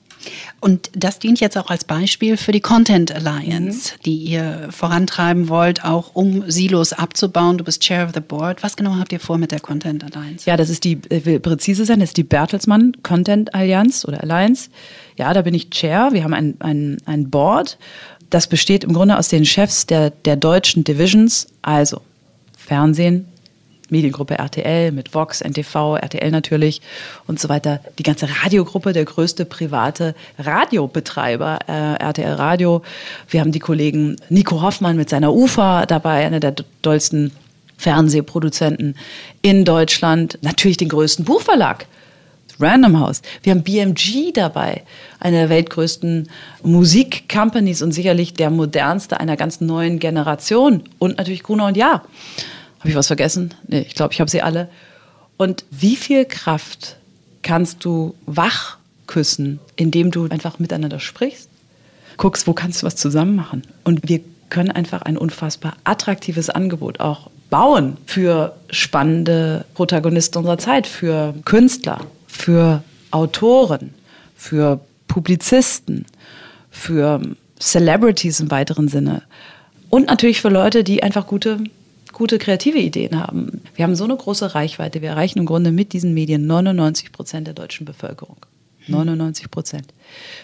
Und 0.61 0.91
das 0.93 1.19
dient 1.19 1.41
jetzt 1.41 1.57
auch 1.57 1.71
als 1.71 1.85
Beispiel 1.85 2.37
für 2.37 2.53
die 2.53 2.61
Content 2.61 3.13
Alliance, 3.13 3.95
mhm. 3.95 4.03
die 4.05 4.17
ihr 4.17 4.69
vorantreiben 4.71 5.49
wollt, 5.49 5.85
auch 5.85 6.15
um 6.15 6.51
Silos 6.51 6.93
abzubauen. 6.93 7.59
Du 7.59 7.65
bist 7.65 7.83
Chair 7.83 8.07
of 8.07 8.11
the 8.15 8.21
Board. 8.21 8.63
Was 8.63 8.77
genau 8.77 8.97
habt 8.97 9.13
ihr 9.13 9.21
vor 9.21 9.39
mit 9.39 9.53
der 9.53 9.61
Content 9.61 10.05
Alliance? 10.05 10.49
Ja, 10.49 10.57
das 10.57 10.71
ist 10.71 10.85
die, 10.85 11.01
äh, 11.11 11.25
will 11.25 11.41
präzise 11.41 11.85
sein, 11.85 12.01
das 12.01 12.11
ist 12.11 12.17
die 12.17 12.25
Bertelsmann 12.25 12.93
Content 13.03 13.55
Alliance 13.55 14.07
oder 14.07 14.23
Alliance. 14.23 14.71
Ja, 15.17 15.33
da 15.33 15.43
bin 15.43 15.55
ich 15.55 15.71
Chair. 15.71 16.09
Wir 16.13 16.25
haben 16.25 16.35
ein, 16.35 16.57
ein, 16.61 16.99
ein 17.07 17.31
Board 17.31 17.79
das 18.31 18.47
besteht 18.47 18.85
im 18.85 18.93
Grunde 18.93 19.19
aus 19.19 19.29
den 19.29 19.45
Chefs 19.45 19.87
der, 19.87 20.11
der 20.11 20.37
deutschen 20.37 20.85
Divisions, 20.85 21.47
also 21.63 22.03
Fernsehen, 22.57 23.27
Mediengruppe 23.91 24.39
RTL 24.39 24.93
mit 24.93 25.15
Vox, 25.15 25.41
NTV, 25.41 25.97
RTL 25.97 26.31
natürlich 26.31 26.81
und 27.27 27.41
so 27.41 27.49
weiter. 27.49 27.81
Die 27.99 28.03
ganze 28.03 28.29
Radiogruppe, 28.43 28.93
der 28.93 29.05
größte 29.05 29.45
private 29.45 30.15
Radiobetreiber, 30.39 31.59
äh, 31.67 32.03
RTL 32.03 32.33
Radio. 32.35 32.83
Wir 33.29 33.41
haben 33.41 33.53
die 33.53 33.59
Kollegen 33.59 34.17
Nico 34.29 34.63
Hoffmann 34.63 34.97
mit 34.97 35.09
seiner 35.09 35.33
UFA 35.33 35.87
dabei, 35.87 36.27
einer 36.27 36.41
der 36.41 36.55
dollsten 36.83 37.33
Fernsehproduzenten 37.77 38.97
in 39.43 39.65
Deutschland. 39.65 40.39
Natürlich 40.43 40.77
den 40.77 40.89
größten 40.89 41.25
Buchverlag. 41.25 41.87
Random 42.61 42.99
House. 42.99 43.23
Wir 43.43 43.53
haben 43.53 43.63
BMG 43.63 44.33
dabei, 44.33 44.83
eine 45.21 45.37
der 45.37 45.49
weltgrößten 45.49 46.29
Musikcompanies 46.65 47.83
und 47.83 47.93
sicherlich 47.93 48.35
der 48.35 48.51
modernste 48.51 49.21
einer 49.21 49.37
ganz 49.37 49.61
neuen 49.61 49.99
Generation. 49.99 50.83
Und 50.99 51.19
natürlich 51.19 51.43
Gruner 51.43 51.67
und 51.67 51.77
Ja. 51.77 52.03
Habe 52.79 52.91
ich 52.91 52.95
was 52.95 53.09
vergessen? 53.09 53.55
Nee, 53.67 53.81
ich 53.81 53.95
glaube, 53.95 54.13
ich 54.13 54.21
habe 54.21 54.31
sie 54.31 54.43
alle. 54.43 54.69
Und 55.37 55.65
wie 55.71 55.97
viel 55.97 56.25
Kraft 56.25 56.97
kannst 57.43 57.85
du 57.85 58.15
wach 58.27 58.79
küssen, 59.07 59.59
indem 59.77 60.11
du 60.11 60.29
einfach 60.29 60.59
miteinander 60.59 61.01
sprichst? 61.01 61.49
Guckst, 62.17 62.47
wo 62.47 62.53
kannst 62.53 62.83
du 62.83 62.87
was 62.87 62.97
zusammen 62.97 63.37
machen? 63.37 63.63
Und 63.85 64.09
wir 64.09 64.21
können 64.51 64.71
einfach 64.71 65.03
ein 65.03 65.17
unfassbar 65.17 65.77
attraktives 65.85 66.51
Angebot 66.51 67.01
auch 67.01 67.31
bauen 67.51 67.97
für 68.07 68.57
spannende 68.71 69.65
Protagonisten 69.75 70.39
unserer 70.39 70.59
Zeit, 70.59 70.87
für 70.87 71.35
Künstler, 71.45 72.01
für 72.27 72.83
Autoren, 73.11 73.95
für 74.37 74.81
Publizisten, 75.07 76.05
für 76.71 77.21
Celebrities 77.59 78.41
im 78.41 78.51
weiteren 78.51 78.89
Sinne 78.89 79.23
und 79.91 80.07
natürlich 80.07 80.41
für 80.41 80.51
Leute, 80.51 80.85
die 80.85 81.03
einfach 81.03 81.27
gute 81.27 81.61
gute 82.19 82.39
kreative 82.39 82.79
Ideen 82.79 83.19
haben. 83.19 83.63
Wir 83.77 83.85
haben 83.85 83.95
so 83.95 84.05
eine 84.05 84.17
große 84.17 84.55
Reichweite. 84.55 85.01
Wir 85.01 85.11
erreichen 85.11 85.39
im 85.39 85.47
Grunde 85.47 85.71
mit 85.71 85.93
diesen 85.93 86.15
Medien 86.15 86.47
99 86.47 87.13
Prozent 87.13 87.47
der 87.47 87.55
deutschen 87.55 87.87
Bevölkerung. 87.87 88.37
99 88.89 89.51
Prozent. 89.51 89.87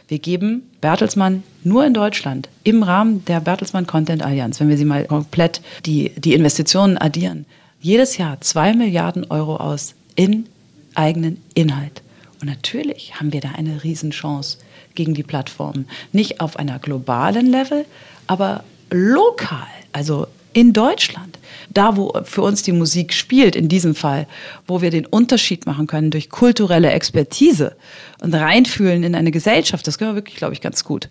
Wir 0.06 0.18
geben 0.18 0.62
Bertelsmann 0.80 1.42
nur 1.64 1.84
in 1.84 1.94
Deutschland 1.94 2.48
im 2.62 2.82
Rahmen 2.82 3.24
der 3.24 3.40
Bertelsmann 3.40 3.86
Content 3.86 4.22
Allianz, 4.22 4.60
wenn 4.60 4.68
wir 4.68 4.76
sie 4.76 4.84
mal 4.84 5.06
komplett 5.06 5.62
die, 5.84 6.10
die 6.10 6.34
Investitionen 6.34 6.96
addieren, 6.96 7.46
jedes 7.80 8.18
Jahr 8.18 8.40
zwei 8.40 8.72
Milliarden 8.74 9.24
Euro 9.30 9.56
aus 9.56 9.94
in 10.14 10.46
eigenen 10.94 11.42
Inhalt. 11.54 12.02
Und 12.40 12.48
natürlich 12.48 13.18
haben 13.18 13.32
wir 13.32 13.40
da 13.40 13.50
eine 13.56 13.82
Riesenchance 13.82 14.58
gegen 14.94 15.14
die 15.14 15.22
Plattformen. 15.22 15.86
Nicht 16.12 16.40
auf 16.40 16.56
einer 16.56 16.78
globalen 16.78 17.46
Level, 17.46 17.84
aber 18.26 18.62
lokal, 18.90 19.66
also 19.92 20.26
in 20.54 20.72
Deutschland 20.72 21.38
da, 21.74 21.96
wo 21.96 22.12
für 22.24 22.42
uns 22.42 22.62
die 22.62 22.72
Musik 22.72 23.12
spielt, 23.12 23.56
in 23.56 23.68
diesem 23.68 23.94
Fall, 23.94 24.26
wo 24.66 24.80
wir 24.80 24.90
den 24.90 25.06
Unterschied 25.06 25.66
machen 25.66 25.86
können 25.86 26.10
durch 26.10 26.30
kulturelle 26.30 26.90
Expertise 26.90 27.76
und 28.22 28.34
reinfühlen 28.34 29.02
in 29.02 29.14
eine 29.14 29.30
Gesellschaft, 29.30 29.86
das 29.86 29.98
können 29.98 30.12
wir 30.12 30.16
wirklich, 30.16 30.36
glaube 30.36 30.54
ich, 30.54 30.60
ganz 30.60 30.84
gut. 30.84 31.08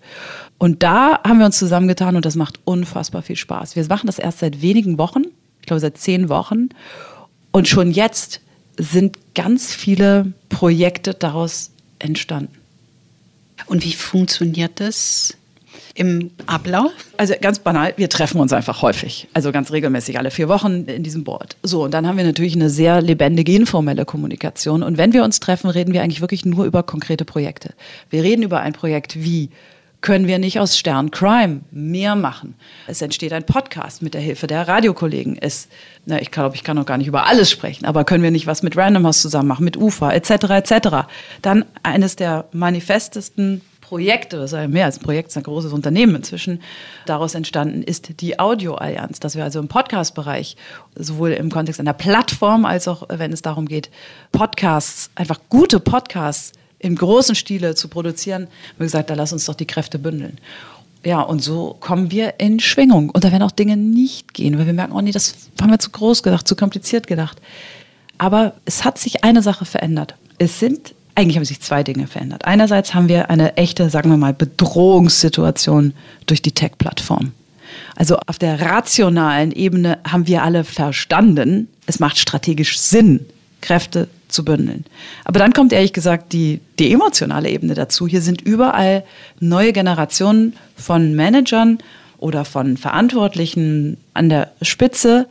Und 0.58 0.84
da 0.84 1.22
haben 1.24 1.40
wir 1.40 1.46
uns 1.46 1.60
zusammengetan 1.60 2.16
und 2.16 2.26
das 2.26 2.36
macht 2.36 2.60
unfassbar 2.64 3.22
viel 3.22 3.36
Spaß. 3.36 3.76
Wir 3.76 3.86
machen 3.88 4.08
das 4.08 4.20
erst 4.20 4.40
seit 4.40 4.62
wenigen 4.62 4.98
Wochen, 4.98 5.24
ich 5.60 5.68
glaube 5.68 5.82
seit 5.82 5.98
zehn 5.98 6.30
Wochen. 6.30 6.70
Und 7.52 7.68
schon 7.68 7.92
jetzt 7.92 8.42
sind 8.78 9.18
ganz 9.36 9.74
viele 9.74 10.34
Projekte 10.50 11.14
daraus 11.14 11.72
entstanden. 12.00 12.56
Und 13.68 13.86
wie 13.86 13.94
funktioniert 13.94 14.80
das? 14.80 15.38
Im 15.96 16.32
Ablauf? 16.48 16.92
Also 17.18 17.36
ganz 17.40 17.60
banal, 17.60 17.94
wir 17.98 18.10
treffen 18.10 18.40
uns 18.42 18.52
einfach 18.52 18.82
häufig. 18.82 19.28
Also 19.34 19.52
ganz 19.52 19.72
regelmäßig, 19.72 20.18
alle 20.18 20.32
vier 20.32 20.50
Wochen 20.50 20.86
in 20.86 21.04
diesem 21.04 21.24
Board. 21.24 21.56
So, 21.62 21.84
und 21.84 21.94
dann 21.94 22.08
haben 22.08 22.18
wir 22.18 22.24
natürlich 22.24 22.56
eine 22.56 22.70
sehr 22.70 23.02
lebendige, 23.02 23.54
informelle 23.54 24.06
Kommunikation. 24.06 24.82
Und 24.82 24.98
wenn 24.98 25.14
wir 25.14 25.24
uns 25.24 25.40
treffen, 25.40 25.70
reden 25.70 25.94
wir 25.94 26.02
eigentlich 26.02 26.22
wirklich 26.22 26.46
nur 26.46 26.66
über 26.66 26.84
konkrete 26.84 27.26
Projekte. 27.26 27.74
Wir 28.10 28.24
reden 28.24 28.44
über 28.44 28.62
ein 28.62 28.74
Projekt 28.74 29.24
wie 29.24 29.50
können 30.02 30.28
wir 30.28 30.38
nicht 30.38 30.60
aus 30.60 30.78
Stern 30.78 31.12
Crime 31.12 31.62
mehr 31.72 32.16
machen? 32.16 32.56
Es 32.88 33.02
entsteht 33.02 33.32
ein 33.32 33.46
Podcast 33.46 34.02
mit 34.02 34.14
der 34.14 34.20
Hilfe 34.20 34.48
der 34.48 34.68
Radiokollegen. 34.68 35.38
Es, 35.40 35.70
na, 36.06 36.22
ich 36.22 36.30
glaube, 36.30 36.56
ich 36.56 36.64
kann 36.64 36.76
noch 36.76 36.86
gar 36.86 36.98
nicht 36.98 37.08
über 37.08 37.26
alles 37.26 37.50
sprechen, 37.50 37.86
aber 37.86 38.04
können 38.04 38.22
wir 38.22 38.30
nicht 38.30 38.46
was 38.46 38.64
mit 38.64 38.76
Random 38.76 39.08
House 39.08 39.22
zusammen 39.22 39.48
machen, 39.48 39.64
mit 39.64 39.78
UFA, 39.78 40.12
etc., 40.12 40.32
etc. 40.50 40.88
Dann 41.42 41.64
eines 41.84 42.18
der 42.18 42.46
manifestesten 42.52 43.62
Projekt, 43.94 44.34
oder 44.34 44.48
sei 44.48 44.68
mehr 44.68 44.86
als 44.86 44.98
ein 44.98 45.04
Projekt, 45.04 45.28
es 45.28 45.34
ist 45.34 45.38
ein 45.38 45.44
großes 45.44 45.72
Unternehmen 45.72 46.16
inzwischen, 46.16 46.64
daraus 47.06 47.36
entstanden 47.36 47.84
ist 47.84 48.22
die 48.22 48.40
Audio-Allianz, 48.40 49.20
dass 49.20 49.36
wir 49.36 49.44
also 49.44 49.60
im 49.60 49.68
Podcast-Bereich, 49.68 50.58
sowohl 50.96 51.34
im 51.34 51.52
Kontext 51.52 51.80
einer 51.80 51.94
Plattform, 51.94 52.66
als 52.66 52.88
auch 52.88 53.04
wenn 53.10 53.32
es 53.32 53.44
darum 53.44 53.68
geht, 53.68 53.92
Podcasts, 54.32 55.12
einfach 55.14 55.40
gute 55.48 55.80
Podcasts 55.80 56.54
im 56.80 56.96
großen 56.96 57.36
Stile 57.36 57.76
zu 57.76 57.88
produzieren, 57.88 58.46
haben 58.46 58.80
wir 58.80 58.88
gesagt, 58.88 59.12
da 59.12 59.14
lass 59.14 59.32
uns 59.32 59.46
doch 59.46 59.54
die 59.54 59.68
Kräfte 59.68 60.00
bündeln. 60.00 60.40
Ja, 61.06 61.22
und 61.22 61.44
so 61.44 61.78
kommen 61.80 62.10
wir 62.10 62.40
in 62.40 62.60
Schwingung. 62.60 63.12
Und 63.12 63.24
da 63.24 63.32
werden 63.32 63.44
auch 63.44 63.52
Dinge 63.52 63.78
nicht 63.78 64.34
gehen, 64.34 64.58
weil 64.58 64.66
wir 64.66 64.74
merken, 64.74 64.94
oh 64.94 65.02
nee, 65.02 65.12
das 65.12 65.36
haben 65.62 65.70
wir 65.70 65.78
zu 65.78 65.92
groß 65.92 66.24
gedacht, 66.24 66.48
zu 66.48 66.56
kompliziert 66.56 67.06
gedacht. 67.06 67.40
Aber 68.18 68.56
es 68.66 68.86
hat 68.86 68.98
sich 68.98 69.24
eine 69.24 69.44
Sache 69.44 69.66
verändert. 69.66 70.16
Es 70.40 70.60
sind 70.60 70.96
eigentlich 71.16 71.38
haben 71.38 71.46
sich 71.46 71.62
zwei 71.62 71.84
Dinge 71.84 72.08
verändert. 72.08 72.46
Einerseits 72.46 72.94
haben 72.94 73.08
wir 73.08 73.30
eine 73.30 73.56
echte, 73.58 73.90
sagen 73.90 74.10
wir 74.10 74.18
mal, 74.18 74.34
Bedrohungssituation 74.34 75.94
durch 76.26 76.42
die 76.42 76.52
Tech-Plattform. 76.52 77.32
Also 77.96 78.18
auf 78.28 78.40
der 78.40 78.62
rationalen 78.62 79.52
Ebene 79.52 80.00
haben 80.08 80.28
wir 80.28 80.44
alle 80.44 80.64
verstanden, 80.64 81.68
es 81.86 82.00
macht 82.00 82.18
strategisch 82.18 82.80
Sinn, 82.80 83.26
Kräfte 83.62 84.08
zu 84.28 84.44
bündeln. 84.44 84.86
Aber 85.26 85.40
dann 85.40 85.54
kommt 85.54 85.74
ehrlich 85.74 85.94
gesagt 85.94 86.34
die, 86.34 86.60
die 86.80 86.92
emotionale 86.92 87.50
Ebene 87.50 87.76
dazu. 87.76 88.08
Hier 88.08 88.22
sind 88.22 88.42
überall 88.42 89.04
neue 89.40 89.74
Generationen 89.74 90.54
von 90.76 91.16
Managern 91.16 91.78
oder 92.18 92.46
von 92.46 92.78
Verantwortlichen 92.78 93.98
an 94.14 94.30
der 94.30 94.52
Spitze, 94.62 95.28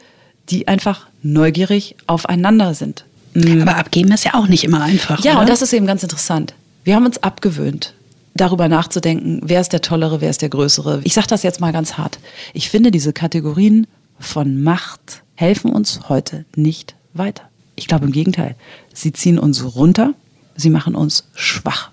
die 0.48 0.68
einfach 0.68 1.06
neugierig 1.22 1.96
aufeinander 2.06 2.74
sind. 2.74 3.04
Mhm. 3.34 3.62
Aber 3.62 3.76
abgeben 3.76 4.12
ist 4.12 4.24
ja 4.24 4.34
auch 4.34 4.46
nicht 4.46 4.64
immer 4.64 4.82
einfach. 4.82 5.22
Ja, 5.24 5.32
oder? 5.32 5.40
und 5.42 5.48
das 5.48 5.62
ist 5.62 5.72
eben 5.72 5.86
ganz 5.86 6.02
interessant. 6.02 6.54
Wir 6.84 6.96
haben 6.96 7.06
uns 7.06 7.22
abgewöhnt, 7.22 7.94
darüber 8.34 8.68
nachzudenken, 8.68 9.40
wer 9.44 9.60
ist 9.60 9.72
der 9.72 9.82
Tollere, 9.82 10.20
wer 10.20 10.30
ist 10.30 10.42
der 10.42 10.48
Größere. 10.48 11.00
Ich 11.04 11.14
sage 11.14 11.28
das 11.28 11.42
jetzt 11.42 11.60
mal 11.60 11.72
ganz 11.72 11.96
hart. 11.96 12.18
Ich 12.54 12.70
finde, 12.70 12.90
diese 12.90 13.12
Kategorien 13.12 13.86
von 14.18 14.62
Macht 14.62 15.22
helfen 15.34 15.70
uns 15.70 16.00
heute 16.08 16.44
nicht 16.56 16.94
weiter. 17.14 17.44
Ich 17.76 17.86
glaube 17.86 18.04
im 18.04 18.12
Gegenteil. 18.12 18.54
Sie 18.92 19.12
ziehen 19.12 19.38
uns 19.38 19.74
runter, 19.74 20.14
sie 20.56 20.70
machen 20.70 20.94
uns 20.94 21.28
schwach. 21.34 21.90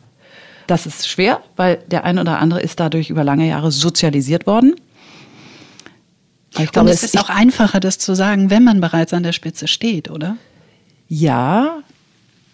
Das 0.68 0.86
ist 0.86 1.08
schwer, 1.08 1.42
weil 1.56 1.78
der 1.88 2.04
eine 2.04 2.22
oder 2.22 2.40
andere 2.40 2.62
ist 2.62 2.80
dadurch 2.80 3.10
über 3.10 3.24
lange 3.24 3.48
Jahre 3.48 3.72
sozialisiert 3.72 4.46
worden. 4.46 4.76
ich 6.52 6.72
glaube, 6.72 6.90
Und 6.90 6.94
es 6.94 7.02
ist 7.04 7.18
auch 7.18 7.30
einfacher, 7.30 7.80
das 7.80 7.98
zu 7.98 8.14
sagen, 8.14 8.50
wenn 8.52 8.64
man 8.64 8.80
bereits 8.80 9.14
an 9.14 9.24
der 9.24 9.32
Spitze 9.32 9.68
steht, 9.68 10.12
oder? 10.12 10.38
Ja, 11.10 11.80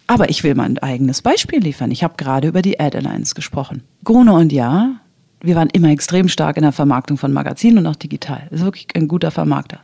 aber 0.06 0.30
ich 0.30 0.42
will 0.42 0.54
mal 0.54 0.64
ein 0.64 0.78
eigenes 0.78 1.20
Beispiel 1.20 1.60
liefern. 1.60 1.90
Ich 1.90 2.02
habe 2.02 2.14
gerade 2.16 2.48
über 2.48 2.62
die 2.62 2.80
Ad 2.80 2.96
Alliance 2.96 3.34
gesprochen. 3.34 3.82
Gruner 4.02 4.34
und 4.34 4.52
Ja, 4.52 5.00
wir 5.42 5.56
waren 5.56 5.68
immer 5.70 5.90
extrem 5.90 6.28
stark 6.28 6.56
in 6.56 6.62
der 6.62 6.72
Vermarktung 6.72 7.18
von 7.18 7.32
Magazinen 7.32 7.78
und 7.78 7.86
auch 7.86 7.96
digital. 7.96 8.48
Ist 8.50 8.64
wirklich 8.64 8.88
ein 8.94 9.08
guter 9.08 9.30
Vermarkter. 9.30 9.80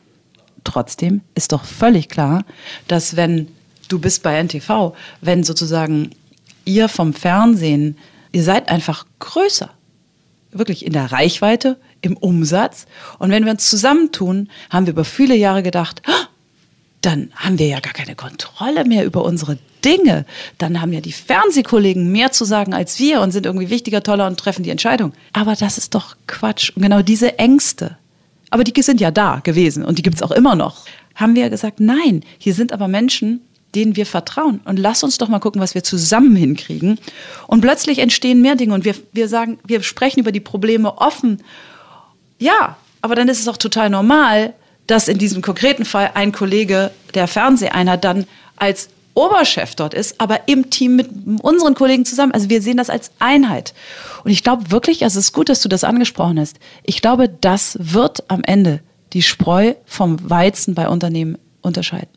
Trotzdem 0.64 1.20
ist 1.34 1.52
doch 1.52 1.64
völlig 1.64 2.08
klar, 2.08 2.44
dass 2.88 3.14
wenn 3.16 3.48
du 3.88 3.98
bist 3.98 4.22
bei 4.22 4.42
NTV, 4.42 4.94
wenn 5.20 5.44
sozusagen 5.44 6.10
ihr 6.64 6.88
vom 6.88 7.12
Fernsehen, 7.12 7.98
ihr 8.32 8.42
seid 8.42 8.70
einfach 8.70 9.06
größer. 9.18 9.70
Wirklich 10.50 10.86
in 10.86 10.94
der 10.94 11.12
Reichweite, 11.12 11.78
im 12.00 12.16
Umsatz. 12.16 12.86
Und 13.18 13.30
wenn 13.30 13.44
wir 13.44 13.52
uns 13.52 13.68
zusammentun, 13.68 14.48
haben 14.70 14.86
wir 14.86 14.92
über 14.92 15.04
viele 15.04 15.36
Jahre 15.36 15.62
gedacht, 15.62 16.02
oh, 16.08 16.26
dann 17.02 17.30
haben 17.34 17.58
wir 17.58 17.66
ja 17.66 17.80
gar 17.80 17.92
keine 17.92 18.14
Kontrolle 18.14 18.84
mehr 18.84 19.04
über 19.04 19.24
unsere 19.24 19.58
Dinge. 19.84 20.24
Dann 20.58 20.80
haben 20.80 20.92
ja 20.92 21.00
die 21.00 21.12
Fernsehkollegen 21.12 22.10
mehr 22.10 22.32
zu 22.32 22.44
sagen 22.44 22.72
als 22.72 22.98
wir 22.98 23.20
und 23.20 23.32
sind 23.32 23.44
irgendwie 23.44 23.70
wichtiger, 23.70 24.02
toller 24.02 24.26
und 24.26 24.38
treffen 24.38 24.62
die 24.62 24.70
Entscheidung. 24.70 25.12
Aber 25.32 25.54
das 25.54 25.78
ist 25.78 25.94
doch 25.94 26.16
Quatsch. 26.26 26.70
Und 26.70 26.82
genau 26.82 27.02
diese 27.02 27.38
Ängste, 27.38 27.98
aber 28.50 28.64
die 28.64 28.82
sind 28.82 29.00
ja 29.00 29.10
da 29.10 29.40
gewesen 29.42 29.84
und 29.84 29.98
die 29.98 30.02
gibt 30.02 30.16
es 30.16 30.22
auch 30.22 30.30
immer 30.30 30.54
noch, 30.54 30.84
haben 31.14 31.34
wir 31.34 31.50
gesagt, 31.50 31.80
nein, 31.80 32.22
hier 32.38 32.54
sind 32.54 32.72
aber 32.72 32.88
Menschen, 32.88 33.42
denen 33.74 33.96
wir 33.96 34.06
vertrauen. 34.06 34.60
Und 34.64 34.78
lass 34.78 35.02
uns 35.02 35.18
doch 35.18 35.28
mal 35.28 35.40
gucken, 35.40 35.60
was 35.60 35.74
wir 35.74 35.82
zusammen 35.82 36.36
hinkriegen. 36.36 36.98
Und 37.46 37.62
plötzlich 37.62 37.98
entstehen 37.98 38.42
mehr 38.42 38.54
Dinge 38.54 38.74
und 38.74 38.84
wir, 38.84 38.94
wir 39.12 39.28
sagen, 39.28 39.58
wir 39.64 39.82
sprechen 39.82 40.20
über 40.20 40.32
die 40.32 40.40
Probleme 40.40 40.98
offen. 40.98 41.42
Ja, 42.38 42.76
aber 43.00 43.14
dann 43.14 43.28
ist 43.28 43.40
es 43.40 43.48
auch 43.48 43.56
total 43.56 43.90
normal, 43.90 44.54
dass 44.86 45.08
in 45.08 45.18
diesem 45.18 45.42
konkreten 45.42 45.84
Fall 45.84 46.10
ein 46.14 46.32
Kollege 46.32 46.90
der 47.14 47.28
Fernseheinheit 47.28 48.04
dann 48.04 48.26
als 48.56 48.88
Oberchef 49.14 49.74
dort 49.74 49.92
ist, 49.94 50.20
aber 50.20 50.48
im 50.48 50.70
Team 50.70 50.96
mit 50.96 51.10
unseren 51.42 51.74
Kollegen 51.74 52.04
zusammen. 52.04 52.32
Also 52.32 52.48
wir 52.48 52.62
sehen 52.62 52.78
das 52.78 52.90
als 52.90 53.10
Einheit. 53.18 53.74
Und 54.24 54.30
ich 54.30 54.42
glaube 54.42 54.70
wirklich, 54.70 55.04
also 55.04 55.18
es 55.18 55.26
ist 55.26 55.32
gut, 55.32 55.48
dass 55.48 55.60
du 55.60 55.68
das 55.68 55.84
angesprochen 55.84 56.40
hast. 56.40 56.58
Ich 56.82 57.02
glaube, 57.02 57.28
das 57.28 57.76
wird 57.80 58.30
am 58.30 58.42
Ende 58.42 58.80
die 59.12 59.22
Spreu 59.22 59.74
vom 59.84 60.30
Weizen 60.30 60.74
bei 60.74 60.88
Unternehmen 60.88 61.36
unterscheiden. 61.60 62.08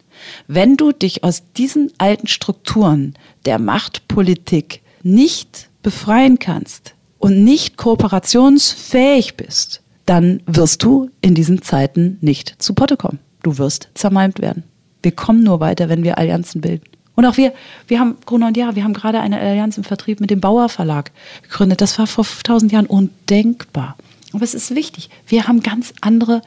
Wenn 0.47 0.77
du 0.77 0.93
dich 0.93 1.23
aus 1.23 1.43
diesen 1.57 1.91
alten 1.97 2.27
Strukturen 2.27 3.15
der 3.45 3.59
Machtpolitik 3.59 4.81
nicht 5.03 5.69
befreien 5.83 6.39
kannst 6.39 6.93
und 7.19 7.43
nicht 7.43 7.75
kooperationsfähig 7.75 9.35
bist, 9.35 9.81
dann 10.05 10.41
wirst 10.45 10.83
du 10.83 11.09
in 11.21 11.35
diesen 11.35 11.61
Zeiten 11.61 12.17
nicht 12.21 12.55
zu 12.61 12.73
Potte 12.73 12.97
kommen. 12.97 13.19
Du 13.43 13.57
wirst 13.57 13.89
zermalmt 13.93 14.39
werden. 14.39 14.63
Wir 15.01 15.11
kommen 15.11 15.43
nur 15.43 15.59
weiter, 15.59 15.89
wenn 15.89 16.03
wir 16.03 16.17
Allianzen 16.17 16.61
bilden. 16.61 16.85
Und 17.15 17.25
auch 17.25 17.37
wir, 17.37 17.53
wir 17.87 17.99
haben, 17.99 18.17
Gruner 18.25 18.47
und 18.47 18.57
Ja, 18.57 18.75
wir 18.75 18.83
haben 18.83 18.93
gerade 18.93 19.19
eine 19.19 19.39
Allianz 19.39 19.77
im 19.77 19.83
Vertrieb 19.83 20.19
mit 20.19 20.29
dem 20.29 20.41
Bauer 20.41 20.67
Verlag 20.67 21.11
gegründet. 21.43 21.81
Das 21.81 21.97
war 21.97 22.07
vor 22.07 22.25
tausend 22.43 22.71
Jahren 22.71 22.87
undenkbar. 22.87 23.95
Aber 24.33 24.43
es 24.43 24.53
ist 24.53 24.75
wichtig. 24.75 25.09
Wir 25.27 25.47
haben 25.47 25.63
ganz 25.63 25.93
andere 26.01 26.41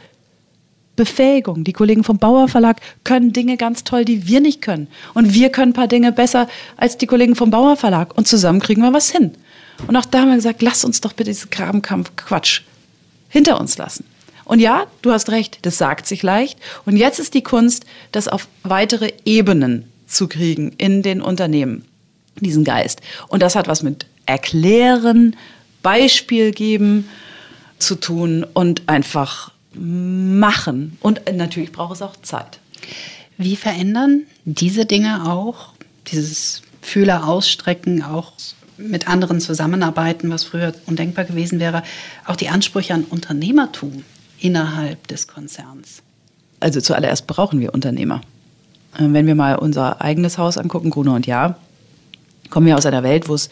Befähigung. 0.94 1.64
Die 1.64 1.72
Kollegen 1.72 2.04
vom 2.04 2.18
Bauer 2.18 2.48
Verlag 2.48 2.80
können 3.04 3.32
Dinge 3.32 3.56
ganz 3.56 3.84
toll, 3.84 4.04
die 4.04 4.26
wir 4.26 4.40
nicht 4.40 4.60
können. 4.60 4.88
Und 5.14 5.32
wir 5.32 5.50
können 5.50 5.70
ein 5.70 5.74
paar 5.74 5.88
Dinge 5.88 6.12
besser 6.12 6.48
als 6.76 6.98
die 6.98 7.06
Kollegen 7.06 7.34
vom 7.34 7.50
Bauer 7.50 7.76
Verlag. 7.76 8.18
Und 8.18 8.28
zusammen 8.28 8.60
kriegen 8.60 8.82
wir 8.82 8.92
was 8.92 9.10
hin. 9.10 9.32
Und 9.86 9.96
auch 9.96 10.04
da 10.04 10.20
haben 10.20 10.28
wir 10.28 10.36
gesagt, 10.36 10.60
lass 10.60 10.84
uns 10.84 11.00
doch 11.00 11.12
bitte 11.12 11.30
diesen 11.30 11.50
Grabenkampf 11.50 12.12
Quatsch 12.16 12.62
hinter 13.28 13.60
uns 13.60 13.78
lassen. 13.78 14.04
Und 14.44 14.60
ja, 14.60 14.86
du 15.02 15.12
hast 15.12 15.30
recht, 15.30 15.58
das 15.62 15.76
sagt 15.76 16.06
sich 16.06 16.22
leicht. 16.22 16.58
Und 16.86 16.96
jetzt 16.96 17.18
ist 17.18 17.34
die 17.34 17.42
Kunst, 17.42 17.84
das 18.12 18.28
auf 18.28 18.48
weitere 18.62 19.12
Ebenen 19.24 19.84
zu 20.06 20.26
kriegen 20.26 20.72
in 20.78 21.02
den 21.02 21.20
Unternehmen, 21.20 21.84
diesen 22.40 22.64
Geist. 22.64 23.02
Und 23.28 23.42
das 23.42 23.54
hat 23.54 23.68
was 23.68 23.82
mit 23.82 24.06
Erklären, 24.24 25.36
Beispiel 25.82 26.52
geben 26.52 27.08
zu 27.78 27.94
tun 27.94 28.44
und 28.54 28.88
einfach 28.88 29.52
machen. 29.74 30.96
Und 31.00 31.20
natürlich 31.32 31.72
braucht 31.72 31.96
es 31.96 32.02
auch 32.02 32.16
Zeit. 32.22 32.58
Wie 33.36 33.56
verändern 33.56 34.22
diese 34.44 34.86
Dinge 34.86 35.30
auch, 35.30 35.74
dieses 36.10 36.62
Fühler 36.80 37.28
ausstrecken, 37.28 38.02
auch 38.02 38.32
mit 38.78 39.08
anderen 39.08 39.40
zusammenarbeiten, 39.40 40.30
was 40.30 40.44
früher 40.44 40.72
undenkbar 40.86 41.24
gewesen 41.24 41.60
wäre, 41.60 41.82
auch 42.24 42.36
die 42.36 42.48
Ansprüche 42.48 42.94
an 42.94 43.04
Unternehmertum 43.04 44.04
innerhalb 44.40 45.06
des 45.08 45.26
Konzerns? 45.26 46.02
Also 46.60 46.80
zuallererst 46.80 47.26
brauchen 47.26 47.60
wir 47.60 47.74
Unternehmer. 47.74 48.20
Ähm, 48.98 49.14
wenn 49.14 49.26
wir 49.26 49.34
mal 49.34 49.56
unser 49.56 50.00
eigenes 50.00 50.38
Haus 50.38 50.58
angucken, 50.58 50.90
Gruner 50.90 51.14
und 51.14 51.26
Ja, 51.26 51.56
kommen 52.50 52.66
wir 52.66 52.76
aus 52.76 52.86
einer 52.86 53.02
Welt, 53.02 53.28
wo 53.28 53.34
es 53.34 53.50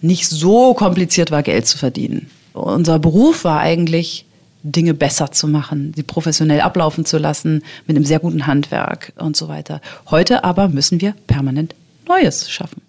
nicht 0.00 0.28
so 0.28 0.74
kompliziert 0.74 1.30
war, 1.30 1.42
Geld 1.42 1.66
zu 1.66 1.78
verdienen. 1.78 2.30
Unser 2.52 2.98
Beruf 2.98 3.44
war 3.44 3.60
eigentlich 3.60 4.26
Dinge 4.62 4.94
besser 4.94 5.30
zu 5.30 5.46
machen, 5.46 5.92
sie 5.94 6.02
professionell 6.02 6.60
ablaufen 6.60 7.04
zu 7.04 7.18
lassen, 7.18 7.62
mit 7.86 7.96
einem 7.96 8.04
sehr 8.04 8.18
guten 8.18 8.46
Handwerk 8.46 9.12
und 9.16 9.36
so 9.36 9.48
weiter. 9.48 9.80
Heute 10.10 10.42
aber 10.44 10.68
müssen 10.68 11.00
wir 11.00 11.14
permanent 11.26 11.74
Neues 12.08 12.50
schaffen. 12.50 12.82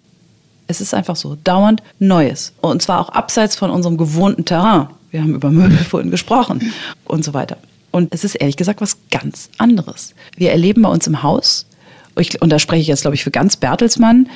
Es 0.68 0.80
ist 0.80 0.94
einfach 0.94 1.16
so, 1.16 1.36
dauernd 1.42 1.82
Neues. 1.98 2.52
Und 2.60 2.82
zwar 2.82 3.00
auch 3.00 3.08
abseits 3.08 3.56
von 3.56 3.70
unserem 3.70 3.96
gewohnten 3.96 4.44
Terrain. 4.44 4.88
Wir 5.10 5.22
haben 5.22 5.34
über 5.34 5.50
Möbel 5.50 5.78
vorhin 5.90 6.10
gesprochen 6.10 6.72
und 7.04 7.24
so 7.24 7.34
weiter. 7.34 7.56
Und 7.90 8.14
es 8.14 8.22
ist 8.22 8.34
ehrlich 8.36 8.56
gesagt 8.56 8.80
was 8.80 8.98
ganz 9.10 9.48
anderes. 9.58 10.14
Wir 10.36 10.52
erleben 10.52 10.82
bei 10.82 10.90
uns 10.90 11.06
im 11.06 11.22
Haus, 11.22 11.66
und 12.40 12.50
da 12.50 12.58
spreche 12.58 12.82
ich 12.82 12.88
jetzt, 12.88 13.02
glaube 13.02 13.14
ich, 13.14 13.24
für 13.24 13.30
ganz 13.30 13.56
Bertelsmann, 13.56 14.28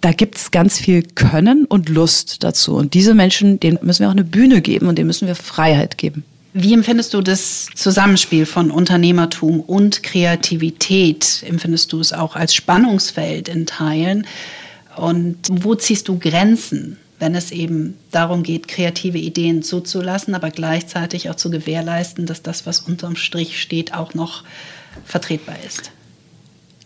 da 0.00 0.12
gibt 0.12 0.36
es 0.36 0.50
ganz 0.50 0.78
viel 0.78 1.02
Können 1.02 1.64
und 1.64 1.88
Lust 1.88 2.42
dazu. 2.44 2.76
Und 2.76 2.94
diese 2.94 3.14
Menschen, 3.14 3.60
denen 3.60 3.78
müssen 3.82 4.00
wir 4.00 4.08
auch 4.08 4.12
eine 4.12 4.24
Bühne 4.24 4.60
geben 4.60 4.86
und 4.88 4.96
denen 4.96 5.08
müssen 5.08 5.26
wir 5.26 5.34
Freiheit 5.34 5.98
geben. 5.98 6.24
Wie 6.54 6.72
empfindest 6.72 7.14
du 7.14 7.20
das 7.20 7.66
Zusammenspiel 7.74 8.46
von 8.46 8.70
Unternehmertum 8.70 9.60
und 9.60 10.02
Kreativität? 10.02 11.44
Empfindest 11.46 11.92
du 11.92 12.00
es 12.00 12.12
auch 12.12 12.36
als 12.36 12.54
Spannungsfeld 12.54 13.48
in 13.48 13.66
Teilen? 13.66 14.26
Und 14.98 15.36
wo 15.50 15.74
ziehst 15.74 16.08
du 16.08 16.18
Grenzen, 16.18 16.96
wenn 17.18 17.34
es 17.34 17.50
eben 17.50 17.96
darum 18.10 18.42
geht, 18.42 18.68
kreative 18.68 19.18
Ideen 19.18 19.62
zuzulassen, 19.62 20.34
aber 20.34 20.50
gleichzeitig 20.50 21.30
auch 21.30 21.34
zu 21.34 21.50
gewährleisten, 21.50 22.26
dass 22.26 22.42
das, 22.42 22.66
was 22.66 22.80
unterm 22.80 23.16
Strich 23.16 23.60
steht, 23.60 23.94
auch 23.94 24.14
noch 24.14 24.44
vertretbar 25.04 25.56
ist? 25.66 25.90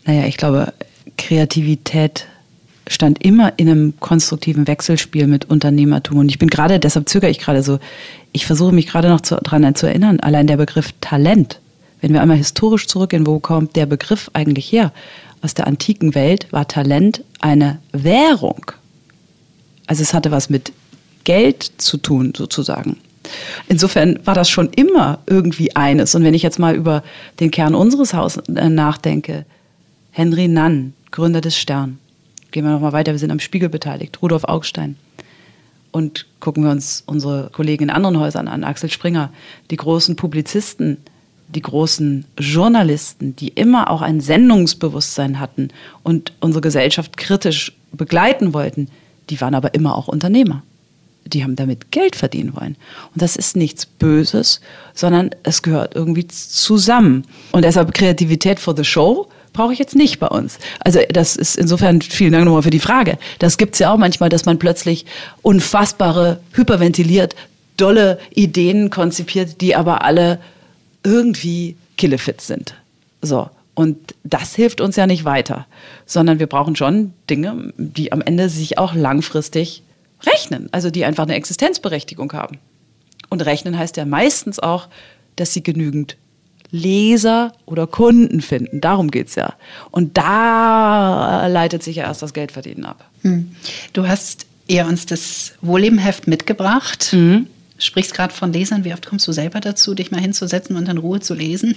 Naja, 0.05 0.27
ich 0.27 0.37
glaube, 0.37 0.73
Kreativität 1.17 2.27
stand 2.89 3.25
immer 3.25 3.53
in 3.57 3.69
einem 3.69 3.95
konstruktiven 4.01 4.67
Wechselspiel 4.67 5.27
mit 5.27 5.49
Unternehmertum. 5.49 6.19
Und 6.19 6.29
ich 6.29 6.39
bin 6.39 6.51
gerade, 6.51 6.81
deshalb 6.81 7.09
zögere 7.09 7.31
ich 7.31 7.39
gerade 7.39 7.63
so, 7.63 7.79
ich 8.33 8.47
versuche 8.47 8.73
mich 8.73 8.87
gerade 8.87 9.09
noch 9.09 9.21
daran 9.21 9.75
zu 9.75 9.87
erinnern, 9.87 10.21
allein 10.21 10.47
der 10.47 10.57
Begriff 10.57 10.93
Talent, 11.01 11.61
wenn 12.01 12.13
wir 12.13 12.21
einmal 12.21 12.37
historisch 12.37 12.89
zurückgehen, 12.89 13.27
wo 13.27 13.39
kommt 13.39 13.77
der 13.77 13.87
Begriff 13.87 14.31
eigentlich 14.33 14.73
her? 14.73 14.93
Aus 15.43 15.55
der 15.55 15.67
antiken 15.67 16.15
Welt 16.15 16.47
war 16.53 16.69
Talent 16.69 17.25
eine 17.41 17.81
Währung. 17.93 18.73
Also 19.87 20.03
es 20.03 20.15
hatte 20.15 20.31
was 20.31 20.49
mit 20.49 20.73
Geld 21.25 21.73
zu 21.79 21.97
tun, 21.99 22.33
sozusagen. 22.37 22.97
Insofern 23.69 24.19
war 24.25 24.35
das 24.35 24.49
schon 24.49 24.71
immer 24.71 25.19
irgendwie 25.27 25.75
eines. 25.77 26.15
Und 26.15 26.25
wenn 26.25 26.35
ich 26.35 26.43
jetzt 26.43 26.59
mal 26.59 26.75
über 26.75 27.03
den 27.41 27.51
Kern 27.51 27.75
unseres 27.75 28.15
Hauses 28.15 28.43
äh, 28.49 28.69
nachdenke, 28.69 29.45
Henry 30.13 30.49
Nann, 30.49 30.95
Gründer 31.11 31.41
des 31.41 31.57
Stern, 31.57 31.99
gehen 32.51 32.65
wir 32.65 32.73
nochmal 32.73 32.93
weiter, 32.93 33.13
wir 33.13 33.19
sind 33.19 33.31
am 33.31 33.41
Spiegel 33.41 33.69
beteiligt, 33.69 34.21
Rudolf 34.23 34.45
Augstein. 34.45 34.97
Und 35.91 36.27
gucken 36.41 36.65
wir 36.65 36.71
uns 36.71 37.03
unsere 37.07 37.51
Kollegen 37.53 37.85
in 37.85 37.91
anderen 37.91 38.19
Häusern 38.19 38.49
an, 38.49 38.65
Axel 38.65 38.91
Springer, 38.91 39.31
die 39.71 39.77
großen 39.77 40.17
Publizisten, 40.17 40.99
die 41.55 41.63
großen 41.63 42.25
Journalisten, 42.39 43.37
die 43.37 43.49
immer 43.49 43.91
auch 43.91 44.03
ein 44.03 44.21
Sendungsbewusstsein 44.21 45.39
hatten 45.39 45.69
und 46.03 46.33
unsere 46.41 46.61
Gesellschaft 46.61 47.17
kritisch 47.17 47.73
begleiten 47.93 48.55
wollten, 48.55 48.89
die 49.31 49.41
waren 49.41 49.55
aber 49.55 49.75
immer 49.75 49.97
auch 49.97 50.09
Unternehmer. 50.09 50.63
Die 51.25 51.45
haben 51.45 51.55
damit 51.55 51.93
Geld 51.93 52.17
verdienen 52.17 52.57
wollen. 52.57 52.77
Und 53.15 53.23
das 53.23 53.37
ist 53.37 53.57
nichts 53.57 53.87
Böses, 53.87 54.61
sondern 54.93 55.31
es 55.45 55.63
gehört 55.63 55.95
irgendwie 55.95 56.27
zusammen. 56.27 57.25
Und 57.53 57.65
deshalb 57.65 57.95
Kreativität 57.95 58.59
for 58.59 58.77
the 58.77 58.85
Show 58.85 59.29
brauche 59.53 59.73
ich 59.73 59.79
jetzt 59.79 59.95
nicht 59.95 60.19
bei 60.19 60.27
uns. 60.27 60.59
Also 60.81 61.01
das 61.11 61.37
ist 61.37 61.57
insofern, 61.57 62.03
vielen 62.03 62.33
Dank 62.33 62.45
nochmal 62.45 62.63
für 62.63 62.71
die 62.71 62.81
Frage. 62.81 63.19
Das 63.39 63.57
gibt 63.57 63.75
es 63.75 63.79
ja 63.79 63.93
auch 63.93 63.99
manchmal, 63.99 64.31
dass 64.31 64.47
man 64.47 64.59
plötzlich 64.59 65.07
unfassbare, 65.43 66.41
hyperventiliert, 66.53 67.37
dolle 67.77 68.19
Ideen 68.35 68.91
konzipiert, 68.91 69.61
die 69.61 69.77
aber 69.77 70.03
alle 70.03 70.39
irgendwie 71.03 71.77
killefit 71.97 72.41
sind. 72.41 72.75
So. 73.21 73.51
Und 73.75 74.15
das 74.23 74.55
hilft 74.55 74.81
uns 74.81 74.97
ja 74.97 75.07
nicht 75.07 75.25
weiter, 75.25 75.67
sondern 76.05 76.39
wir 76.39 76.47
brauchen 76.47 76.77
schon 76.77 77.15
Dinge, 77.31 77.73
die 77.79 78.13
am 78.13 78.21
Ende 78.21 78.51
sich 78.51 78.77
auch 78.77 78.95
langfristig 78.95 79.83
rechnen, 80.25 80.69
also 80.73 80.91
die 80.91 81.05
einfach 81.05 81.25
eine 81.25 81.35
Existenzberechtigung 81.37 82.33
haben. 82.35 82.59
Und 83.31 83.45
rechnen 83.47 83.79
heißt 83.79 83.97
ja 83.97 84.05
meistens 84.05 84.59
auch, 84.59 84.89
dass 85.37 85.55
sie 85.55 85.63
genügend 85.63 86.17
Leser 86.71 87.53
oder 87.65 87.87
Kunden 87.87 88.41
finden. 88.41 88.81
Darum 88.81 89.11
geht 89.11 89.29
es 89.29 89.37
ja. 89.37 89.55
Und 89.91 90.19
da 90.19 91.47
leitet 91.47 91.83
sich 91.83 91.97
ja 91.97 92.05
erst 92.05 92.23
das 92.23 92.35
Geldverdienen 92.35 92.85
ab. 92.85 93.09
Hm. 93.23 93.55
Du 93.93 94.07
hast 94.07 94.47
eher 94.69 94.87
uns 94.87 95.07
das 95.07 95.53
Wohlebenheft 95.61 96.27
mitgebracht. 96.27 97.11
Mhm. 97.13 97.47
Sprichst 97.85 98.15
gerade 98.15 98.33
von 98.33 98.53
Lesern. 98.53 98.85
Wie 98.85 98.93
oft 98.93 99.07
kommst 99.07 99.27
du 99.27 99.33
selber 99.33 99.61
dazu, 99.61 99.95
dich 99.95 100.11
mal 100.11 100.21
hinzusetzen 100.21 100.77
und 100.77 100.89
in 100.89 100.99
Ruhe 100.99 101.21
zu 101.21 101.35
lesen? 101.35 101.77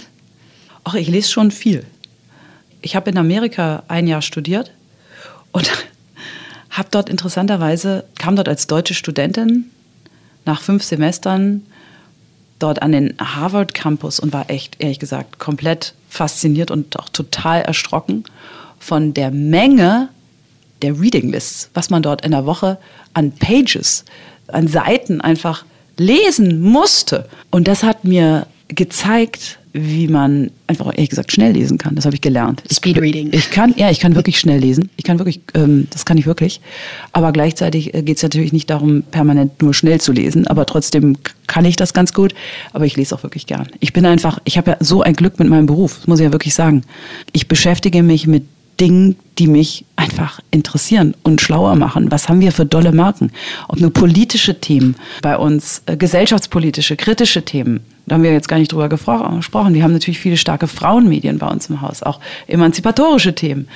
Ach, 0.84 0.94
ich 0.94 1.08
lese 1.08 1.30
schon 1.30 1.50
viel. 1.50 1.84
Ich 2.80 2.94
habe 2.94 3.10
in 3.10 3.18
Amerika 3.18 3.82
ein 3.88 4.06
Jahr 4.06 4.22
studiert 4.22 4.70
und 5.50 5.70
habe 6.70 6.88
dort 6.90 7.08
interessanterweise, 7.08 8.04
kam 8.18 8.36
dort 8.36 8.48
als 8.48 8.66
deutsche 8.66 8.94
Studentin 8.94 9.70
nach 10.44 10.60
fünf 10.60 10.84
Semestern 10.84 11.66
dort 12.58 12.82
an 12.82 12.92
den 12.92 13.14
Harvard 13.18 13.74
Campus 13.74 14.20
und 14.20 14.32
war 14.32 14.48
echt, 14.48 14.76
ehrlich 14.78 14.98
gesagt, 14.98 15.38
komplett 15.38 15.94
fasziniert 16.08 16.70
und 16.70 16.98
auch 16.98 17.08
total 17.08 17.62
erschrocken 17.62 18.24
von 18.78 19.12
der 19.12 19.30
Menge 19.30 20.08
der 20.82 21.00
Reading 21.00 21.30
Lists, 21.32 21.70
was 21.74 21.90
man 21.90 22.02
dort 22.02 22.24
in 22.24 22.30
der 22.30 22.46
Woche 22.46 22.78
an 23.12 23.32
Pages, 23.32 24.04
an 24.46 24.68
Seiten 24.68 25.20
einfach 25.20 25.64
lesen 25.96 26.60
musste. 26.60 27.28
Und 27.50 27.68
das 27.68 27.82
hat 27.82 28.04
mir 28.04 28.46
gezeigt, 28.68 29.58
wie 29.72 30.08
man 30.08 30.50
einfach 30.66 30.86
ehrlich 30.86 31.10
gesagt 31.10 31.32
schnell 31.32 31.52
lesen 31.52 31.76
kann. 31.76 31.94
Das 31.94 32.06
habe 32.06 32.14
ich 32.14 32.22
gelernt. 32.22 32.62
Speed 32.72 32.98
Reading. 32.98 33.28
Ich 33.32 33.50
kann, 33.50 33.74
ja, 33.76 33.90
ich 33.90 34.00
kann 34.00 34.14
wirklich 34.14 34.38
schnell 34.38 34.58
lesen. 34.58 34.88
Ich 34.96 35.04
kann 35.04 35.18
wirklich, 35.18 35.40
ähm, 35.54 35.86
das 35.90 36.06
kann 36.06 36.16
ich 36.16 36.26
wirklich. 36.26 36.60
Aber 37.12 37.30
gleichzeitig 37.32 37.94
äh, 37.94 38.02
geht 38.02 38.16
es 38.16 38.22
natürlich 38.22 38.52
nicht 38.52 38.70
darum, 38.70 39.02
permanent 39.02 39.60
nur 39.60 39.74
schnell 39.74 40.00
zu 40.00 40.12
lesen. 40.12 40.46
Aber 40.46 40.64
trotzdem 40.64 41.18
kann 41.46 41.66
ich 41.66 41.76
das 41.76 41.92
ganz 41.92 42.14
gut. 42.14 42.34
Aber 42.72 42.86
ich 42.86 42.96
lese 42.96 43.14
auch 43.14 43.22
wirklich 43.22 43.46
gern. 43.46 43.68
Ich 43.80 43.92
bin 43.92 44.06
einfach, 44.06 44.40
ich 44.44 44.56
habe 44.56 44.72
ja 44.72 44.76
so 44.80 45.02
ein 45.02 45.14
Glück 45.14 45.38
mit 45.38 45.48
meinem 45.48 45.66
Beruf, 45.66 46.06
muss 46.06 46.20
ich 46.20 46.24
ja 46.24 46.32
wirklich 46.32 46.54
sagen. 46.54 46.82
Ich 47.32 47.46
beschäftige 47.46 48.02
mich 48.02 48.26
mit 48.26 48.44
Dingen, 48.80 49.16
die 49.38 49.46
mich 49.46 49.84
einfach 49.96 50.40
interessieren 50.50 51.14
und 51.22 51.40
schlauer 51.40 51.74
machen. 51.76 52.10
Was 52.10 52.28
haben 52.28 52.40
wir 52.40 52.52
für 52.52 52.66
dolle 52.66 52.92
Marken? 52.92 53.32
Ob 53.68 53.80
nur 53.80 53.92
politische 53.92 54.60
Themen 54.60 54.96
bei 55.22 55.36
uns, 55.36 55.82
äh, 55.86 55.96
gesellschaftspolitische, 55.96 56.96
kritische 56.96 57.44
Themen. 57.44 57.80
Da 58.06 58.14
haben 58.14 58.22
wir 58.22 58.32
jetzt 58.32 58.48
gar 58.48 58.58
nicht 58.58 58.72
drüber 58.72 58.88
gesprochen. 58.88 59.74
Wir 59.74 59.82
haben 59.82 59.92
natürlich 59.92 60.18
viele 60.18 60.36
starke 60.36 60.68
Frauenmedien 60.68 61.38
bei 61.38 61.48
uns 61.48 61.68
im 61.68 61.80
Haus, 61.80 62.02
auch 62.02 62.20
emanzipatorische 62.46 63.34
Themen 63.34 63.68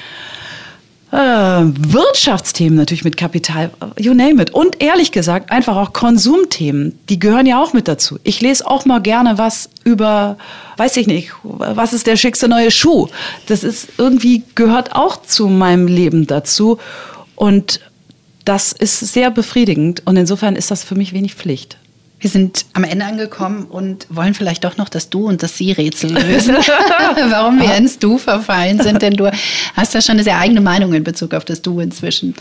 äh, 1.12 1.16
Wirtschaftsthemen 1.16 2.76
natürlich 2.76 3.04
mit 3.04 3.16
Kapital, 3.16 3.70
you 3.98 4.14
name 4.14 4.40
it. 4.42 4.50
Und 4.52 4.80
ehrlich 4.82 5.12
gesagt, 5.12 5.50
einfach 5.50 5.76
auch 5.76 5.92
Konsumthemen, 5.92 6.98
die 7.08 7.18
gehören 7.18 7.46
ja 7.46 7.60
auch 7.60 7.72
mit 7.72 7.88
dazu. 7.88 8.18
Ich 8.22 8.40
lese 8.40 8.66
auch 8.66 8.84
mal 8.84 9.00
gerne 9.00 9.36
was 9.36 9.70
über, 9.84 10.38
weiß 10.76 10.96
ich 10.98 11.06
nicht, 11.06 11.32
was 11.42 11.92
ist 11.92 12.06
der 12.06 12.16
schickste 12.16 12.48
neue 12.48 12.70
Schuh. 12.70 13.08
Das 13.46 13.64
ist 13.64 13.88
irgendwie, 13.98 14.44
gehört 14.54 14.94
auch 14.94 15.22
zu 15.22 15.48
meinem 15.48 15.86
Leben 15.86 16.26
dazu. 16.26 16.78
Und 17.34 17.80
das 18.44 18.72
ist 18.72 19.00
sehr 19.00 19.30
befriedigend. 19.30 20.02
Und 20.06 20.16
insofern 20.16 20.56
ist 20.56 20.70
das 20.70 20.84
für 20.84 20.94
mich 20.94 21.12
wenig 21.12 21.34
Pflicht. 21.34 21.76
Wir 22.20 22.28
sind 22.28 22.66
am 22.74 22.84
Ende 22.84 23.06
angekommen 23.06 23.64
und 23.64 24.06
wollen 24.10 24.34
vielleicht 24.34 24.64
doch 24.64 24.76
noch 24.76 24.90
das 24.90 25.08
Du 25.08 25.26
und 25.26 25.42
das 25.42 25.56
Sie-Rätsel 25.56 26.12
lösen. 26.12 26.54
Warum 27.30 27.58
wir 27.58 27.74
ins 27.76 27.98
Du 27.98 28.18
verfallen 28.18 28.78
sind, 28.82 29.00
denn 29.00 29.14
du 29.14 29.30
hast 29.74 29.94
ja 29.94 30.02
schon 30.02 30.16
eine 30.16 30.24
sehr 30.24 30.38
eigene 30.38 30.60
Meinung 30.60 30.92
in 30.92 31.02
Bezug 31.02 31.32
auf 31.32 31.46
das 31.46 31.62
Du 31.62 31.80
inzwischen. 31.80 32.34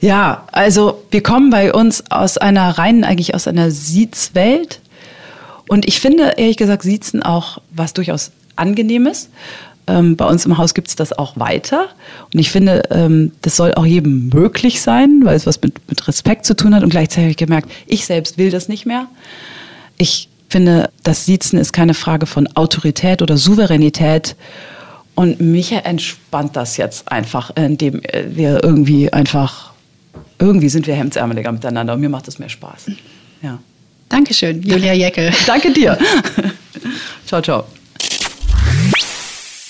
Ja, 0.00 0.48
also 0.50 1.04
wir 1.12 1.22
kommen 1.22 1.50
bei 1.50 1.72
uns 1.72 2.10
aus 2.10 2.38
einer 2.38 2.76
reinen, 2.76 3.04
eigentlich 3.04 3.36
aus 3.36 3.46
einer 3.46 3.70
Siezwelt. 3.70 4.80
Und 5.68 5.86
ich 5.86 6.00
finde, 6.00 6.34
ehrlich 6.36 6.56
gesagt, 6.56 6.82
Siezen 6.82 7.22
auch 7.22 7.58
was 7.70 7.94
durchaus 7.94 8.32
Angenehmes. 8.56 9.30
Ähm, 9.86 10.16
bei 10.16 10.26
uns 10.26 10.46
im 10.46 10.56
Haus 10.56 10.74
gibt 10.74 10.88
es 10.88 10.96
das 10.96 11.12
auch 11.12 11.38
weiter. 11.38 11.88
Und 12.32 12.38
ich 12.38 12.50
finde, 12.50 12.82
ähm, 12.90 13.32
das 13.42 13.56
soll 13.56 13.74
auch 13.74 13.84
jedem 13.84 14.30
möglich 14.30 14.80
sein, 14.80 15.20
weil 15.24 15.36
es 15.36 15.46
was 15.46 15.60
mit, 15.60 15.88
mit 15.88 16.06
Respekt 16.08 16.46
zu 16.46 16.56
tun 16.56 16.74
hat. 16.74 16.82
Und 16.82 16.90
gleichzeitig 16.90 17.24
habe 17.24 17.30
ich 17.30 17.36
gemerkt, 17.36 17.70
ich 17.86 18.06
selbst 18.06 18.38
will 18.38 18.50
das 18.50 18.68
nicht 18.68 18.86
mehr. 18.86 19.06
Ich 19.98 20.28
finde, 20.48 20.90
das 21.02 21.26
Siezen 21.26 21.58
ist 21.58 21.72
keine 21.72 21.94
Frage 21.94 22.26
von 22.26 22.46
Autorität 22.54 23.22
oder 23.22 23.36
Souveränität. 23.36 24.36
Und 25.14 25.40
mich 25.40 25.72
entspannt 25.72 26.56
das 26.56 26.76
jetzt 26.76 27.10
einfach, 27.10 27.50
indem 27.54 28.02
wir 28.28 28.64
irgendwie 28.64 29.12
einfach, 29.12 29.72
irgendwie 30.38 30.68
sind 30.68 30.86
wir 30.86 30.94
hemdsärmeliger 30.94 31.52
miteinander 31.52 31.94
und 31.94 32.00
mir 32.00 32.08
macht 32.08 32.26
es 32.26 32.38
mehr 32.38 32.48
Spaß. 32.48 32.86
Ja. 33.42 33.58
Dankeschön, 34.08 34.62
Julia 34.62 34.92
Jeckel. 34.92 35.32
Danke 35.46 35.72
dir. 35.72 35.98
ciao, 37.26 37.40
ciao. 37.40 37.64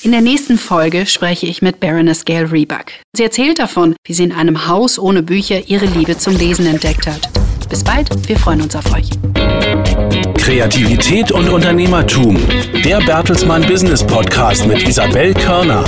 In 0.05 0.13
der 0.13 0.21
nächsten 0.21 0.59
Folge 0.59 1.07
spreche 1.07 1.47
ich 1.47 1.63
mit 1.63 1.81
Baroness 1.81 2.27
Gail 2.27 2.45
Rebuck. 2.45 2.93
Sie 3.17 3.23
erzählt 3.23 3.59
davon, 3.59 3.97
wie 4.05 4.13
sie 4.13 4.25
in 4.25 4.33
einem 4.33 4.69
Haus 4.69 4.99
ohne 4.99 5.23
Bücher 5.23 5.67
ihre 5.67 5.87
Liebe 5.87 6.19
zum 6.19 6.37
Lesen 6.37 6.67
entdeckt 6.67 7.07
hat. 7.07 7.31
Bis 7.71 7.83
bald, 7.83 8.11
wir 8.29 8.39
freuen 8.39 8.61
uns 8.61 8.77
auf 8.77 8.85
euch. 8.95 9.09
Kreativität 10.37 11.33
und 11.33 11.49
Unternehmertum. 11.49 12.37
Der 12.85 12.99
Bertelsmann 12.99 13.67
Business 13.67 14.07
Podcast 14.07 14.67
mit 14.67 14.87
Isabel 14.87 15.33
Körner. 15.33 15.83